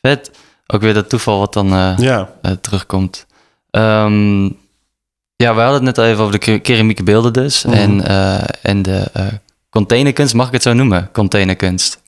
vet. 0.00 0.30
Ook 0.66 0.80
weer 0.80 0.94
dat 0.94 1.08
toeval 1.08 1.38
wat 1.38 1.52
dan 1.52 1.72
eh, 1.72 1.92
Ja, 1.96 2.30
eh, 2.42 2.52
terugkomt. 2.52 3.26
Ehm, 3.70 4.44
ja, 5.36 5.54
we 5.54 5.60
hadden 5.60 5.72
het 5.74 5.82
net 5.82 5.98
al 5.98 6.04
even 6.04 6.20
over 6.20 6.32
de 6.32 6.38
ke- 6.38 6.58
keramieke 6.58 7.02
beelden 7.02 7.32
dus. 7.32 7.64
Mhm. 7.64 7.74
En, 7.76 8.06
eh, 8.06 8.42
en 8.62 8.82
de 8.82 9.06
containerkunst, 9.70 10.34
mag 10.34 10.46
ik 10.46 10.52
het 10.52 10.62
zo 10.62 10.72
noemen? 10.72 11.08
Containerkunst. 11.12 12.00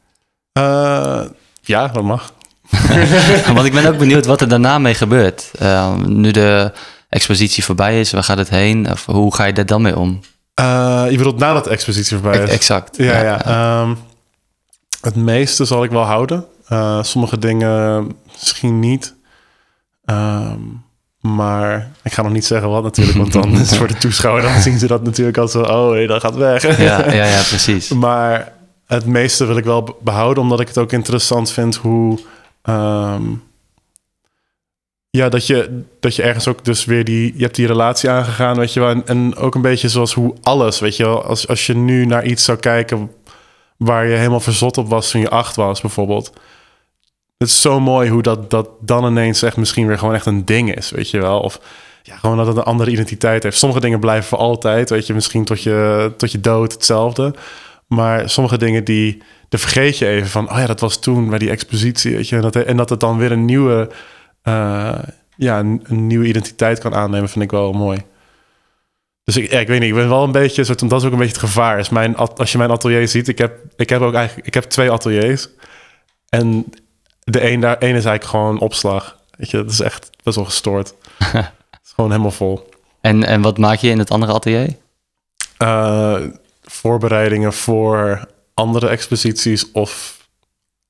Ja 1.62 1.88
dat 1.88 2.02
mag. 2.02 2.32
Want 3.54 3.66
ik 3.66 3.72
ben 3.72 3.87
ook 3.87 3.98
benieuwd 3.98 4.26
wat 4.26 4.40
er 4.40 4.48
daarna 4.48 4.78
mee 4.78 4.94
gebeurt. 4.94 5.50
Ehm, 5.58 6.20
nu 6.20 6.30
de 6.30 6.72
expositie 7.12 7.64
voorbij 7.64 8.01
is, 8.01 8.11
waar 8.12 8.25
gaat 8.25 8.38
het 8.38 8.48
heen? 8.48 8.90
Of 8.90 9.07
hoe 9.07 9.35
ga 9.35 9.44
je 9.44 9.53
daar 9.53 9.66
dan 9.66 9.83
mee 9.83 9.98
om? 9.98 10.20
Eh, 10.55 11.05
je 11.11 11.16
bedoelt 11.16 11.38
nadat 11.38 11.64
de 11.64 11.70
expositie 11.70 12.16
voorbij 12.18 12.42
is? 12.42 12.51
Exact. 12.51 12.96
Ja, 12.96 13.22
ja. 13.22 13.44
Ehm, 13.44 13.94
het 15.01 15.16
meeste 15.16 15.64
zal 15.64 15.85
ik 15.85 15.90
wel 15.90 16.03
houden. 16.05 16.44
Eh, 16.68 17.03
sommige 17.03 17.38
dingen 17.38 18.12
misschien 18.33 18.79
niet. 18.81 19.14
Ehm, 20.05 20.59
maar 21.20 21.90
ik 22.03 22.12
ga 22.12 22.22
nog 22.22 22.33
niet 22.33 22.44
zeggen 22.46 22.68
wat 22.70 22.83
natuurlijk, 22.83 23.16
want 23.18 23.33
dan 23.33 23.53
is 23.61 23.77
voor 23.77 23.88
de 23.88 23.94
toeschouwer, 23.98 24.42
dan 24.42 24.61
zien 24.61 24.79
ze 24.79 24.87
dat 24.87 25.03
natuurlijk 25.05 25.38
als 25.38 25.53
zo, 25.53 25.61
oh, 25.62 25.90
hey, 25.90 26.07
dat 26.07 26.20
gaat 26.20 26.35
weg. 26.35 26.77
Ja, 26.79 27.12
ja, 27.12 27.25
ja, 27.25 27.42
precies. 27.48 27.88
Maar 27.88 28.53
het 28.87 29.07
meeste 29.07 29.44
wil 29.44 29.57
ik 29.57 29.64
wel 29.64 29.83
be- 29.83 29.94
behouden, 30.01 30.42
omdat 30.42 30.61
ik 30.61 30.68
het 30.68 30.79
ook 30.79 30.92
interessant 30.92 31.51
vind 31.51 31.77
hoe. 31.77 32.18
ehm, 32.62 33.22
ja, 35.16 35.29
dat 35.29 35.46
je, 35.46 35.83
dat 36.01 36.16
je 36.16 36.22
ergens 36.22 36.48
ook 36.48 36.64
dus 36.64 36.85
weer 36.85 37.05
die... 37.05 37.33
Je 37.37 37.42
hebt 37.42 37.55
die 37.55 37.66
relatie 37.66 38.11
aangegaan, 38.11 38.57
weet 38.57 38.72
je 38.72 38.81
wel. 38.81 39.03
En, 39.05 39.37
ook 39.37 39.55
een 39.55 39.62
beetje 39.62 39.88
zoals 39.88 40.14
hoe 40.14 40.35
alles, 40.42 40.81
weet 40.81 40.96
je 40.96 41.05
wel. 41.05 41.25
Als, 41.25 41.48
als 41.48 41.66
je 41.66 41.75
nu 41.75 42.07
naar 42.07 42.25
iets 42.25 42.44
zou 42.44 42.59
kijken 42.59 43.11
waar 43.77 44.07
je 44.07 44.16
helemaal 44.16 44.40
verzot 44.40 44.79
op 44.79 44.88
was 44.88 45.11
toen 45.11 45.20
je 45.20 45.29
acht 45.29 45.57
was, 45.57 45.81
bijvoorbeeld. 45.81 46.33
Het 47.38 47.48
is 47.48 47.61
zo 47.61 47.81
mooi 47.81 48.11
hoe 48.11 48.22
dat, 48.22 48.51
dat 48.51 48.68
dan 48.81 49.07
ineens 49.07 49.42
echt 49.42 49.57
misschien 49.57 49.87
weer 49.87 49.98
gewoon 49.98 50.14
echt 50.14 50.27
een 50.27 50.44
ding 50.44 50.75
is, 50.75 50.90
weet 50.90 51.11
je 51.11 51.20
wel. 51.20 51.40
Of 51.40 51.61
ja, 52.03 52.16
gewoon 52.16 52.37
dat 52.37 52.47
het 52.47 52.57
een 52.57 52.62
andere 52.62 52.91
identiteit 52.91 53.43
heeft. 53.43 53.59
Sommige 53.59 53.80
dingen 53.80 54.01
blijven 54.01 54.28
voor 54.28 54.39
altijd, 54.39 54.91
weet 54.91 55.07
je. 55.07 55.14
Misschien 55.14 55.45
tot 55.45 55.62
je, 55.62 56.12
tot 56.16 56.32
je 56.32 56.41
dood 56.41 56.72
hetzelfde. 56.72 57.34
Maar 57.86 58.30
sommige 58.30 58.59
dingen 58.59 58.84
die... 58.84 59.22
Dan 59.49 59.61
vergeet 59.61 59.99
je 59.99 60.07
even 60.07 60.28
van... 60.28 60.51
Oh 60.51 60.59
ja, 60.59 60.66
dat 60.66 60.80
was 60.80 61.01
toen 61.01 61.28
bij 61.28 61.39
die 61.39 61.51
expositie, 61.51 62.16
weet 62.16 62.28
je. 62.28 62.36
En 62.36 62.43
dat, 62.43 62.57
en 62.57 62.76
dat 62.76 62.91
het 62.91 63.01
dan 63.01 63.18
weer 63.18 63.32
een 63.32 63.45
nieuwe... 63.45 63.89
eh, 64.43 64.99
ja, 65.36 65.59
een, 65.59 65.80
een 65.84 66.07
nieuwe 66.07 66.26
identiteit 66.26 66.78
kan 66.78 66.95
aannemen, 66.95 67.28
vind 67.28 67.45
ik 67.45 67.51
wel 67.51 67.72
mooi. 67.72 68.03
Dus 69.24 69.36
ik, 69.36 69.51
ja, 69.51 69.59
ik 69.59 69.68
weet 69.68 69.80
niet, 69.80 69.88
ik 69.88 69.95
ben 69.95 70.09
wel 70.09 70.24
een 70.24 70.32
beetje... 70.32 70.64
Soort, 70.64 70.88
dat 70.88 71.01
is 71.01 71.07
ook 71.07 71.12
een 71.12 71.18
beetje 71.18 71.34
het 71.34 71.45
gevaar. 71.45 71.78
Is 71.78 71.88
mijn, 71.88 72.16
als 72.16 72.53
je 72.53 72.59
mijn 72.59 72.70
atelier 72.70 73.09
ziet, 73.09 73.28
ik 73.28 73.38
heb, 73.38 73.59
ik 73.76 73.88
heb 73.88 74.01
ook 74.01 74.14
eigenlijk... 74.14 74.47
Ik 74.47 74.55
heb 74.55 74.64
twee 74.64 74.90
ateliers. 74.90 75.49
En 76.28 76.72
de 77.24 77.51
een, 77.51 77.61
daar, 77.61 77.78
één 77.78 77.95
is 77.95 78.05
eigenlijk 78.05 78.24
gewoon 78.24 78.61
opslag. 78.61 79.18
Weet 79.36 79.51
je, 79.51 79.57
dat 79.57 79.70
is 79.70 79.80
echt 79.80 80.11
best 80.22 80.36
wel 80.36 80.45
gestoord. 80.45 80.95
het 81.18 81.80
is 81.84 81.93
gewoon 81.95 82.11
helemaal 82.11 82.30
vol. 82.30 82.68
En, 83.01 83.24
en 83.24 83.40
wat 83.40 83.59
maak 83.59 83.78
je 83.78 83.88
in 83.88 83.99
het 83.99 84.11
andere 84.11 84.32
atelier? 84.32 84.76
Eh, 85.57 86.20
voorbereidingen 86.62 87.53
voor 87.53 88.28
andere 88.55 88.88
exposities 88.88 89.72
of, 89.72 90.18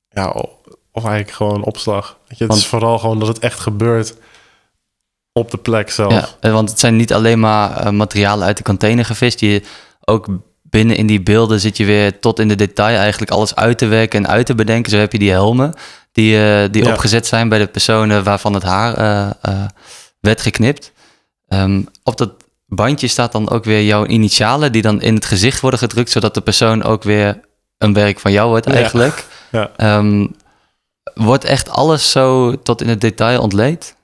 ja, 0.09 0.45
of 0.93 1.03
eigenlijk 1.05 1.35
gewoon 1.35 1.63
opslag. 1.63 2.17
Weet 2.27 2.37
je, 2.37 2.43
het 2.45 2.55
is 2.55 2.65
vooral 2.65 2.99
gewoon 2.99 3.19
dat 3.19 3.27
het 3.27 3.39
echt 3.39 3.59
gebeurt 3.59 4.15
op 5.31 5.51
de 5.51 5.57
plek 5.57 5.91
zelf. 5.91 6.13
Ja, 6.13 6.27
eh, 6.39 6.51
want 6.51 6.69
het 6.69 6.79
zijn 6.79 6.95
niet 6.95 7.13
alleen 7.13 7.39
maar 7.39 7.77
eh, 7.77 7.91
materialen 7.91 8.45
uit 8.45 8.57
de 8.57 8.63
container 8.63 9.05
gevist. 9.05 9.39
Je, 9.39 9.61
ook 10.05 10.27
binnen 10.61 10.95
in 10.95 11.07
die 11.07 11.21
beelden 11.21 11.59
zit 11.59 11.77
je 11.77 11.85
weer 11.85 12.19
tot 12.19 12.39
in 12.39 12.47
de 12.47 12.55
detail 12.55 12.97
eigenlijk 12.97 13.31
alles 13.31 13.55
uit 13.55 13.77
te 13.77 13.85
werken 13.85 14.23
en 14.23 14.29
uit 14.29 14.45
te 14.45 14.55
bedenken. 14.55 14.91
Zo 14.91 14.97
heb 14.97 15.11
je 15.11 15.19
die 15.19 15.31
helmen 15.31 15.73
die, 16.11 16.37
eh, 16.37 16.71
die 16.71 16.83
Ja. 16.83 16.91
opgezet 16.91 17.27
zijn 17.27 17.49
bij 17.49 17.59
de 17.59 17.67
personen 17.67 18.23
waarvan 18.23 18.53
het 18.53 18.63
haar 18.63 18.95
werd 20.19 20.41
geknipt. 20.41 20.91
Ehm, 21.47 21.81
op 22.03 22.17
dat 22.17 22.31
bandje 22.67 23.07
staat 23.07 23.31
dan 23.31 23.49
ook 23.49 23.63
weer 23.63 23.83
jouw 23.83 24.05
initialen 24.05 24.71
die 24.71 24.81
dan 24.81 25.01
in 25.01 25.15
het 25.15 25.25
gezicht 25.25 25.59
worden 25.59 25.79
gedrukt, 25.79 26.09
zodat 26.09 26.33
de 26.33 26.41
persoon 26.41 26.83
ook 26.83 27.03
weer 27.03 27.39
een 27.77 27.93
werk 27.93 28.19
van 28.19 28.31
jou 28.31 28.49
wordt 28.49 28.65
eigenlijk. 28.67 29.25
Ja. 29.51 29.71
Ehm, 29.77 30.27
wordt 31.13 31.43
echt 31.43 31.69
alles 31.69 32.11
zo 32.11 32.55
tot 32.61 32.81
in 32.81 32.87
het 32.89 33.01
detail 33.01 33.41
ontleed? 33.41 33.95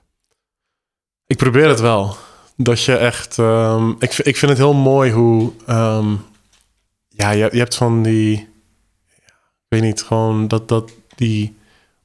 Ik 1.26 1.36
probeer 1.36 1.68
het 1.68 1.80
wel. 1.80 2.16
Dat 2.56 2.84
je 2.84 2.96
echt. 2.96 3.38
ehm, 3.38 3.90
ik, 3.98 4.18
ik 4.18 4.36
vind 4.36 4.50
het 4.50 4.60
heel 4.60 4.74
mooi 4.74 5.12
hoe. 5.12 5.52
ehm, 5.66 6.14
ja, 7.08 7.30
je, 7.30 7.48
je 7.52 7.58
hebt 7.58 7.76
van 7.76 8.02
die. 8.02 8.48
Ik 9.68 9.78
weet 9.78 9.82
niet, 9.82 10.02
gewoon 10.02 10.48
dat, 10.48 10.68
dat 10.68 10.90
die 11.16 11.58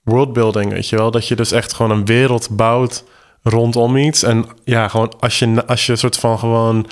worldbuilding, 0.04 0.72
weet 0.72 0.90
je 0.90 0.96
wel. 0.96 1.12
Dat 1.12 1.28
je 1.28 1.36
dus 1.36 1.52
echt 1.52 1.74
gewoon 1.74 1.92
een 1.92 2.06
wereld 2.06 2.50
bouwt 2.50 3.04
rondom 3.44 3.98
iets. 3.98 4.24
En 4.24 4.46
ja, 4.64 4.88
gewoon 4.88 5.14
als 5.20 5.40
je, 5.40 5.66
als 5.66 5.86
je 5.86 5.96
soort 5.96 6.18
van 6.18 6.40
gewoon 6.40 6.88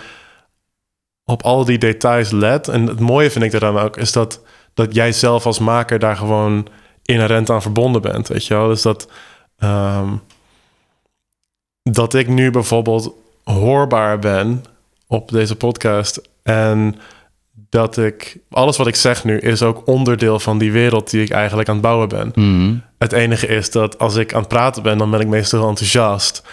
op 1.26 1.44
al 1.44 1.66
die 1.66 1.78
details 1.78 2.32
let. 2.32 2.68
En 2.68 2.88
het 2.88 3.00
mooie 3.00 3.32
vind 3.32 3.54
ik 3.54 3.60
dan 3.60 3.78
ook, 3.78 3.98
is 3.98 4.12
dat, 4.12 4.42
dat 4.74 4.96
jij 4.96 5.12
zelf 5.12 5.46
als 5.46 5.60
maker 5.60 6.00
daar 6.00 6.18
gewoon 6.18 6.68
inherent 7.06 7.50
aan 7.50 7.62
verbonden 7.62 8.02
bent, 8.02 8.28
weet 8.28 8.46
je 8.46 8.54
wel. 8.54 8.68
Dus 8.68 8.82
dat. 8.82 9.08
ehm, 9.58 10.10
dat 11.90 12.14
ik 12.14 12.28
nu 12.28 12.52
bijvoorbeeld 12.52 13.14
hoorbaar 13.44 14.20
ben 14.20 14.64
op 15.08 15.32
deze 15.32 15.56
podcast. 15.56 16.22
En 16.44 16.96
dat 17.70 17.98
ik 17.98 18.38
alles 18.50 18.78
wat 18.78 18.88
ik 18.88 18.96
zeg 18.96 19.24
nu 19.24 19.40
is 19.40 19.62
ook 19.62 19.88
onderdeel 19.88 20.40
van 20.40 20.58
die 20.58 20.72
wereld 20.72 21.10
die 21.10 21.22
ik 21.24 21.30
eigenlijk 21.30 21.70
aan 21.70 21.76
het 21.76 21.84
bouwen 21.84 22.10
ben. 22.10 22.32
Mhm. 22.36 22.76
Het 22.98 23.12
enige 23.12 23.48
is 23.48 23.72
dat 23.72 24.00
als 24.00 24.16
ik 24.16 24.34
aan 24.34 24.40
het 24.40 24.48
praten 24.48 24.84
ben, 24.84 24.98
dan 24.98 25.12
ben 25.12 25.20
ik 25.20 25.28
meestal 25.28 25.60
heel 25.60 25.70
enthousiast. 25.70 26.44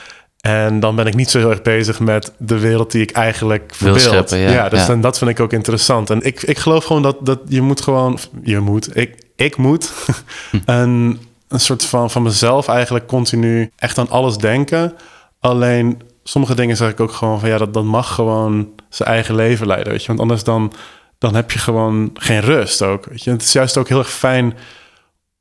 En 0.41 0.81
dan 0.81 0.97
ben 0.97 1.07
ik 1.07 1.15
niet 1.15 1.31
zo 1.31 1.39
heel 1.39 1.51
erg 1.51 1.63
bezig 1.63 2.01
met 2.01 2.33
de 2.39 2.59
wereld 2.59 2.91
die 2.91 3.03
ik 3.03 3.11
eigenlijk 3.11 3.75
Wil 3.79 3.99
verbeeld. 3.99 4.29
scheppen, 4.29 4.53
ja. 4.53 4.69
dus 4.69 4.81
Ja. 4.81 4.87
Dan, 4.87 5.01
dat 5.01 5.19
vind 5.19 5.31
ik 5.31 5.41
ook 5.41 5.53
interessant. 5.53 6.11
En 6.11 6.23
ik, 6.23 6.43
ik 6.43 6.59
geloof 6.59 6.85
gewoon 6.85 7.03
dat, 7.03 7.17
dat 7.21 7.41
je 7.49 7.61
moet 7.63 7.81
gewoon... 7.81 8.19
Je 8.43 8.59
moet, 8.59 8.97
ik, 8.97 9.15
ik 9.41 9.57
moet 9.57 9.93
een, 10.65 11.21
een 11.49 11.61
soort 11.61 11.85
van, 11.85 12.11
van 12.11 12.23
mezelf 12.23 12.69
eigenlijk 12.69 13.07
continu 13.07 13.73
echt 13.77 13.99
aan 13.99 14.09
alles 14.09 14.37
denken. 14.37 14.95
Alleen 15.39 16.03
sommige 16.23 16.55
dingen 16.55 16.77
zeg 16.77 16.91
ik 16.91 17.01
ook 17.01 17.13
gewoon 17.13 17.41
van... 17.41 17.49
Ja, 17.49 17.59
dat, 17.59 17.75
dat 17.75 17.85
mag 17.85 18.15
gewoon 18.15 18.69
zijn 18.89 19.09
eigen 19.09 19.35
leven 19.35 19.67
leiden, 19.67 19.93
weet 19.93 20.01
je. 20.01 20.07
Want 20.07 20.21
anders 20.21 20.45
dan, 20.45 20.73
dan 21.19 21.35
heb 21.35 21.51
je 21.51 21.59
gewoon 21.59 22.11
geen 22.15 22.41
rust 22.41 22.83
ook, 22.83 23.05
weet 23.05 23.23
je. 23.23 23.31
Het 23.31 23.43
is 23.43 23.53
juist 23.53 23.77
ook 23.77 23.89
heel 23.89 23.99
erg 23.99 24.11
fijn 24.11 24.57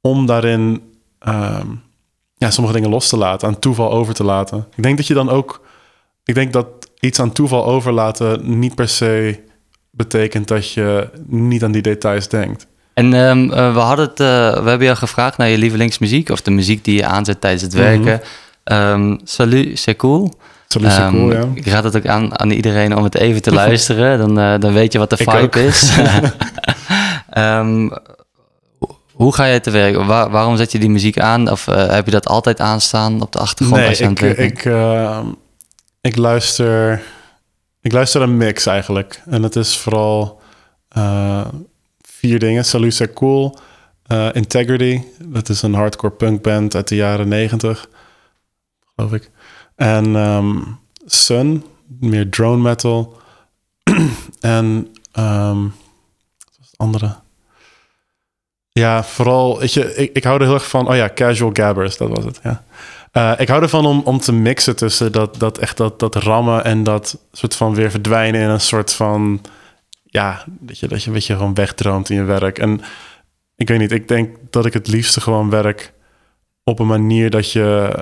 om 0.02 0.26
daarin 0.26 0.94
ehm, 1.20 1.68
ja, 2.36 2.52
sommige 2.52 2.76
dingen 2.76 2.90
los 2.90 3.10
te 3.10 3.18
laten, 3.18 3.48
aan 3.48 3.60
toeval 3.60 3.92
over 3.92 4.14
te 4.14 4.24
laten. 4.24 4.68
Ik 4.76 4.84
denk 4.84 4.98
dat 4.98 5.08
je 5.08 5.14
dan 5.14 5.30
ook, 5.30 5.66
ik 6.24 6.34
denk 6.36 6.54
dat 6.54 6.68
iets 7.00 7.20
aan 7.20 7.32
toeval 7.32 7.66
overlaten 7.66 8.60
niet 8.60 8.76
per 8.76 8.88
se 8.88 9.44
betekent 9.92 10.48
dat 10.48 10.72
je 10.72 11.10
niet 11.26 11.64
aan 11.64 11.72
die 11.72 11.82
details 11.82 12.28
denkt. 12.28 12.68
En 13.00 13.14
ehm, 13.14 13.52
eh, 13.52 13.74
we, 13.74 13.80
hadden 13.80 14.06
het, 14.08 14.20
eh, 14.20 14.28
we 14.64 14.70
hebben 14.70 14.84
jou 14.88 14.98
gevraagd 14.98 15.38
naar 15.38 15.48
je 15.50 15.58
lievelingsmuziek 15.58 16.30
of 16.30 16.42
de 16.42 16.52
muziek 16.52 16.84
die 16.84 16.96
je 16.96 17.06
aanzet 17.06 17.42
tijdens 17.42 17.62
het 17.64 17.74
Mhm. 17.74 17.82
werken. 17.82 18.22
Ehm, 18.64 19.18
salut, 19.24 19.80
c'est 19.80 19.98
cool. 19.98 20.34
Is 20.80 20.84
Ehm, 20.98 21.10
cool, 21.12 21.32
ja. 21.32 21.44
Ik 21.54 21.68
raad 21.68 21.84
het 21.84 21.96
ook 21.98 22.06
aan, 22.06 22.40
aan 22.40 22.50
iedereen 22.52 22.96
om 22.96 23.04
het 23.04 23.16
even 23.16 23.42
te 23.42 23.52
luisteren. 23.64 24.18
Dan, 24.18 24.40
eh, 24.40 24.60
dan 24.60 24.74
weet 24.74 24.92
je 24.94 25.00
wat 25.00 25.10
de 25.10 25.16
Ik 25.20 25.30
vibe 25.30 25.44
ook. 25.44 25.56
is. 25.56 25.92
Hoe 29.12 29.34
ga 29.34 29.46
je 29.46 29.60
te 29.60 29.70
werk? 29.72 29.96
Waar- 29.96 30.30
waarom 30.30 30.58
zet 30.58 30.72
je 30.72 30.80
die 30.80 30.90
muziek 30.90 31.20
aan? 31.20 31.52
Of 31.52 31.66
heb 31.66 32.06
je 32.06 32.12
dat 32.12 32.28
altijd 32.28 32.60
aanstaan 32.60 33.22
op 33.22 33.32
de 33.32 33.40
achtergrond 33.40 33.80
Nee, 33.80 33.90
als 33.90 33.98
je 33.98 34.06
aan 34.06 34.12
ik, 34.12 34.18
het 34.20 34.38
werk 34.38 34.64
bent? 34.64 35.28
ik, 36.02 36.12
ik 36.14 36.16
luister, 36.18 37.02
ik 37.82 37.92
luister 37.92 38.22
een 38.22 38.38
mix 38.38 38.66
eigenlijk. 38.66 39.22
En 39.30 39.44
het 39.44 39.56
is 39.56 39.78
vooral 39.78 40.40
vier 42.20 42.40
dingen. 42.40 42.66
Salut, 42.66 42.94
c'est 42.94 43.14
cool. 43.14 43.54
eh, 44.10 44.30
Integrity, 44.34 45.02
dat 45.24 45.50
is 45.50 45.62
een 45.62 45.74
hardcore 45.74 46.14
punk 46.14 46.42
band 46.42 46.76
uit 46.76 46.88
de 46.88 46.96
jaren 46.96 47.28
negentig, 47.28 47.90
geloof 48.96 49.14
ik. 49.14 49.30
En 49.76 50.16
ehm, 50.16 50.58
Sun, 51.06 51.64
meer 52.00 52.30
drone 52.30 52.62
metal. 52.62 53.18
en 54.40 54.88
ehm, 55.12 55.62
wat 55.64 56.56
was 56.58 56.68
het 56.70 56.78
andere? 56.78 57.16
Ja, 58.72 59.04
vooral, 59.04 59.64
ik, 59.64 59.74
ik 60.14 60.24
hou 60.24 60.40
er 60.40 60.46
heel 60.46 60.54
erg 60.54 60.70
van. 60.70 60.88
Oh 60.90 60.96
ja, 60.96 61.10
Casual 61.14 61.50
Gabbers, 61.54 61.98
dat 61.98 62.10
was 62.10 62.26
het. 62.26 62.40
Ja. 62.44 62.64
Eh, 63.12 63.32
ik 63.38 63.48
hou 63.48 63.62
ervan 63.62 63.86
om, 63.86 64.02
om 64.06 64.20
te 64.20 64.32
mixen 64.32 64.76
tussen 64.76 65.12
dat, 65.12 65.40
dat 65.40 65.58
echt 65.58 65.78
dat, 65.78 66.00
dat 66.00 66.16
rammen 66.16 66.64
en 66.64 66.84
dat 66.84 67.18
soort 67.32 67.56
van 67.56 67.76
weer 67.76 67.92
verdwijnen 67.92 68.42
in 68.42 68.50
een 68.50 68.62
soort 68.62 68.94
van. 68.94 69.42
Ja, 70.12 70.46
dat 70.48 70.80
je, 70.80 70.88
dat 70.88 71.04
je 71.04 71.22
gewoon 71.22 71.54
wegdroomt 71.54 72.10
in 72.10 72.16
je 72.16 72.24
werk. 72.24 72.60
En 72.60 72.82
ik 73.56 73.68
weet 73.68 73.80
niet, 73.80 73.92
ik 73.92 74.08
denk 74.08 74.38
dat 74.50 74.66
ik 74.66 74.74
het 74.74 74.88
liefste 74.88 75.22
gewoon 75.22 75.50
werk 75.50 75.94
op 76.64 76.80
een 76.80 76.88
manier 76.88 77.30
dat 77.30 77.52
je. 77.52 77.94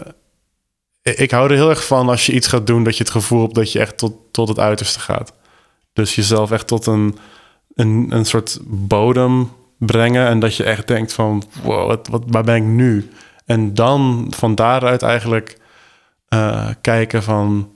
Ik 1.01 1.17
ik 1.17 1.31
hou 1.31 1.49
er 1.49 1.55
heel 1.55 1.69
erg 1.69 1.85
van 1.85 2.09
als 2.09 2.25
je 2.25 2.33
iets 2.33 2.47
gaat 2.47 2.67
doen 2.67 2.83
dat 2.83 2.97
je 2.97 3.03
het 3.03 3.11
gevoel 3.11 3.41
hebt 3.41 3.55
dat 3.55 3.71
je 3.71 3.79
echt 3.79 3.97
tot, 3.97 4.13
tot 4.31 4.47
het 4.47 4.59
uiterste 4.59 4.99
gaat. 4.99 5.33
Dus 5.93 6.15
jezelf 6.15 6.51
echt 6.51 6.67
tot 6.67 6.85
een, 6.85 7.17
een, 7.75 8.07
een 8.09 8.25
soort 8.25 8.59
bodem 8.65 9.51
brengen. 9.77 10.27
En 10.27 10.39
dat 10.39 10.55
je 10.55 10.63
echt 10.63 10.87
denkt 10.87 11.13
van, 11.13 11.43
wow, 11.63 11.87
wat, 11.87 12.07
wat, 12.07 12.23
waar 12.27 12.43
ben 12.43 12.55
ik 12.55 12.63
nu? 12.63 13.09
En 13.45 13.73
dan 13.73 14.27
van 14.35 14.55
daaruit 14.55 15.01
eigenlijk 15.01 15.57
eh, 16.27 16.69
kijken 16.81 17.23
van... 17.23 17.71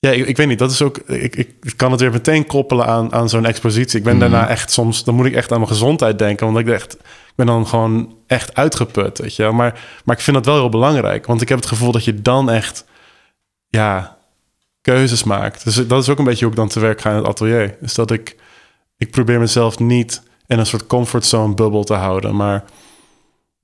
Ja, 0.00 0.10
ik, 0.10 0.26
ik 0.26 0.36
weet 0.36 0.46
niet, 0.46 0.58
dat 0.58 0.70
is 0.70 0.82
ook... 0.82 0.96
Ik, 0.98 1.34
ik 1.36 1.72
kan 1.76 1.90
het 1.90 2.00
weer 2.00 2.10
meteen 2.10 2.46
koppelen 2.46 2.86
aan, 2.86 3.12
aan 3.12 3.28
zo'n 3.28 3.44
expositie. 3.46 3.98
Ik 3.98 4.04
ben 4.04 4.16
Mhm. 4.16 4.20
daarna 4.30 4.48
echt 4.48 4.70
soms... 4.70 5.04
Dan 5.04 5.14
moet 5.14 5.26
ik 5.26 5.34
echt 5.34 5.52
aan 5.52 5.58
mijn 5.58 5.70
gezondheid 5.70 6.18
denken. 6.18 6.46
Want 6.46 6.58
ik 6.58 6.68
echt... 6.74 6.94
Ik 6.94 7.36
ben 7.36 7.46
dan 7.46 7.66
gewoon 7.66 8.16
echt 8.26 8.54
uitgeput, 8.54 9.18
weet 9.18 9.36
je. 9.36 9.50
Maar, 9.50 9.80
maar 10.04 10.16
ik 10.16 10.22
vind 10.22 10.36
dat 10.36 10.46
wel 10.46 10.54
heel 10.54 10.68
belangrijk. 10.68 11.26
Want 11.26 11.42
ik 11.42 11.48
heb 11.48 11.58
het 11.58 11.66
gevoel 11.68 11.92
dat 11.92 12.04
je 12.04 12.22
dan 12.22 12.50
echt... 12.50 12.84
Ja, 13.68 14.16
keuzes 14.80 15.24
maakt. 15.24 15.64
Dus 15.64 15.74
dat 15.86 16.02
is 16.02 16.08
ook 16.08 16.18
een 16.18 16.24
beetje 16.24 16.44
hoe 16.44 16.52
ik 16.52 16.58
dan 16.60 16.68
te 16.68 16.80
werk 16.80 17.00
ga 17.00 17.10
in 17.10 17.16
het 17.16 17.26
atelier. 17.26 17.76
Dus 17.80 17.94
dat 17.94 18.10
ik... 18.10 18.36
Ik 18.98 19.10
probeer 19.10 19.38
mezelf 19.38 19.78
niet 19.78 20.22
in 20.46 20.58
een 20.58 20.66
soort 20.66 20.86
comfortzone 20.86 21.54
bubbel 21.54 21.84
te 21.84 21.94
houden. 21.94 22.36
Maar 22.36 22.64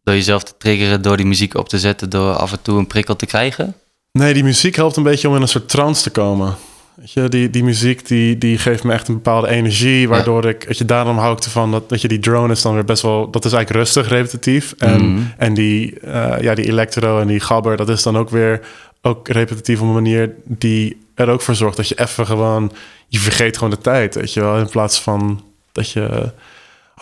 Door 0.03 0.14
jezelf 0.14 0.43
te 0.45 0.53
triggeren, 0.59 1.03
door 1.03 1.16
die 1.16 1.26
muziek 1.26 1.55
op 1.55 1.68
te 1.68 1.78
zetten, 1.78 2.11
door 2.11 2.32
af 2.32 2.53
en 2.53 2.62
toe 2.62 2.78
een 2.78 2.87
prikkel 2.87 3.16
te 3.16 3.26
krijgen? 3.26 3.74
Nee, 4.16 4.34
die 4.34 4.44
muziek 4.44 4.76
helpt 4.76 4.96
een 4.96 5.02
beetje 5.02 5.28
om 5.28 5.34
in 5.36 5.42
een 5.42 5.48
soort 5.48 5.68
trance 5.68 6.02
te 6.02 6.10
komen. 6.10 6.54
Weet 6.94 7.12
je, 7.12 7.28
die, 7.28 7.50
die 7.50 7.64
muziek 7.64 8.06
die, 8.08 8.38
die 8.38 8.58
geeft 8.58 8.84
me 8.84 8.92
echt 8.92 9.08
een 9.08 9.14
bepaalde 9.14 9.48
energie, 9.48 10.08
waardoor 10.08 10.44
ik, 10.44 10.64
weet 10.66 10.78
je, 10.78 10.84
daarom 10.84 11.18
hou 11.18 11.32
ik 11.36 11.44
ervan 11.44 11.70
dat, 11.70 11.88
dat 11.88 12.00
je 12.00 12.08
die 12.08 12.18
drone 12.18 12.52
is 12.52 12.62
dan 12.62 12.74
weer 12.74 12.84
best 12.84 13.02
wel, 13.02 13.30
dat 13.30 13.44
is 13.44 13.52
eigenlijk 13.52 13.84
rustig, 13.84 14.08
repetitief. 14.08 14.74
En, 14.78 15.12
Mhm. 15.12 15.22
en 15.36 15.54
die, 15.54 16.00
eh, 16.00 16.40
ja, 16.40 16.54
die 16.54 16.66
electro 16.68 17.20
en 17.20 17.26
die 17.26 17.40
gabber, 17.40 17.76
dat 17.76 17.88
is 17.88 18.02
dan 18.02 18.18
ook 18.18 18.30
weer 18.30 18.60
ook 19.02 19.28
repetitief 19.28 19.80
op 19.80 19.86
een 19.86 19.92
manier 19.92 20.34
die 20.44 21.00
er 21.14 21.28
ook 21.28 21.42
voor 21.42 21.54
zorgt 21.54 21.76
dat 21.76 21.88
je 21.88 22.00
even 22.00 22.26
gewoon, 22.26 22.72
je 23.08 23.18
vergeet 23.18 23.56
gewoon 23.56 23.70
de 23.70 23.78
tijd, 23.78 24.14
weet 24.14 24.32
je 24.32 24.40
wel, 24.40 24.58
in 24.58 24.68
plaats 24.68 25.00
van 25.00 25.44
dat 25.72 25.90
je, 25.90 26.08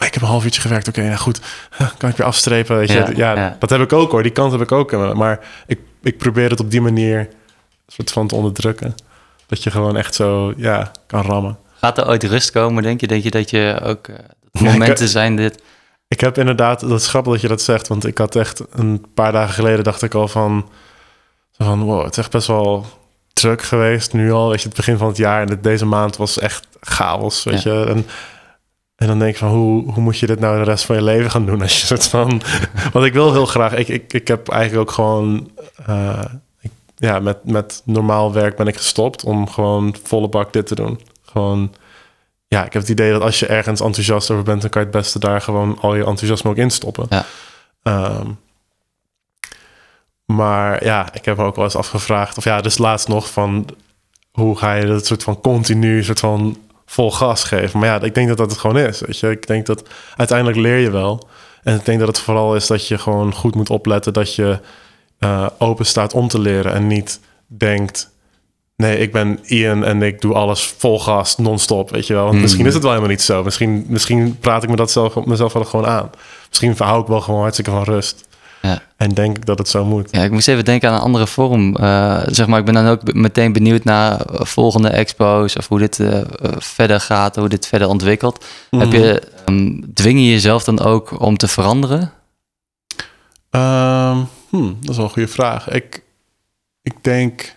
oh, 0.00 0.06
ik 0.06 0.14
heb 0.14 0.22
een 0.22 0.28
half 0.28 0.44
uurtje 0.44 0.60
gewerkt, 0.60 0.88
oké, 0.88 1.02
nou 1.02 1.16
goed, 1.16 1.40
kan 1.98 2.10
ik 2.10 2.16
weer 2.16 2.26
afstrepen, 2.26 2.76
weet 2.76 2.88
je. 2.92 2.94
Ja, 2.98 3.10
Ja, 3.16 3.34
ja. 3.34 3.56
dat 3.58 3.70
heb 3.70 3.80
ik 3.80 3.92
ook 3.92 4.10
hoor, 4.10 4.22
die 4.22 4.32
kant 4.32 4.52
heb 4.52 4.60
ik 4.60 4.72
ook, 4.72 4.92
eh, 4.92 5.12
maar 5.14 5.40
ik, 5.66 5.78
ik 6.05 6.18
probeer 6.18 6.50
het 6.50 6.61
op 6.61 6.70
die 6.70 6.80
manier 6.80 7.28
soort 7.86 8.11
van 8.12 8.26
te 8.26 8.34
onderdrukken. 8.34 8.94
Dat 9.46 9.62
je 9.62 9.70
gewoon 9.70 9.96
echt 9.96 10.14
zo, 10.14 10.52
ja, 10.57 10.90
kan 11.07 11.22
rammen. 11.22 11.59
Gaat 11.74 11.98
er 11.98 12.09
ooit 12.09 12.22
rust 12.24 12.50
komen, 12.50 12.82
denk 12.82 13.00
je? 13.00 13.07
Denk 13.07 13.22
je 13.22 13.30
dat 13.30 13.50
je 13.50 13.80
ook 13.82 14.09
eh, 14.09 14.16
momenten 14.62 15.09
zijn 15.09 15.36
dit... 15.36 15.62
Ik 16.09 16.20
heb 16.20 16.38
inderdaad, 16.38 16.80
dat 16.80 17.00
is 17.00 17.09
grappig 17.09 17.32
dat 17.32 17.40
je 17.40 17.48
dat 17.48 17.62
zegt, 17.62 17.88
want 17.88 18.07
ik 18.07 18.18
had 18.18 18.36
echt 18.36 18.62
een 18.70 19.05
paar 19.14 19.32
dagen 19.32 19.55
geleden 19.55 19.84
dacht 19.84 20.02
ik 20.02 20.14
al 20.14 20.28
van, 20.28 20.68
van 21.52 21.82
wow, 21.82 22.02
het 22.05 22.12
is 22.12 22.18
echt 22.18 22.30
best 22.30 22.46
wel 22.46 22.86
druk 23.32 23.62
geweest 23.62 24.12
nu 24.12 24.32
al. 24.32 24.48
Weet 24.48 24.61
je, 24.62 24.68
het 24.68 24.76
begin 24.76 24.96
van 24.98 25.09
het 25.09 25.16
jaar 25.16 25.48
en 25.48 25.59
deze 25.62 25.86
maand 25.86 26.16
was 26.16 26.38
echt 26.38 26.66
chaos, 26.80 27.44
weet 27.44 27.62
Ja. 27.62 27.72
je. 27.72 27.84
En, 27.86 28.07
en 28.97 29.07
dan 29.07 29.18
denk 29.18 29.30
ik 29.30 29.38
van, 29.38 29.49
hoe, 29.49 29.92
hoe 29.92 30.03
moet 30.03 30.18
je 30.18 30.26
dit 30.26 30.40
nou 30.40 30.59
de 30.59 30.70
rest 30.70 30.84
van 30.84 30.97
je 30.97 31.03
leven 31.03 31.30
gaan 31.30 31.47
doen? 31.47 31.62
Als 31.62 31.80
je 31.80 31.86
soort 31.86 32.07
van, 32.07 32.42
want 32.92 33.07
ik 33.07 33.12
wil 33.12 33.32
heel 33.32 33.47
graag, 33.47 33.74
ik, 33.74 33.88
ik, 33.88 34.12
ik 34.12 34.28
heb 34.28 34.49
eigenlijk 34.49 34.88
ook 34.88 34.95
gewoon, 34.95 35.51
eh, 35.86 36.24
ik, 36.61 36.70
ja, 36.97 37.18
met, 37.18 37.45
met 37.45 37.82
normaal 37.84 38.32
werk 38.32 38.57
ben 38.57 38.66
ik 38.66 38.76
gestopt 38.76 39.24
om 39.24 39.49
gewoon 39.49 39.97
volle 40.03 40.28
bak 40.28 40.53
dit 40.53 40.66
te 40.66 40.74
doen. 40.74 41.01
Gewoon, 41.22 41.74
ja, 42.47 42.64
ik 42.64 42.72
heb 42.72 42.82
het 42.82 42.90
idee 42.90 43.12
dat 43.12 43.22
als 43.22 43.38
je 43.38 43.47
ergens 43.47 43.80
enthousiast 43.80 44.30
over 44.30 44.45
bent, 44.45 44.61
dan 44.61 44.70
kan 44.70 44.82
je 44.82 44.88
het 44.88 44.97
beste 44.97 45.18
daar 45.18 45.40
gewoon 45.40 45.78
al 45.80 45.95
je 45.95 46.05
enthousiasme 46.05 46.51
ook 46.51 46.57
in 46.57 46.70
stoppen. 46.70 47.07
Ja. 47.09 47.24
Ehm, 47.82 48.30
maar 50.24 50.84
ja, 50.84 51.12
ik 51.12 51.24
heb 51.24 51.36
me 51.36 51.45
ook 51.45 51.57
wel 51.57 51.64
eens 51.64 51.76
afgevraagd, 51.76 52.36
of 52.36 52.45
ja, 52.45 52.61
dus 52.61 52.78
laatst 52.78 53.09
nog 53.09 53.30
van 53.30 53.66
hoe 54.30 54.59
ga 54.59 54.74
je 54.74 54.86
dat 54.86 55.07
soort 55.07 55.22
van 55.22 55.40
continu, 55.40 56.05
soort 56.05 56.20
van 56.20 56.57
vol 56.87 57.11
gas 57.12 57.45
geven. 57.45 57.80
Maar 57.80 57.89
ja, 57.89 58.01
ik 58.01 58.14
denk 58.14 58.28
dat 58.28 58.37
dat 58.37 58.51
het 58.51 58.61
gewoon 58.61 58.78
is. 58.78 59.01
Weet 59.01 59.18
je, 59.18 59.30
ik 59.30 59.47
denk 59.47 59.66
dat 59.66 59.89
uiteindelijk 60.16 60.59
leer 60.59 60.78
je 60.78 60.91
wel. 60.91 61.28
En 61.62 61.74
ik 61.74 61.85
denk 61.85 61.99
dat 61.99 62.09
het 62.09 62.18
vooral 62.18 62.57
is 62.57 62.66
dat 62.66 62.89
je 62.89 62.99
gewoon 62.99 63.35
goed 63.35 63.55
moet 63.55 63.70
opletten 63.70 64.12
dat 64.12 64.35
je 64.35 64.59
eh, 65.18 65.47
open 65.59 65.87
staat 65.87 66.14
om 66.14 66.28
te 66.28 66.39
leren 66.39 66.72
en 66.72 66.87
niet 66.87 67.20
denkt... 67.47 68.11
nee, 68.76 68.99
ik 68.99 69.12
ben 69.12 69.39
Ian 69.43 69.85
en 69.85 70.03
ik 70.03 70.20
doe 70.20 70.35
alles 70.35 70.64
vol 70.64 71.01
gas, 71.01 71.37
non-stop, 71.37 71.91
weet 71.91 72.07
je 72.07 72.14
wel. 72.14 72.24
Want 72.24 72.41
Misschien 72.41 72.66
is 72.66 72.74
het 72.74 72.82
wel 72.82 72.93
helemaal 72.93 73.12
niet 73.12 73.22
zo. 73.22 73.43
Misschien, 73.45 73.85
misschien 73.89 74.39
praat 74.39 74.62
ik 74.62 74.68
me 74.68 74.76
dat 74.76 74.91
zelf, 74.91 75.24
mezelf 75.24 75.53
wel 75.53 75.64
gewoon 75.64 75.87
aan. 75.87 76.11
Misschien 76.49 76.76
verhoud 76.76 77.03
ik 77.03 77.09
wel 77.09 77.20
gewoon 77.20 77.41
hartstikke 77.41 77.70
van 77.70 77.82
rust. 77.82 78.28
Ja. 78.64 78.82
En 78.96 79.10
denk 79.10 79.36
ik 79.36 79.46
dat 79.46 79.58
het 79.58 79.68
zo 79.68 79.84
moet. 79.84 80.08
Ja, 80.10 80.22
ik 80.22 80.30
moest 80.30 80.48
even 80.48 80.64
denken 80.64 80.88
aan 80.88 80.94
een 80.94 81.00
andere 81.00 81.26
vorm. 81.26 81.76
Uh, 81.80 82.22
zeg 82.26 82.46
maar, 82.46 82.58
ik 82.58 82.64
ben 82.64 82.74
dan 82.74 82.86
ook 82.86 83.12
meteen 83.12 83.52
benieuwd 83.52 83.84
naar 83.84 84.20
volgende 84.26 84.88
expo's 84.88 85.56
of 85.56 85.68
hoe 85.68 85.78
dit 85.78 85.98
uh, 85.98 86.20
verder 86.58 87.00
gaat, 87.00 87.36
hoe 87.36 87.48
dit 87.48 87.66
verder 87.66 87.88
ontwikkelt. 87.88 88.44
Mm. 88.70 88.80
Heb 88.80 88.92
je, 88.92 89.22
um, 89.48 89.94
dwing 89.94 90.18
je 90.18 90.30
jezelf 90.30 90.64
dan 90.64 90.80
ook 90.80 91.20
om 91.20 91.36
te 91.36 91.48
veranderen? 91.48 92.12
Um, 93.50 94.28
hmm, 94.48 94.76
dat 94.80 94.90
is 94.90 94.96
wel 94.96 95.04
een 95.04 95.12
goede 95.12 95.28
vraag. 95.28 95.70
Ik, 95.70 96.02
ik 96.82 96.94
denk, 97.00 97.56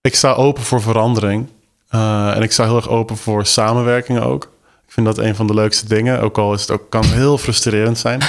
ik 0.00 0.14
sta 0.14 0.32
open 0.32 0.62
voor 0.62 0.82
verandering. 0.82 1.48
Uh, 1.94 2.36
en 2.36 2.42
ik 2.42 2.52
sta 2.52 2.64
heel 2.64 2.76
erg 2.76 2.88
open 2.88 3.16
voor 3.16 3.46
samenwerking 3.46 4.20
ook. 4.20 4.42
Ik 4.86 4.92
vind 4.92 5.06
dat 5.06 5.18
een 5.18 5.34
van 5.34 5.46
de 5.46 5.54
leukste 5.54 5.88
dingen. 5.88 6.20
Ook 6.20 6.38
al 6.38 6.52
is 6.52 6.60
het 6.60 6.70
ook, 6.70 6.90
kan 6.90 7.04
heel 7.04 7.38
frustrerend 7.38 7.98
zijn. 7.98 8.20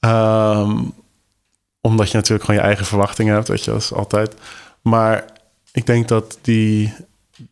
Um, 0.00 0.92
omdat 1.80 2.10
je 2.10 2.16
natuurlijk 2.16 2.44
gewoon 2.44 2.60
je 2.60 2.66
eigen 2.66 2.86
verwachtingen 2.86 3.34
hebt, 3.34 3.48
weet 3.48 3.64
je, 3.64 3.70
dat 3.70 3.80
is 3.80 3.92
altijd. 3.92 4.34
Maar 4.82 5.24
ik 5.72 5.86
denk 5.86 6.08
dat 6.08 6.38
die, 6.42 6.94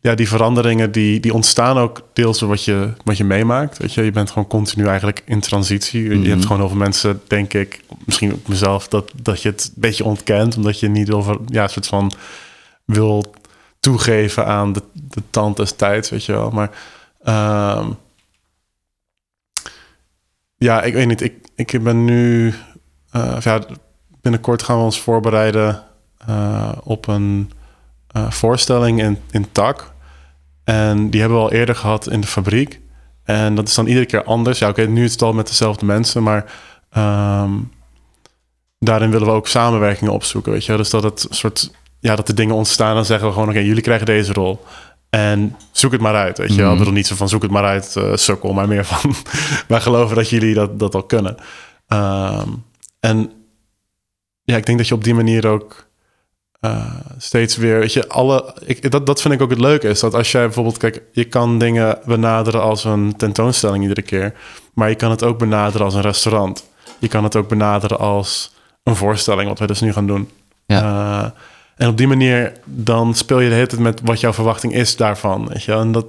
ja, 0.01 0.15
die 0.15 0.27
veranderingen, 0.27 0.91
die, 0.91 1.19
die 1.19 1.33
ontstaan 1.33 1.77
ook 1.77 2.01
deels 2.13 2.39
door 2.39 2.49
wat 2.49 2.63
je, 2.63 2.93
wat 3.03 3.17
je 3.17 3.23
meemaakt. 3.23 3.77
Weet 3.77 3.93
je, 3.93 4.03
je 4.03 4.11
bent 4.11 4.29
gewoon 4.29 4.47
continu 4.47 4.85
eigenlijk 4.85 5.21
in 5.25 5.39
transitie. 5.39 6.03
Je 6.03 6.09
hebt 6.09 6.25
mhm. 6.25 6.41
gewoon 6.41 6.57
heel 6.57 6.67
veel 6.67 6.77
mensen, 6.77 7.21
denk 7.27 7.53
ik, 7.53 7.81
misschien 8.05 8.33
ook 8.33 8.47
mezelf, 8.47 8.87
dat, 8.87 9.11
dat 9.21 9.41
je 9.41 9.49
het 9.49 9.63
een 9.75 9.81
beetje 9.81 10.03
ontkent, 10.03 10.55
omdat 10.55 10.79
je 10.79 10.87
niet 10.87 11.11
over, 11.11 11.37
ja, 11.45 11.67
soort 11.67 11.87
van 11.87 12.11
wil 12.85 13.33
toegeven 13.79 14.45
aan 14.45 14.73
de, 14.73 14.81
de 14.93 15.21
tand 15.29 15.57
des 15.57 15.71
tijds, 15.71 16.09
weet 16.09 16.25
je 16.25 16.31
wel. 16.31 16.49
Maar 16.49 16.69
um, 17.77 17.97
ja, 20.57 20.81
ik 20.81 20.93
weet 20.93 21.07
niet. 21.07 21.21
Ik, 21.21 21.47
ik 21.55 21.83
ben 21.83 22.05
nu. 22.05 22.53
Uh, 23.15 23.37
ja, 23.39 23.61
binnenkort 24.21 24.63
gaan 24.63 24.77
we 24.77 24.83
ons 24.83 25.01
voorbereiden 25.01 25.83
uh, 26.29 26.71
op 26.83 27.07
een 27.07 27.51
uh, 28.17 28.31
voorstelling 28.31 29.01
in, 29.01 29.17
in 29.31 29.51
Tak. 29.51 29.93
En 30.63 31.09
die 31.09 31.19
hebben 31.19 31.37
we 31.37 31.43
al 31.43 31.51
eerder 31.51 31.75
gehad 31.75 32.09
in 32.09 32.21
de 32.21 32.27
fabriek. 32.27 32.79
En 33.23 33.55
dat 33.55 33.67
is 33.67 33.75
dan 33.75 33.87
iedere 33.87 34.05
keer 34.05 34.23
anders. 34.23 34.59
Ja, 34.59 34.69
oké, 34.69 34.87
nu 34.87 35.03
is 35.03 35.11
het 35.11 35.21
al 35.21 35.33
met 35.33 35.47
dezelfde 35.47 35.85
mensen, 35.85 36.23
maar 36.23 36.53
um, 36.97 37.71
daarin 38.79 39.11
willen 39.11 39.27
we 39.27 39.33
ook 39.33 39.47
samenwerkingen 39.47 40.13
opzoeken. 40.13 40.51
Weet 40.51 40.65
je, 40.65 40.77
dus 40.77 40.89
dat 40.89 41.03
het 41.03 41.27
soort. 41.29 41.71
Ja, 41.99 42.15
dat 42.15 42.27
de 42.27 42.33
dingen 42.33 42.55
ontstaan, 42.55 42.95
dan 42.95 43.05
zeggen 43.05 43.27
we 43.27 43.33
gewoon: 43.33 43.49
oké, 43.49 43.59
jullie 43.59 43.81
krijgen 43.81 44.05
deze 44.05 44.33
rol. 44.33 44.63
En 45.09 45.55
zoek 45.71 45.91
het 45.91 46.01
maar 46.01 46.15
uit, 46.15 46.37
weet 46.37 46.55
je 46.55 46.61
wel. 46.61 46.69
Mhm. 46.69 46.77
bedoel 46.77 46.93
niet 46.93 47.07
zo 47.07 47.15
van 47.15 47.29
zoek 47.29 47.41
het 47.41 47.51
maar 47.51 47.63
uit, 47.63 47.95
uh, 47.97 48.15
sukkel, 48.15 48.53
maar 48.53 48.67
meer 48.67 48.85
van... 48.85 49.13
wij 49.67 49.81
geloven 49.81 50.15
dat 50.15 50.29
jullie 50.29 50.53
dat, 50.53 50.79
dat 50.79 50.95
al 50.95 51.03
kunnen. 51.03 51.35
Um, 51.87 52.63
en 52.99 53.31
ja, 54.43 54.57
ik 54.57 54.65
denk 54.65 54.77
dat 54.77 54.87
je 54.87 54.93
op 54.93 55.03
die 55.03 55.13
manier 55.13 55.47
ook 55.47 55.87
uh, 56.61 56.95
steeds 57.17 57.57
weer... 57.57 57.79
Weet 57.79 57.93
je, 57.93 58.07
alle... 58.07 58.55
Ik, 58.65 58.91
dat, 58.91 59.05
dat 59.05 59.21
vind 59.21 59.33
ik 59.33 59.41
ook 59.41 59.49
het 59.49 59.59
leuke, 59.59 59.87
is 59.87 59.99
dat 59.99 60.13
als 60.13 60.31
jij 60.31 60.43
bijvoorbeeld... 60.45 60.77
Kijk, 60.77 61.01
je 61.11 61.23
kan 61.23 61.59
dingen 61.59 61.99
benaderen 62.05 62.61
als 62.61 62.83
een 62.83 63.15
tentoonstelling 63.15 63.81
iedere 63.81 64.01
keer. 64.01 64.33
Maar 64.73 64.89
je 64.89 64.95
kan 64.95 65.11
het 65.11 65.23
ook 65.23 65.37
benaderen 65.37 65.85
als 65.85 65.95
een 65.95 66.01
restaurant. 66.01 66.69
Je 66.99 67.07
kan 67.07 67.23
het 67.23 67.35
ook 67.35 67.47
benaderen 67.47 67.99
als 67.99 68.55
een 68.83 68.95
voorstelling, 68.95 69.49
wat 69.49 69.59
we 69.59 69.67
dus 69.67 69.81
nu 69.81 69.93
gaan 69.93 70.07
doen. 70.07 70.29
Ja. 70.65 70.81
Uh, 70.83 71.29
en 71.77 71.87
op 71.87 71.97
die 71.97 72.07
manier 72.07 72.53
dan 72.65 73.15
speel 73.15 73.39
je 73.39 73.49
de 73.49 73.55
hele 73.55 73.67
tijd 73.67 73.81
met 73.81 74.01
wat 74.03 74.19
jouw 74.19 74.33
verwachting 74.33 74.73
is 74.73 74.95
daarvan. 74.95 75.47
Weet 75.47 75.63
je? 75.63 75.71
En 75.71 75.91
dat, 75.91 76.05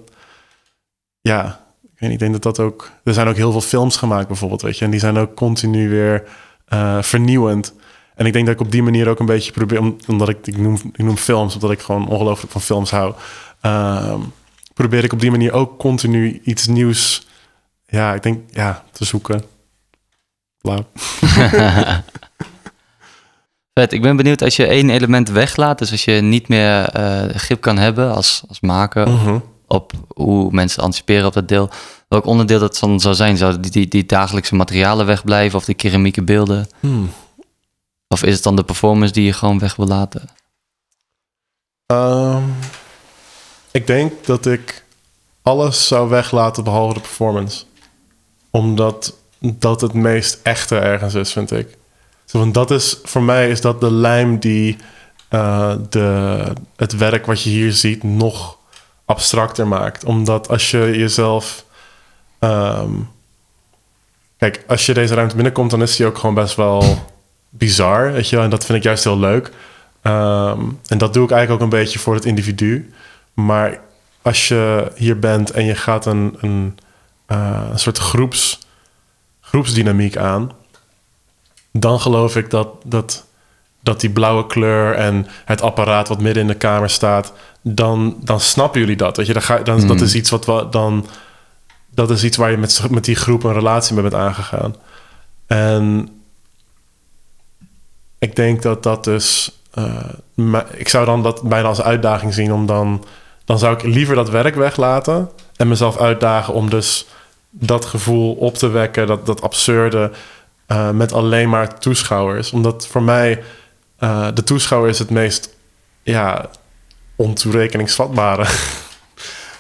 ja, 1.21 1.61
ik, 1.83 1.89
weet 1.99 2.01
niet, 2.01 2.12
ik 2.12 2.19
denk 2.19 2.33
dat 2.33 2.43
dat 2.43 2.66
ook. 2.66 2.91
Er 3.05 3.14
zijn 3.14 3.29
ook 3.29 3.37
heel 3.37 3.53
veel 3.53 3.61
films 3.61 3.97
gemaakt, 3.97 4.27
bijvoorbeeld, 4.27 4.62
weet 4.62 4.79
je, 4.79 4.85
en 4.85 4.91
die 4.91 5.01
zijn 5.01 5.16
ook 5.16 5.35
continu 5.35 5.89
weer 5.89 6.25
uh, 6.69 7.03
vernieuwend. 7.03 7.75
En 8.14 8.27
ik 8.27 8.33
denk 8.33 8.47
dat 8.47 8.55
ik 8.55 8.61
op 8.61 8.71
die 8.71 8.83
manier 8.83 9.09
ook 9.09 9.21
een 9.21 9.27
beetje 9.27 9.53
probeer, 9.53 9.93
omdat 10.07 10.29
ik, 10.29 10.47
ik, 10.47 10.57
noem, 10.57 10.79
ik 10.93 11.05
noem 11.05 11.16
films, 11.16 11.55
omdat 11.55 11.71
ik 11.71 11.81
gewoon 11.81 12.09
ongelooflijk 12.09 12.53
van 12.53 12.61
films 12.61 12.91
hou. 12.91 13.14
Uh, 13.62 14.14
probeer 14.75 15.05
ik 15.05 15.12
op 15.12 15.21
die 15.21 15.31
manier 15.31 15.53
ook 15.53 15.79
continu 15.79 16.41
iets 16.45 16.66
nieuws, 16.66 17.27
ja, 17.87 18.14
ik 18.14 18.23
denk, 18.23 18.41
ja, 18.51 18.85
te 18.93 19.05
zoeken. 19.05 19.45
Blauw. 20.61 20.87
Ik 23.87 24.03
ben 24.03 24.16
benieuwd 24.16 24.43
als 24.43 24.57
je 24.57 24.66
één 24.66 24.91
element 24.91 25.29
weglaat, 25.29 25.79
dus 25.79 25.91
als 25.91 26.05
je 26.05 26.12
niet 26.12 26.49
meer 26.49 26.97
uh, 26.97 27.35
grip 27.35 27.61
kan 27.61 27.79
hebben 27.79 28.14
als, 28.14 28.43
als 28.49 28.61
maker 28.61 29.09
mhm. 29.09 29.39
op 29.66 29.93
hoe 30.14 30.53
mensen 30.53 30.83
anticiperen 30.83 31.26
op 31.26 31.33
dat 31.33 31.49
deel, 31.49 31.70
welk 32.09 32.26
onderdeel 32.26 32.59
dat 32.59 32.79
dan 32.81 33.01
zou 33.01 33.14
zijn? 33.14 33.37
Zou 33.37 33.61
die, 33.61 33.70
die, 33.70 33.89
die 33.89 34.07
dagelijkse 34.07 34.55
materialen 34.55 35.07
wegblijven 35.07 35.59
of 35.59 35.64
de 35.64 35.74
keramieke 35.74 36.22
beelden? 36.22 36.68
Hmm. 36.81 37.11
Of 38.09 38.22
is 38.22 38.35
het 38.35 38.43
dan 38.43 38.57
de 38.57 38.64
performance 38.64 39.12
die 39.12 39.24
je 39.24 39.33
gewoon 39.33 39.59
weg 39.59 39.76
wil 39.76 39.87
laten? 39.87 40.29
Um, 41.93 42.55
ik 43.70 43.87
denk 43.87 44.26
dat 44.26 44.47
ik 44.47 44.85
alles 45.43 45.87
zou 45.87 46.09
weglaten 46.09 46.64
behalve 46.64 46.95
de 46.95 47.01
performance. 47.01 47.64
Omdat 48.51 49.14
dat 49.39 49.81
het 49.81 49.93
meest 49.93 50.41
echte 50.43 50.79
ergens 50.79 51.14
is, 51.14 51.33
vind 51.33 51.51
ik. 51.51 51.76
Want 52.31 52.55
dat 52.55 52.70
is, 52.70 52.99
voor 53.03 53.22
mij 53.22 53.51
is 53.51 53.61
dat 53.61 53.81
de 53.81 53.93
lijm 53.93 54.39
die 54.39 54.76
uh, 55.31 55.74
de, 55.91 56.43
het 56.76 56.97
werk 56.97 57.26
wat 57.26 57.43
je 57.43 57.51
hier 57.51 57.72
ziet 57.72 58.03
nog 58.03 58.59
abstracter 59.05 59.68
maakt. 59.68 60.05
Omdat 60.05 60.49
als 60.49 60.70
je 60.70 60.79
jezelf. 60.79 61.64
Um, 62.41 63.09
kijk, 64.37 64.64
als 64.66 64.87
je 64.87 64.95
deze 64.95 65.14
ruimte 65.14 65.35
binnenkomt, 65.35 65.70
dan 65.70 65.83
is 65.83 65.97
die 65.97 66.07
ook 66.07 66.18
gewoon 66.18 66.35
best 66.35 66.55
wel 66.55 67.07
bizar. 67.49 68.12
Weet 68.12 68.29
je 68.29 68.37
wel? 68.37 68.45
En 68.45 68.51
dat 68.51 68.64
vind 68.64 68.79
ik 68.79 68.85
juist 68.85 69.05
heel 69.05 69.18
leuk. 69.18 69.47
Um, 70.03 70.81
en 70.87 70.99
dat 70.99 71.14
doe 71.14 71.24
ik 71.24 71.31
eigenlijk 71.31 71.51
ook 71.51 71.72
een 71.72 71.79
beetje 71.79 71.99
voor 71.99 72.14
het 72.14 72.24
individu. 72.24 72.93
Maar 73.35 73.81
als 74.22 74.49
je 74.49 74.93
hier 74.95 75.18
bent 75.18 75.51
en 75.51 75.64
je 75.64 75.74
gaat 75.74 76.07
een, 76.07 76.37
een, 76.41 76.79
uh, 77.29 77.68
een 77.70 77.79
soort 77.79 77.99
groeps, 77.99 78.59
groepsdynamiek 79.41 80.16
aan 80.16 80.53
dan 81.73 82.01
geloof 82.01 82.37
ik 82.37 82.51
dat, 82.51 82.69
dat, 82.85 83.27
dat 83.83 84.01
die 84.01 84.11
blauwe 84.11 84.47
kleur 84.47 84.95
en 84.95 85.27
het 85.45 85.62
apparaat 85.62 86.09
wat 86.09 86.21
midden 86.21 86.43
in 86.43 86.49
de 86.49 86.55
kamer 86.55 86.91
staat, 86.91 87.33
dan, 87.62 88.16
dan 88.21 88.41
snappen 88.41 88.81
jullie 88.81 88.97
dat. 88.97 89.16
Weet 89.16 89.27
je, 89.27 89.33
dan 89.33 89.43
ga, 89.43 89.59
dan, 89.59 89.87
Dat 89.87 90.01
is 90.01 90.14
iets 90.14 90.31
wat 90.31 90.47
we 90.47 90.66
dan. 90.71 91.07
Dat 91.91 92.11
is 92.11 92.25
iets 92.25 92.37
waar 92.37 92.51
je 92.51 92.57
met, 92.57 92.91
met 92.91 93.05
die 93.05 93.16
groep 93.16 93.45
een 93.45 93.53
relatie 93.53 93.95
mee 93.95 94.03
bent 94.03 94.14
aangegaan. 94.14 94.75
En 95.47 96.09
ik 98.19 98.37
denk 98.37 98.62
dat 98.62 98.83
dat 98.83 99.05
dus. 99.05 99.53
Uh, 99.75 100.64
ik 100.73 100.89
zou 100.89 101.05
dan 101.05 101.23
dat 101.23 101.43
bijna 101.43 101.69
als 101.69 101.83
uitdaging 101.83 102.35
zien 102.35 102.53
om 102.53 102.66
dan. 102.66 103.05
Dan 103.45 103.59
zou 103.59 103.75
ik 103.75 103.83
liever 103.83 104.14
dat 104.14 104.31
werk 104.31 104.55
weglaten 104.55 105.31
en 105.57 105.69
mezelf 105.69 105.99
uitdagen 105.99 106.55
om 106.55 106.71
dus 106.71 107.07
dat 107.51 107.85
gevoel 107.85 108.35
op 108.35 108.55
te 108.55 108.69
wekken, 108.69 109.07
dat, 109.07 109.27
dat 109.27 109.43
absurde 109.43 110.11
uh, 110.69 110.91
met 110.91 111.12
alleen 111.12 111.49
maar 111.49 111.79
toeschouwers. 111.79 112.53
Omdat 112.53 112.87
voor 112.87 113.03
mij 113.03 113.43
uh, 114.01 114.29
de 114.35 114.45
toeschouwer 114.45 114.91
is 114.91 114.99
het 114.99 115.11
meest 115.11 115.55
ja, 116.03 116.51
ontoerekeningsvatbare. 117.16 118.47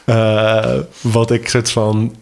uh, 0.06 0.78
wat 1.14 1.30
ik 1.30 1.48
soort 1.48 1.70
van. 1.70 2.16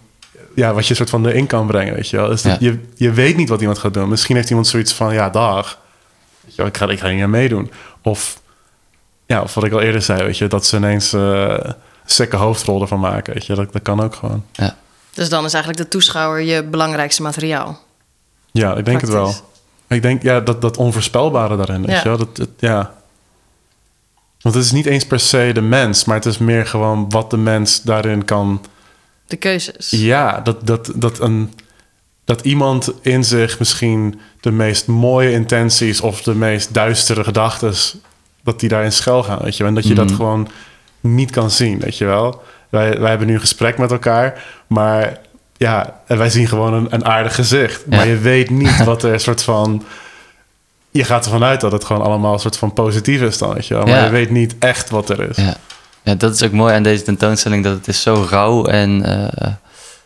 Ja, 0.55 0.75
wat 0.75 0.87
je 0.87 0.95
soort 0.95 1.11
van 1.11 1.27
erin 1.27 1.47
kan 1.47 1.67
brengen, 1.67 1.95
weet 1.95 2.09
je 2.09 2.17
wel. 2.17 2.29
Dus 2.29 2.43
ja. 2.43 2.57
je, 2.61 2.81
je 2.95 3.13
weet 3.13 3.37
niet 3.37 3.49
wat 3.49 3.61
iemand 3.61 3.79
gaat 3.79 3.95
doen. 3.95 4.09
Misschien 4.09 4.37
heeft 4.37 4.49
iemand 4.49 4.67
zoiets 4.67 4.93
van, 4.93 5.15
ja, 5.15 5.31
dag. 5.31 5.79
Weet 6.41 6.55
je 6.55 6.57
wel, 6.57 6.67
ik, 6.67 6.77
ga, 6.77 6.89
ik 6.89 6.99
ga 7.01 7.09
niet 7.09 7.23
aan 7.23 7.31
meedoen. 7.31 7.71
Of, 8.03 8.41
ja, 9.27 9.43
of 9.43 9.55
wat 9.55 9.65
ik 9.65 9.73
al 9.73 9.81
eerder 9.81 10.03
zei, 10.03 10.23
weet 10.23 10.39
je, 10.39 10.47
dat 10.47 10.67
ze 10.67 10.77
ineens 10.77 11.15
uh, 11.15 11.59
sekke 12.05 12.37
hoofdrol 12.37 12.81
ervan 12.81 13.01
maken. 13.01 13.35
Weet 13.35 13.47
je, 13.47 13.55
dat, 13.55 13.73
dat 13.73 13.83
kan 13.83 14.03
ook 14.03 14.15
gewoon. 14.15 14.45
Ja. 14.53 14.77
Dus 15.13 15.29
dan 15.29 15.45
is 15.45 15.53
eigenlijk 15.53 15.83
de 15.83 15.89
toeschouwer 15.89 16.43
je 16.43 16.65
belangrijkste 16.65 17.23
materiaal. 17.23 17.85
Ja, 18.57 18.77
ik 18.77 18.85
denk 18.85 19.01
het 19.01 19.11
wel. 19.11 19.35
Ik 19.89 20.03
denk, 20.03 20.23
ja, 20.23 20.41
dat, 20.41 20.61
dat 20.61 20.77
onvoorspelbare 20.77 21.57
daarin, 21.57 21.83
ja. 21.83 21.97
je 21.97 22.09
wel? 22.09 22.17
Dat, 22.17 22.37
het, 22.37 22.49
ja. 22.59 22.95
Want 24.41 24.55
het 24.55 24.65
is 24.65 24.73
niet 24.73 24.87
eens 24.87 25.07
per 25.07 25.21
se 25.21 25.51
de 25.55 25.61
mens, 25.61 26.05
maar 26.05 26.17
het 26.17 26.27
is 26.27 26.39
meer 26.39 26.67
gewoon 26.67 27.11
wat 27.11 27.31
de 27.31 27.37
mens 27.37 27.83
daarin 27.83 28.25
kan... 28.25 28.65
De 29.27 29.37
keuzes. 29.37 29.91
Ja, 29.91 30.41
dat, 30.41 30.67
dat, 30.67 30.93
dat, 30.95 31.21
een, 31.21 31.53
dat 32.25 32.41
iemand 32.41 32.93
in 33.01 33.25
zich 33.25 33.59
misschien 33.59 34.21
de 34.41 34.51
meest 34.51 34.87
mooie 34.87 35.31
intenties... 35.31 36.01
of 36.01 36.23
de 36.23 36.35
meest 36.35 36.75
duistere 36.75 37.25
gedachten, 37.25 37.75
dat 38.45 38.61
die 38.61 38.69
daarin 38.69 38.93
schuil 38.93 39.23
gaan, 39.23 39.39
weet 39.43 39.57
je 39.57 39.63
wel? 39.63 39.69
En 39.69 39.75
dat 39.75 39.87
je 39.87 39.95
dat 39.95 40.07
mhm. 40.07 40.17
gewoon 40.17 40.49
niet 41.01 41.31
kan 41.31 41.51
zien, 41.51 41.79
weet 41.79 41.99
je 41.99 42.05
wel? 42.05 42.43
Wij, 42.69 43.01
wij 43.01 43.09
hebben 43.09 43.27
nu 43.27 43.35
een 43.35 43.41
gesprek 43.41 43.79
met 43.79 43.91
elkaar, 43.91 44.45
maar 44.67 45.21
ja, 45.57 46.01
en 46.07 46.19
wij 46.19 46.31
zien 46.31 46.49
gewoon 46.49 46.73
een, 46.75 46.87
een 46.91 47.05
aardig 47.05 47.35
gezicht. 47.35 47.87
Maar 47.87 48.07
je 48.07 48.19
weet 48.19 48.51
niet 48.51 48.85
wat 48.85 49.03
er 49.03 49.13
een 49.13 49.21
soort 49.31 49.43
van... 49.43 49.85
je 50.91 51.05
gaat 51.05 51.25
ervan 51.25 51.45
uit 51.45 51.61
dat 51.61 51.73
het 51.73 51.85
gewoon 51.85 52.03
allemaal 52.03 52.33
een 52.33 52.39
soort 52.41 52.57
van 52.57 52.73
positief 52.73 53.21
is 53.21 53.39
dan, 53.39 53.55
weet 53.55 53.67
je 53.67 53.75
wel. 53.75 53.85
Maar 53.85 53.97
Ja. 53.99 54.05
je 54.05 54.11
weet 54.11 54.31
niet 54.31 54.55
echt 54.59 54.91
wat 54.91 55.09
er 55.09 55.29
is. 55.31 55.37
Ja. 55.37 55.57
ja, 56.03 56.15
dat 56.15 56.35
is 56.35 56.43
ook 56.43 56.53
mooi 56.53 56.75
aan 56.75 56.83
deze 56.83 57.03
tentoonstelling, 57.03 57.65
dat 57.65 57.77
het 57.77 57.89
is 57.89 58.03
zo 58.03 58.27
rauw. 58.31 58.65
En 58.67 59.05
eh, 59.05 59.49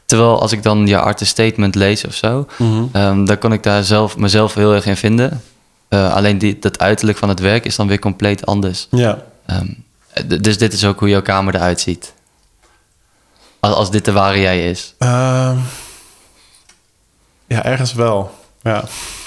terwijl 0.06 0.40
als 0.40 0.52
ik 0.52 0.62
dan 0.62 0.86
je 0.86 0.98
artist 1.00 1.30
statement 1.30 1.74
lees 1.74 2.04
of 2.04 2.14
zo, 2.14 2.46
Mhm. 2.58 2.82
ehm, 2.92 3.24
dan 3.24 3.38
kon 3.38 3.52
ik 3.52 3.62
daar 3.62 3.84
zelf, 3.84 4.16
mezelf 4.16 4.54
heel 4.54 4.74
erg 4.74 4.86
in 4.86 4.96
vinden. 4.96 5.42
Eh, 5.88 6.14
alleen 6.14 6.38
die, 6.38 6.58
dat 6.58 6.78
uiterlijk 6.78 7.18
van 7.18 7.28
het 7.28 7.40
werk 7.40 7.64
is 7.64 7.76
dan 7.76 7.88
weer 7.88 7.98
compleet 7.98 8.46
anders. 8.46 8.86
Ja. 8.90 9.18
Ehm, 9.46 9.66
dus 10.40 10.58
dit 10.58 10.72
is 10.72 10.84
ook 10.84 10.98
hoe 10.98 11.08
jouw 11.08 11.22
kamer 11.22 11.54
eruit 11.54 11.80
ziet. 11.80 12.12
Als, 13.60 13.74
als 13.74 13.90
dit 13.90 14.04
de 14.04 14.12
ware 14.12 14.40
jij 14.40 14.70
is. 14.70 14.94
Ehm, 14.98 15.56
ja, 17.46 17.64
ergens 17.64 17.92
wel. 17.92 18.38
Ja. 18.62 18.84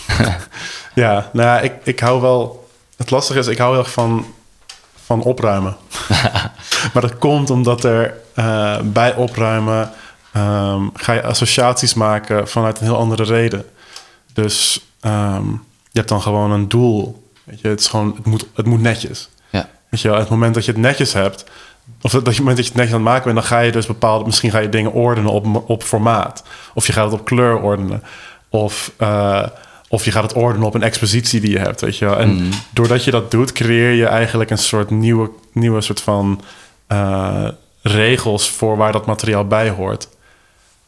ja, 1.04 1.30
nou 1.34 1.48
ja, 1.48 1.60
ik, 1.60 1.74
ik 1.84 2.00
hou 2.00 2.22
wel... 2.22 2.68
Het 2.98 3.12
lastige 3.12 3.40
is, 3.40 3.48
ik 3.48 3.58
hou 3.58 3.72
heel 3.72 3.84
erg 3.84 3.92
van, 3.92 4.26
van 5.04 5.22
opruimen. 5.22 5.78
maar 6.94 7.02
dat 7.02 7.18
komt 7.18 7.50
omdat 7.50 7.84
er 7.84 8.20
eh, 8.34 8.80
bij 8.84 9.16
opruimen... 9.16 9.92
ehm, 10.34 10.82
ga 10.94 11.14
je 11.14 11.24
associaties 11.24 11.94
maken 11.94 12.48
vanuit 12.48 12.80
een 12.80 12.86
heel 12.86 12.98
andere 12.98 13.24
reden. 13.24 13.66
Dus 14.34 14.86
ehm, 15.00 15.50
je 15.92 16.00
hebt 16.00 16.10
dan 16.10 16.22
gewoon 16.22 16.52
een 16.52 16.70
doel. 16.70 17.24
Weet 17.44 17.62
je, 17.62 17.68
het, 17.68 17.80
is 17.80 17.88
gewoon, 17.88 18.14
het, 18.16 18.26
moet, 18.26 18.46
het 18.54 18.66
moet 18.66 18.82
netjes. 18.82 19.30
Ja. 19.50 19.70
Weet 19.90 20.02
je 20.02 20.10
wel, 20.10 20.20
het 20.20 20.30
moment 20.30 20.54
dat 20.54 20.66
je 20.66 20.72
het 20.72 20.82
netjes 20.82 21.14
hebt, 21.14 21.44
of 22.02 22.12
dat 22.12 22.22
je 22.24 22.30
het 22.30 22.38
moment 22.38 22.58
dat 22.58 22.66
je 22.66 22.72
het 22.72 22.80
netjes 22.82 22.96
aan 22.96 23.02
het 23.04 23.10
maken 23.12 23.24
bent, 23.24 23.36
dan 23.36 23.46
ga 23.46 23.60
je 23.60 23.72
dus 23.72 23.86
bepaalde, 23.86 24.26
misschien 24.26 24.52
ga 24.52 24.60
je 24.60 24.70
dingen 24.70 24.92
ordenen 24.92 25.32
op, 25.32 25.70
op 25.70 25.84
formaat. 25.84 26.44
Of 26.74 26.88
je 26.88 26.94
gaat 26.94 27.12
het 27.12 27.20
op 27.20 27.26
kleur 27.26 27.60
ordenen. 27.60 28.04
Of, 28.50 28.92
eh, 28.98 29.48
of 29.88 30.06
je 30.06 30.12
gaat 30.12 30.24
het 30.24 30.34
ordenen 30.34 30.68
op 30.68 30.74
een 30.74 30.84
expositie 30.84 31.42
die 31.42 31.50
je 31.52 31.60
hebt, 31.60 31.82
weet 31.82 31.98
je 31.98 32.06
wel. 32.06 32.18
En 32.20 32.36
Mhm. 32.36 32.52
doordat 32.74 33.04
je 33.04 33.12
dat 33.12 33.32
doet, 33.32 33.52
creëer 33.52 33.92
je 33.92 34.06
eigenlijk 34.06 34.50
een 34.50 34.58
soort 34.58 34.90
nieuwe, 34.90 35.30
nieuwe 35.52 35.82
soort 35.82 36.02
van 36.02 36.42
eh, 36.88 37.48
regels 37.82 38.50
voor 38.50 38.78
waar 38.78 38.92
dat 38.92 39.06
materiaal 39.06 39.48
bij 39.48 39.70
hoort. 39.70 40.08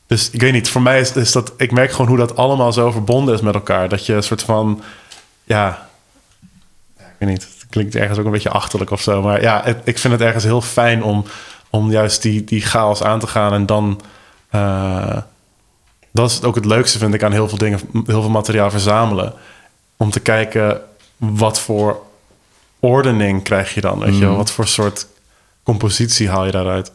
Dus 0.07 0.29
ik 0.29 0.41
weet 0.41 0.53
niet, 0.53 0.69
voor 0.69 0.81
mij 0.81 0.99
is, 0.99 1.11
is 1.11 1.31
dat, 1.31 1.53
ik 1.57 1.71
merk 1.71 1.91
gewoon 1.91 2.07
hoe 2.07 2.17
dat 2.17 2.35
allemaal 2.35 2.73
zo 2.73 2.91
verbonden 2.91 3.33
is 3.35 3.41
met 3.41 3.53
elkaar. 3.53 3.89
Dat 3.89 4.05
je 4.05 4.13
een 4.13 4.23
soort 4.23 4.41
van, 4.43 4.81
ja, 5.43 5.87
ja, 6.97 7.03
ik 7.05 7.15
weet 7.19 7.29
niet, 7.29 7.47
klinkt 7.69 7.95
ergens 7.95 8.19
ook 8.19 8.25
een 8.25 8.31
beetje 8.31 8.49
achterlijk 8.49 8.91
of 8.91 9.01
zo. 9.01 9.21
Maar 9.21 9.41
ja, 9.41 9.61
het- 9.63 9.81
ik 9.83 9.97
vind 9.97 10.13
het 10.13 10.21
ergens 10.21 10.43
heel 10.43 10.61
fijn 10.61 11.03
om, 11.03 11.25
om 11.69 11.91
juist 11.91 12.21
die, 12.21 12.43
die 12.43 12.61
chaos 12.61 13.03
aan 13.03 13.19
te 13.19 13.27
gaan. 13.27 13.53
En 13.53 13.65
dan, 13.65 14.01
eh, 14.49 15.17
dat 16.11 16.29
is 16.31 16.43
ook 16.43 16.55
het 16.55 16.65
leukste 16.65 16.97
vind 16.97 17.13
ik 17.13 17.23
aan 17.23 17.31
heel 17.31 17.49
veel 17.49 17.57
dingen, 17.57 17.79
heel 17.93 18.21
veel 18.21 18.29
materiaal 18.29 18.69
verzamelen. 18.71 19.33
Om 19.97 20.09
te 20.09 20.19
kijken 20.19 20.81
wat 21.17 21.59
voor 21.59 22.01
ordening 22.79 23.43
krijg 23.43 23.73
je 23.73 23.81
dan, 23.81 23.99
weet 23.99 24.17
je? 24.17 24.25
Mhm. 24.25 24.35
Wat 24.35 24.51
voor 24.51 24.67
soort 24.67 25.07
compositie 25.63 26.29
haal 26.29 26.45
je 26.45 26.51
daaruit? 26.51 26.91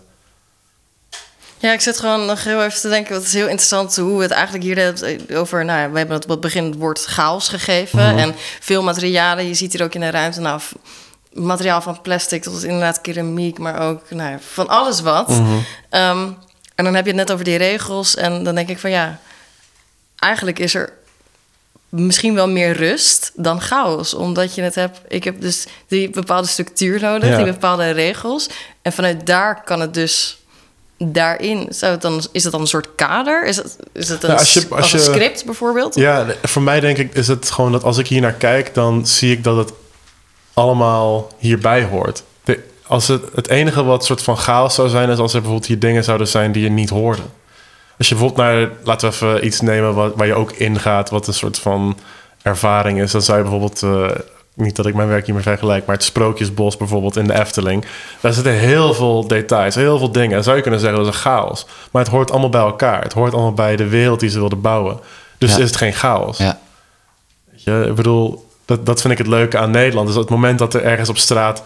Ja, 1.60 1.72
ik 1.72 1.80
zit 1.80 1.98
gewoon 2.00 2.26
nog 2.26 2.44
heel 2.44 2.62
even 2.64 2.80
te 2.80 2.88
denken. 2.88 3.14
Het 3.14 3.24
is 3.24 3.32
heel 3.32 3.46
interessant 3.46 3.96
hoe 3.96 4.16
we 4.16 4.22
het 4.22 4.30
eigenlijk 4.30 4.64
hier 4.64 4.76
hebben 4.78 5.36
over. 5.36 5.64
Nou, 5.64 5.90
we 5.92 5.98
hebben 5.98 6.16
het 6.16 6.24
op 6.24 6.30
het 6.30 6.40
begin 6.40 6.64
het 6.64 6.76
woord 6.76 7.04
chaos 7.04 7.48
gegeven. 7.48 7.98
Mhm. 7.98 8.18
En 8.18 8.34
veel 8.60 8.82
materialen. 8.82 9.46
Je 9.46 9.54
ziet 9.54 9.72
hier 9.72 9.82
ook 9.82 9.94
in 9.94 10.00
de 10.00 10.10
ruimte. 10.10 10.40
Nou, 10.40 10.60
materiaal 11.32 11.82
van 11.82 12.00
plastic 12.00 12.42
tot 12.42 12.62
inderdaad 12.62 13.00
keramiek, 13.00 13.58
maar 13.58 13.80
ook 13.88 14.10
nou, 14.10 14.38
van 14.52 14.68
alles 14.68 15.00
wat. 15.00 15.28
Mhm. 15.28 15.56
Ehm, 15.90 16.28
en 16.74 16.84
dan 16.84 16.94
heb 16.94 17.04
je 17.04 17.10
het 17.10 17.20
net 17.20 17.32
over 17.32 17.44
die 17.44 17.56
regels. 17.56 18.14
En 18.16 18.42
dan 18.44 18.54
denk 18.54 18.68
ik 18.68 18.78
van 18.78 18.90
ja, 18.90 19.18
eigenlijk 20.18 20.58
is 20.58 20.74
er 20.74 20.92
misschien 21.88 22.34
wel 22.34 22.48
meer 22.48 22.72
rust 22.72 23.32
dan 23.34 23.60
chaos. 23.60 24.14
Omdat 24.14 24.54
je 24.54 24.62
het 24.62 24.74
hebt. 24.74 25.00
Ik 25.08 25.24
heb 25.24 25.40
dus 25.40 25.66
die 25.88 26.10
bepaalde 26.10 26.48
structuur 26.48 27.00
nodig, 27.00 27.28
Ja. 27.28 27.36
die 27.36 27.52
bepaalde 27.52 27.90
regels. 27.90 28.48
En 28.82 28.92
vanuit 28.92 29.26
daar 29.26 29.62
kan 29.64 29.80
het 29.80 29.94
dus. 29.94 30.38
Daarin 31.04 31.66
zou 31.70 31.92
het 31.92 32.02
dan, 32.02 32.22
is 32.32 32.42
het 32.42 32.52
dan 32.52 32.60
een 32.60 32.66
soort 32.66 32.88
kader? 32.94 33.46
Is 33.46 33.56
het, 33.56 33.76
is 33.92 34.08
het 34.08 34.22
een, 34.22 34.30
Ja, 34.30 34.36
als 34.36 34.52
je- 34.52 34.60
s- 34.60 34.70
als 34.70 34.80
als 34.80 34.92
een 34.92 34.98
je- 34.98 35.04
script 35.04 35.44
bijvoorbeeld? 35.44 35.94
Ja, 35.94 36.26
voor 36.42 36.62
mij 36.62 36.80
denk 36.80 36.98
ik 36.98 37.14
is 37.14 37.28
het 37.28 37.50
gewoon 37.50 37.72
dat 37.72 37.84
als 37.84 37.98
ik 37.98 38.06
hier 38.06 38.20
naar 38.20 38.32
kijk, 38.32 38.74
dan 38.74 39.06
zie 39.06 39.32
ik 39.32 39.44
dat 39.44 39.56
het 39.56 39.72
allemaal 40.54 41.30
hierbij 41.38 41.84
hoort. 41.84 42.22
De, 42.44 42.60
als 42.86 43.08
het, 43.08 43.22
het 43.34 43.48
enige 43.48 43.84
wat 43.84 44.04
soort 44.04 44.22
van 44.22 44.36
chaos 44.36 44.74
zou 44.74 44.88
zijn, 44.88 45.08
is 45.10 45.18
als 45.18 45.32
er 45.34 45.38
bijvoorbeeld 45.40 45.68
hier 45.68 45.78
dingen 45.78 46.04
zouden 46.04 46.28
zijn 46.28 46.52
die 46.52 46.62
je 46.62 46.70
niet 46.70 46.90
hoorde. 46.90 47.22
Als 47.98 48.08
je 48.08 48.14
bijvoorbeeld 48.14 48.46
naar, 48.48 48.68
laten 48.84 49.08
we 49.10 49.14
even 49.14 49.46
iets 49.46 49.60
nemen 49.60 49.94
wat, 49.94 50.12
waar 50.16 50.26
je 50.26 50.34
ook 50.34 50.52
ingaat, 50.52 51.10
wat 51.10 51.26
een 51.26 51.34
soort 51.34 51.58
van 51.58 51.98
ervaring 52.42 53.00
is, 53.02 53.10
dan 53.12 53.22
zou 53.22 53.36
je 53.38 53.42
bijvoorbeeld, 53.50 53.82
eh, 53.82 54.10
niet 54.54 54.76
dat 54.76 54.86
ik 54.86 54.94
mijn 54.94 55.08
werk 55.08 55.24
hiermee 55.24 55.42
vergelijk, 55.42 55.86
maar 55.86 55.96
het 55.96 56.04
Sprookjesbos 56.04 56.76
bijvoorbeeld 56.76 57.16
in 57.16 57.26
de 57.26 57.38
Efteling. 57.40 57.84
Daar 58.20 58.32
zitten 58.32 58.52
heel 58.52 58.94
veel 58.94 59.26
details, 59.26 59.74
heel 59.74 59.98
veel 59.98 60.12
dingen. 60.12 60.36
En 60.36 60.42
zou 60.44 60.56
je 60.56 60.62
kunnen 60.62 60.80
zeggen 60.80 60.98
dat 60.98 61.08
is 61.08 61.14
een 61.14 61.20
chaos. 61.20 61.66
Maar 61.90 62.02
het 62.02 62.10
hoort 62.12 62.30
allemaal 62.30 62.48
bij 62.48 62.60
elkaar. 62.60 63.02
Het 63.02 63.12
hoort 63.12 63.32
allemaal 63.32 63.52
bij 63.52 63.76
de 63.76 63.88
wereld 63.88 64.20
die 64.20 64.30
ze 64.30 64.38
wilden 64.38 64.60
bouwen. 64.60 65.00
Dus 65.38 65.50
Ja. 65.50 65.58
is 65.58 65.64
het 65.64 65.76
geen 65.76 65.92
chaos. 65.92 66.38
Ja. 66.38 66.58
Weet 67.50 67.62
je, 67.62 67.84
ik 67.88 67.94
bedoel, 67.94 68.48
dat, 68.64 68.86
dat 68.86 69.00
vind 69.00 69.12
ik 69.12 69.18
het 69.18 69.26
leuke 69.26 69.58
aan 69.58 69.70
Nederland. 69.70 70.06
Dus 70.06 70.16
op 70.16 70.22
het 70.22 70.30
moment 70.30 70.58
dat 70.58 70.74
er 70.74 70.82
ergens 70.84 71.08
op 71.08 71.18
straat 71.18 71.62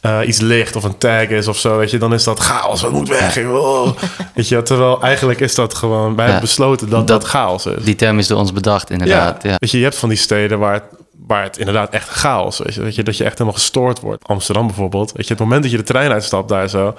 eh, 0.00 0.18
iets 0.26 0.40
ligt 0.40 0.76
of 0.76 0.84
een 0.84 0.98
tag 0.98 1.28
is 1.28 1.48
of 1.48 1.58
zo, 1.58 1.76
weet 1.76 1.90
je, 1.90 1.98
dan 1.98 2.14
is 2.14 2.24
dat 2.24 2.38
chaos. 2.38 2.82
Het 2.82 2.90
moet 2.92 3.08
weg. 3.08 3.38
Oh. 3.46 3.88
weet 4.34 4.48
je, 4.48 4.62
terwijl 4.62 5.02
eigenlijk 5.02 5.40
is 5.40 5.54
dat 5.54 5.74
gewoon, 5.74 6.14
wij 6.16 6.24
Ja. 6.24 6.30
hebben 6.30 6.48
besloten 6.48 6.88
dat 6.90 7.08
dat, 7.08 7.20
Dat- 7.20 7.30
chaos 7.30 7.66
is. 7.66 7.84
Die 7.84 7.94
term 7.94 8.18
is 8.18 8.26
door 8.26 8.38
ons 8.38 8.52
bedacht, 8.52 8.90
inderdaad. 8.90 9.42
Ja. 9.42 9.54
Weet 9.58 9.70
je, 9.70 9.76
je 9.78 9.84
hebt 9.84 9.96
van 9.96 10.08
die 10.08 10.18
steden 10.18 10.58
waar 10.58 10.82
waar 11.26 11.42
het 11.42 11.58
inderdaad 11.58 11.90
echt 11.90 12.08
chaos 12.08 12.60
is. 12.60 12.76
Weet 12.76 12.94
je, 12.94 13.02
dat 13.02 13.16
je 13.16 13.24
echt 13.24 13.38
helemaal 13.38 13.58
gestoord 13.58 14.00
wordt. 14.00 14.24
Amsterdam 14.24 14.66
bijvoorbeeld. 14.66 15.12
Weet 15.12 15.26
je, 15.26 15.32
het 15.32 15.42
moment 15.42 15.62
dat 15.62 15.70
je 15.70 15.76
de 15.76 15.82
trein 15.82 16.10
uitstapt 16.10 16.48
daar 16.48 16.68
zo, 16.68 16.94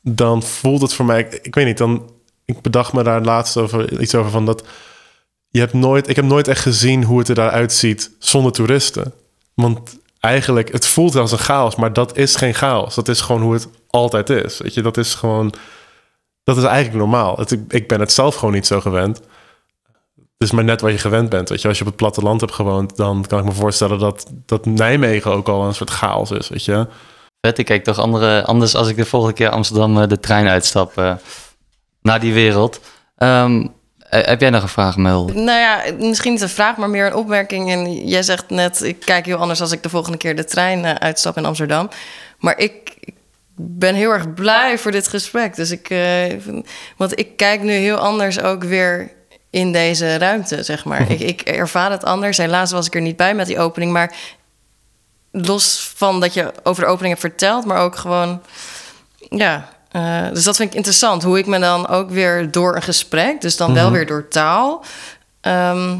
dan 0.00 0.42
voelt 0.42 0.82
het 0.82 0.94
voor 0.94 1.04
mij, 1.04 1.28
ik, 1.42 1.54
weet 1.54 1.66
niet, 1.66 1.78
dan, 1.78 2.10
ik 2.44 2.60
bedacht 2.60 2.92
me 2.92 3.02
daar 3.02 3.22
laatst 3.22 3.56
over 3.56 4.00
iets 4.00 4.14
over 4.14 4.30
van 4.30 4.46
dat 4.46 4.64
je 5.48 5.60
hebt 5.60 5.72
nooit, 5.72 6.08
ik 6.08 6.16
heb 6.16 6.24
nooit 6.24 6.48
echt 6.48 6.60
gezien 6.60 7.04
hoe 7.04 7.18
het 7.18 7.28
er 7.28 7.34
daaruit 7.34 7.72
ziet 7.72 8.10
zonder 8.18 8.52
toeristen. 8.52 9.12
Want 9.54 9.98
eigenlijk, 10.20 10.72
het 10.72 10.86
voelt 10.86 11.16
als 11.16 11.32
een 11.32 11.38
chaos, 11.38 11.76
maar 11.76 11.92
dat 11.92 12.16
is 12.16 12.36
geen 12.36 12.54
chaos. 12.54 12.94
Dat 12.94 13.08
is 13.08 13.20
gewoon 13.20 13.42
hoe 13.42 13.52
het 13.52 13.68
altijd 13.90 14.30
is. 14.30 14.58
Weet 14.58 14.74
je, 14.74 14.82
dat 14.82 14.96
is 14.96 15.14
gewoon, 15.14 15.54
dat 16.44 16.56
is 16.56 16.64
eigenlijk 16.64 16.98
normaal. 16.98 17.44
Ik 17.68 17.88
ben 17.88 18.00
het 18.00 18.12
zelf 18.12 18.34
gewoon 18.34 18.54
niet 18.54 18.66
zo 18.66 18.80
gewend. 18.80 19.20
Het 20.40 20.48
is 20.48 20.54
maar 20.54 20.64
net 20.64 20.80
wat 20.80 20.92
je 20.92 20.98
gewend 20.98 21.28
bent. 21.28 21.48
Weet 21.48 21.62
je, 21.62 21.68
als 21.68 21.76
je 21.76 21.82
op 21.82 21.90
het 21.90 21.98
platteland 21.98 22.40
hebt 22.40 22.52
gewoond, 22.52 22.96
dan 22.96 23.24
kan 23.28 23.38
ik 23.38 23.44
me 23.44 23.52
voorstellen 23.52 23.98
dat, 23.98 24.26
dat 24.46 24.66
Nijmegen 24.66 25.32
ook 25.32 25.48
al 25.48 25.66
een 25.66 25.74
soort 25.74 25.90
chaos 25.90 26.30
is. 26.30 26.48
Weet 26.48 26.64
je, 26.64 26.86
Vet, 27.40 27.58
ik 27.58 27.64
kijk 27.64 27.84
toch 27.84 27.98
andere, 27.98 28.44
anders 28.44 28.74
als 28.74 28.88
ik 28.88 28.96
de 28.96 29.04
volgende 29.04 29.34
keer 29.34 29.48
Amsterdam 29.48 30.00
eh, 30.00 30.08
de 30.08 30.20
trein 30.20 30.48
uitstap 30.48 30.98
eh, 30.98 31.14
naar 32.02 32.20
die 32.20 32.32
wereld. 32.32 32.80
Ehm, 33.16 33.66
eh, 34.10 34.26
heb 34.26 34.40
jij 34.40 34.50
nog 34.50 34.62
een 34.62 34.68
vraag, 34.68 34.96
Mel? 34.96 35.24
Nou 35.24 35.58
ja, 35.58 35.82
misschien 35.98 36.32
niet 36.32 36.40
een 36.40 36.48
vraag, 36.48 36.76
maar 36.76 36.90
meer 36.90 37.06
een 37.06 37.14
opmerking. 37.14 37.70
En 37.70 38.06
jij 38.06 38.22
zegt 38.22 38.50
net, 38.50 38.82
ik 38.82 39.00
kijk 39.00 39.26
heel 39.26 39.36
anders 39.36 39.60
als 39.60 39.72
ik 39.72 39.82
de 39.82 39.88
volgende 39.88 40.18
keer 40.18 40.36
de 40.36 40.44
trein 40.44 40.84
eh, 40.84 40.94
uitstap 40.94 41.36
in 41.36 41.44
Amsterdam. 41.44 41.88
Maar 42.38 42.58
ik, 42.58 42.96
ik 43.00 43.14
ben 43.56 43.94
heel 43.94 44.10
erg 44.10 44.34
blij 44.34 44.78
voor 44.78 44.90
dit 44.90 45.08
gesprek. 45.08 45.56
Dus 45.56 45.70
ik, 45.70 45.90
eh, 45.90 46.24
want 46.96 47.18
ik 47.18 47.36
kijk 47.36 47.62
nu 47.62 47.72
heel 47.72 47.96
anders 47.96 48.40
ook 48.40 48.64
weer 48.64 49.10
in 49.50 49.72
deze 49.72 50.16
ruimte, 50.18 50.62
zeg 50.62 50.84
maar. 50.84 51.10
ik, 51.10 51.20
ik 51.20 51.40
ervaar 51.40 51.90
het 51.90 52.04
anders. 52.04 52.36
Helaas 52.36 52.70
was 52.72 52.86
ik 52.86 52.94
er 52.94 53.00
niet 53.00 53.16
bij 53.16 53.34
met 53.34 53.46
die 53.46 53.58
opening, 53.58 53.92
maar 53.92 54.14
los 55.30 55.92
van 55.96 56.20
dat 56.20 56.34
je 56.34 56.52
over 56.62 56.82
de 56.84 56.88
opening 56.88 57.08
hebt 57.18 57.26
verteld, 57.26 57.64
maar 57.64 57.78
ook 57.78 57.96
gewoon, 57.96 58.42
ja. 59.18 59.68
eh, 59.90 60.28
dus 60.32 60.44
dat 60.44 60.56
vind 60.56 60.70
ik 60.70 60.76
interessant, 60.76 61.22
hoe 61.22 61.38
ik 61.38 61.46
me 61.46 61.58
dan 61.58 61.88
ook 61.88 62.10
weer 62.10 62.50
door 62.50 62.76
een 62.76 62.82
gesprek, 62.82 63.40
dus 63.40 63.56
dan 63.56 63.74
wel 63.74 63.90
weer 63.90 64.06
door 64.06 64.28
taal, 64.28 64.84
ehm, 65.40 65.96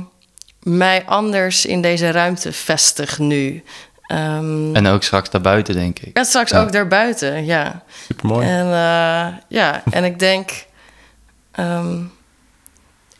mij 0.63 1.05
anders 1.07 1.67
in 1.67 1.83
deze 1.83 2.11
ruimte 2.11 2.53
vestig 2.53 3.19
nu. 3.19 3.63
Ehm, 4.07 4.75
En 4.77 4.87
ook 4.87 5.03
straks 5.03 5.31
daarbuiten, 5.31 5.75
denk 5.75 5.99
ik. 5.99 6.17
en 6.17 6.25
straks 6.25 6.51
Ja. 6.51 6.61
ook 6.63 6.73
daarbuiten, 6.73 7.45
ja. 7.45 7.83
super 8.07 8.27
mooi. 8.27 8.47
En 8.47 8.65
eh, 8.67 9.27
ja, 9.49 9.83
en 9.91 10.05
ik 10.05 10.19
denk. 10.19 10.51
ehm, 11.53 11.97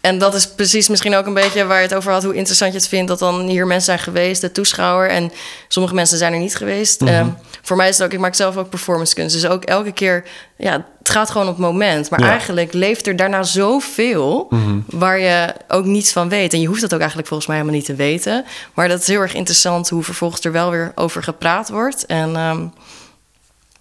en 0.01 0.19
dat 0.19 0.35
is 0.35 0.49
precies 0.49 0.89
misschien 0.89 1.15
ook 1.15 1.27
een 1.27 1.35
beetje 1.35 1.65
waar 1.65 1.77
je 1.77 1.83
het 1.87 1.95
over 1.95 2.13
had, 2.13 2.23
hoe 2.23 2.35
interessant 2.35 2.73
je 2.73 2.79
het 2.79 2.89
vindt 2.89 3.09
dat 3.09 3.19
dan 3.19 3.41
hier 3.49 3.67
mensen 3.67 3.85
zijn 3.85 3.99
geweest, 3.99 4.41
de 4.41 4.53
toeschouwer. 4.53 5.09
En 5.09 5.33
sommige 5.69 5.95
mensen 5.95 6.19
zijn 6.19 6.33
er 6.33 6.39
niet 6.39 6.57
geweest. 6.57 7.03
Ehm, 7.03 7.27
voor 7.63 7.77
mij 7.77 7.89
is 7.89 7.99
het 7.99 8.07
ook, 8.07 8.13
ik 8.13 8.19
maak 8.19 8.35
zelf 8.35 8.57
ook 8.57 8.69
performancekunst. 8.71 9.35
Dus 9.41 9.47
ook 9.51 9.65
elke 9.65 9.93
keer, 9.93 10.25
ja, 10.57 10.73
het 10.99 11.09
gaat 11.09 11.31
gewoon 11.31 11.47
op 11.49 11.53
het 11.57 11.63
moment. 11.67 12.11
Maar 12.11 12.21
Ja. 12.21 12.29
eigenlijk 12.31 12.73
leeft 12.73 13.07
er 13.07 13.17
daarna 13.17 13.43
zoveel 13.43 14.49
waar 14.87 15.19
je 15.19 15.55
ook 15.69 15.85
niets 15.85 16.13
van 16.13 16.29
weet. 16.29 16.53
En 16.53 16.61
je 16.61 16.67
hoeft 16.67 16.81
dat 16.81 16.93
ook 16.93 16.99
eigenlijk 16.99 17.29
volgens 17.29 17.49
mij 17.49 17.59
helemaal 17.59 17.79
niet 17.79 17.89
te 17.89 17.95
weten. 17.95 18.45
Maar 18.75 18.89
dat 18.89 19.01
is 19.01 19.07
heel 19.07 19.21
erg 19.21 19.35
interessant 19.35 19.89
hoe 19.89 20.03
vervolgens 20.03 20.45
er 20.45 20.53
wel 20.53 20.71
weer 20.71 20.93
over 20.95 21.23
gepraat 21.23 21.69
wordt. 21.69 22.07
En 22.07 22.37
ehm, 22.37 22.67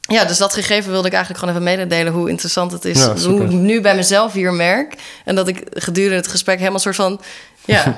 ja, 0.10 0.26
dus 0.26 0.38
dat 0.38 0.54
gegeven 0.54 0.92
wilde 0.92 1.08
ik 1.08 1.14
eigenlijk 1.14 1.44
gewoon 1.44 1.62
even 1.62 1.78
mededelen 1.78 2.14
hoe 2.14 2.30
interessant 2.30 2.72
het 2.72 2.86
is. 2.86 3.06
Ja, 3.06 3.16
hoe 3.16 3.44
ik 3.44 3.50
nu 3.50 3.82
bij 3.82 3.96
mezelf 3.96 4.34
hier 4.34 4.54
merk. 4.54 4.94
En 5.26 5.36
dat 5.36 5.48
ik 5.48 5.64
gedurende 5.70 6.16
het 6.16 6.28
gesprek 6.28 6.58
helemaal 6.58 6.80
soort 6.80 6.96
van. 6.96 7.22
Ja, 7.66 7.98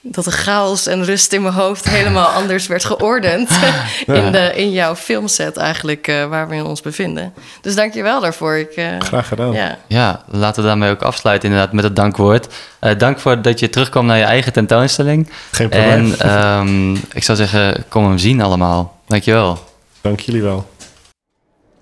dat 0.00 0.24
de 0.24 0.30
chaos 0.30 0.86
en 0.86 1.04
rust 1.04 1.32
in 1.32 1.42
mijn 1.42 1.54
hoofd 1.54 1.88
helemaal 1.88 2.26
anders 2.26 2.66
werd 2.66 2.84
geordend. 2.84 3.50
in, 4.06 4.32
de, 4.32 4.52
in 4.54 4.72
jouw 4.72 4.96
filmset 4.96 5.56
eigenlijk, 5.56 6.08
uh, 6.08 6.24
waar 6.24 6.48
we 6.48 6.64
ons 6.64 6.80
bevinden. 6.80 7.32
Dus 7.60 7.74
dank 7.74 7.94
je 7.94 8.02
wel 8.02 8.20
daarvoor. 8.20 8.56
Ik, 8.56 8.76
uh, 8.76 8.86
Graag 8.98 9.28
gedaan. 9.28 9.52
Ja. 9.52 9.78
ja, 9.86 10.22
laten 10.30 10.62
we 10.62 10.68
daarmee 10.68 10.90
ook 10.90 11.02
afsluiten 11.02 11.48
inderdaad 11.48 11.72
met 11.72 11.84
het 11.84 11.96
dankwoord. 11.96 12.46
Uh, 12.80 12.98
dank 12.98 13.18
voor 13.18 13.42
dat 13.42 13.60
je 13.60 13.70
terugkwam 13.70 14.06
naar 14.06 14.18
je 14.18 14.24
eigen 14.24 14.52
tentoonstelling. 14.52 15.30
Geen 15.50 15.68
probleem. 15.68 16.14
En 16.18 16.58
um, 16.58 17.00
ik 17.12 17.22
zou 17.22 17.38
zeggen, 17.38 17.84
kom 17.88 18.04
hem 18.04 18.18
zien 18.18 18.40
allemaal. 18.40 19.00
Dank 19.06 19.22
je 19.22 19.32
wel. 19.32 19.58
Dank 20.00 20.20
jullie 20.20 20.42
wel. 20.42 20.71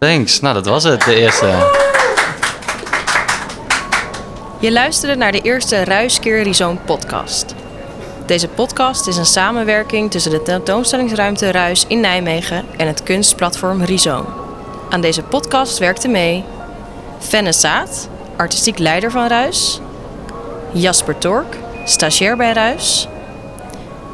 Thanks. 0.00 0.40
Nou, 0.40 0.54
dat 0.54 0.66
was 0.66 0.84
het, 0.84 1.02
de 1.02 1.14
eerste. 1.14 1.46
Je 4.60 4.72
luisterde 4.72 5.16
naar 5.16 5.32
de 5.32 5.40
eerste 5.40 5.84
Ruiskeer 5.84 6.42
Rhizoom 6.42 6.80
podcast. 6.84 7.54
Deze 8.26 8.48
podcast 8.48 9.06
is 9.06 9.16
een 9.16 9.26
samenwerking 9.26 10.10
tussen 10.10 10.30
de 10.30 10.42
tentoonstellingsruimte 10.42 11.50
Ruis 11.50 11.84
in 11.88 12.00
Nijmegen 12.00 12.64
en 12.76 12.86
het 12.86 13.02
kunstplatform 13.02 13.82
Rhizoom. 13.82 14.26
Aan 14.90 15.00
deze 15.00 15.22
podcast 15.22 15.78
werkte 15.78 16.08
mee 16.08 16.44
Fenne 17.18 17.52
Saat, 17.52 18.08
artistiek 18.36 18.78
leider 18.78 19.10
van 19.10 19.26
Ruis, 19.26 19.80
Jasper 20.72 21.18
Tork, 21.18 21.56
stagiair 21.84 22.36
bij 22.36 22.52
Ruis, 22.52 23.08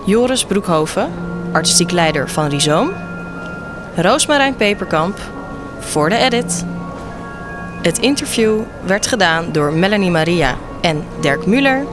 Joris 0.06 0.44
Broekhoven, 0.44 1.12
artistiek 1.52 1.90
leider 1.90 2.30
van 2.30 2.48
Rhizoom, 2.48 2.92
Roosmarijn 3.96 4.56
Peperkamp, 4.56 5.18
voor 5.86 6.08
de 6.08 6.16
edit. 6.16 6.64
Het 7.82 7.98
interview 7.98 8.60
werd 8.82 9.06
gedaan 9.06 9.52
door 9.52 9.72
Melanie 9.72 10.10
Maria 10.10 10.56
en 10.80 11.04
Dirk 11.20 11.46
Muller. 11.46 11.84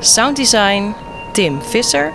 Sounddesign 0.00 0.94
Tim 1.32 1.62
Visser. 1.62 2.12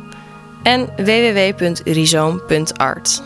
en 0.62 0.88
www.rhizoom.art. 0.96 3.22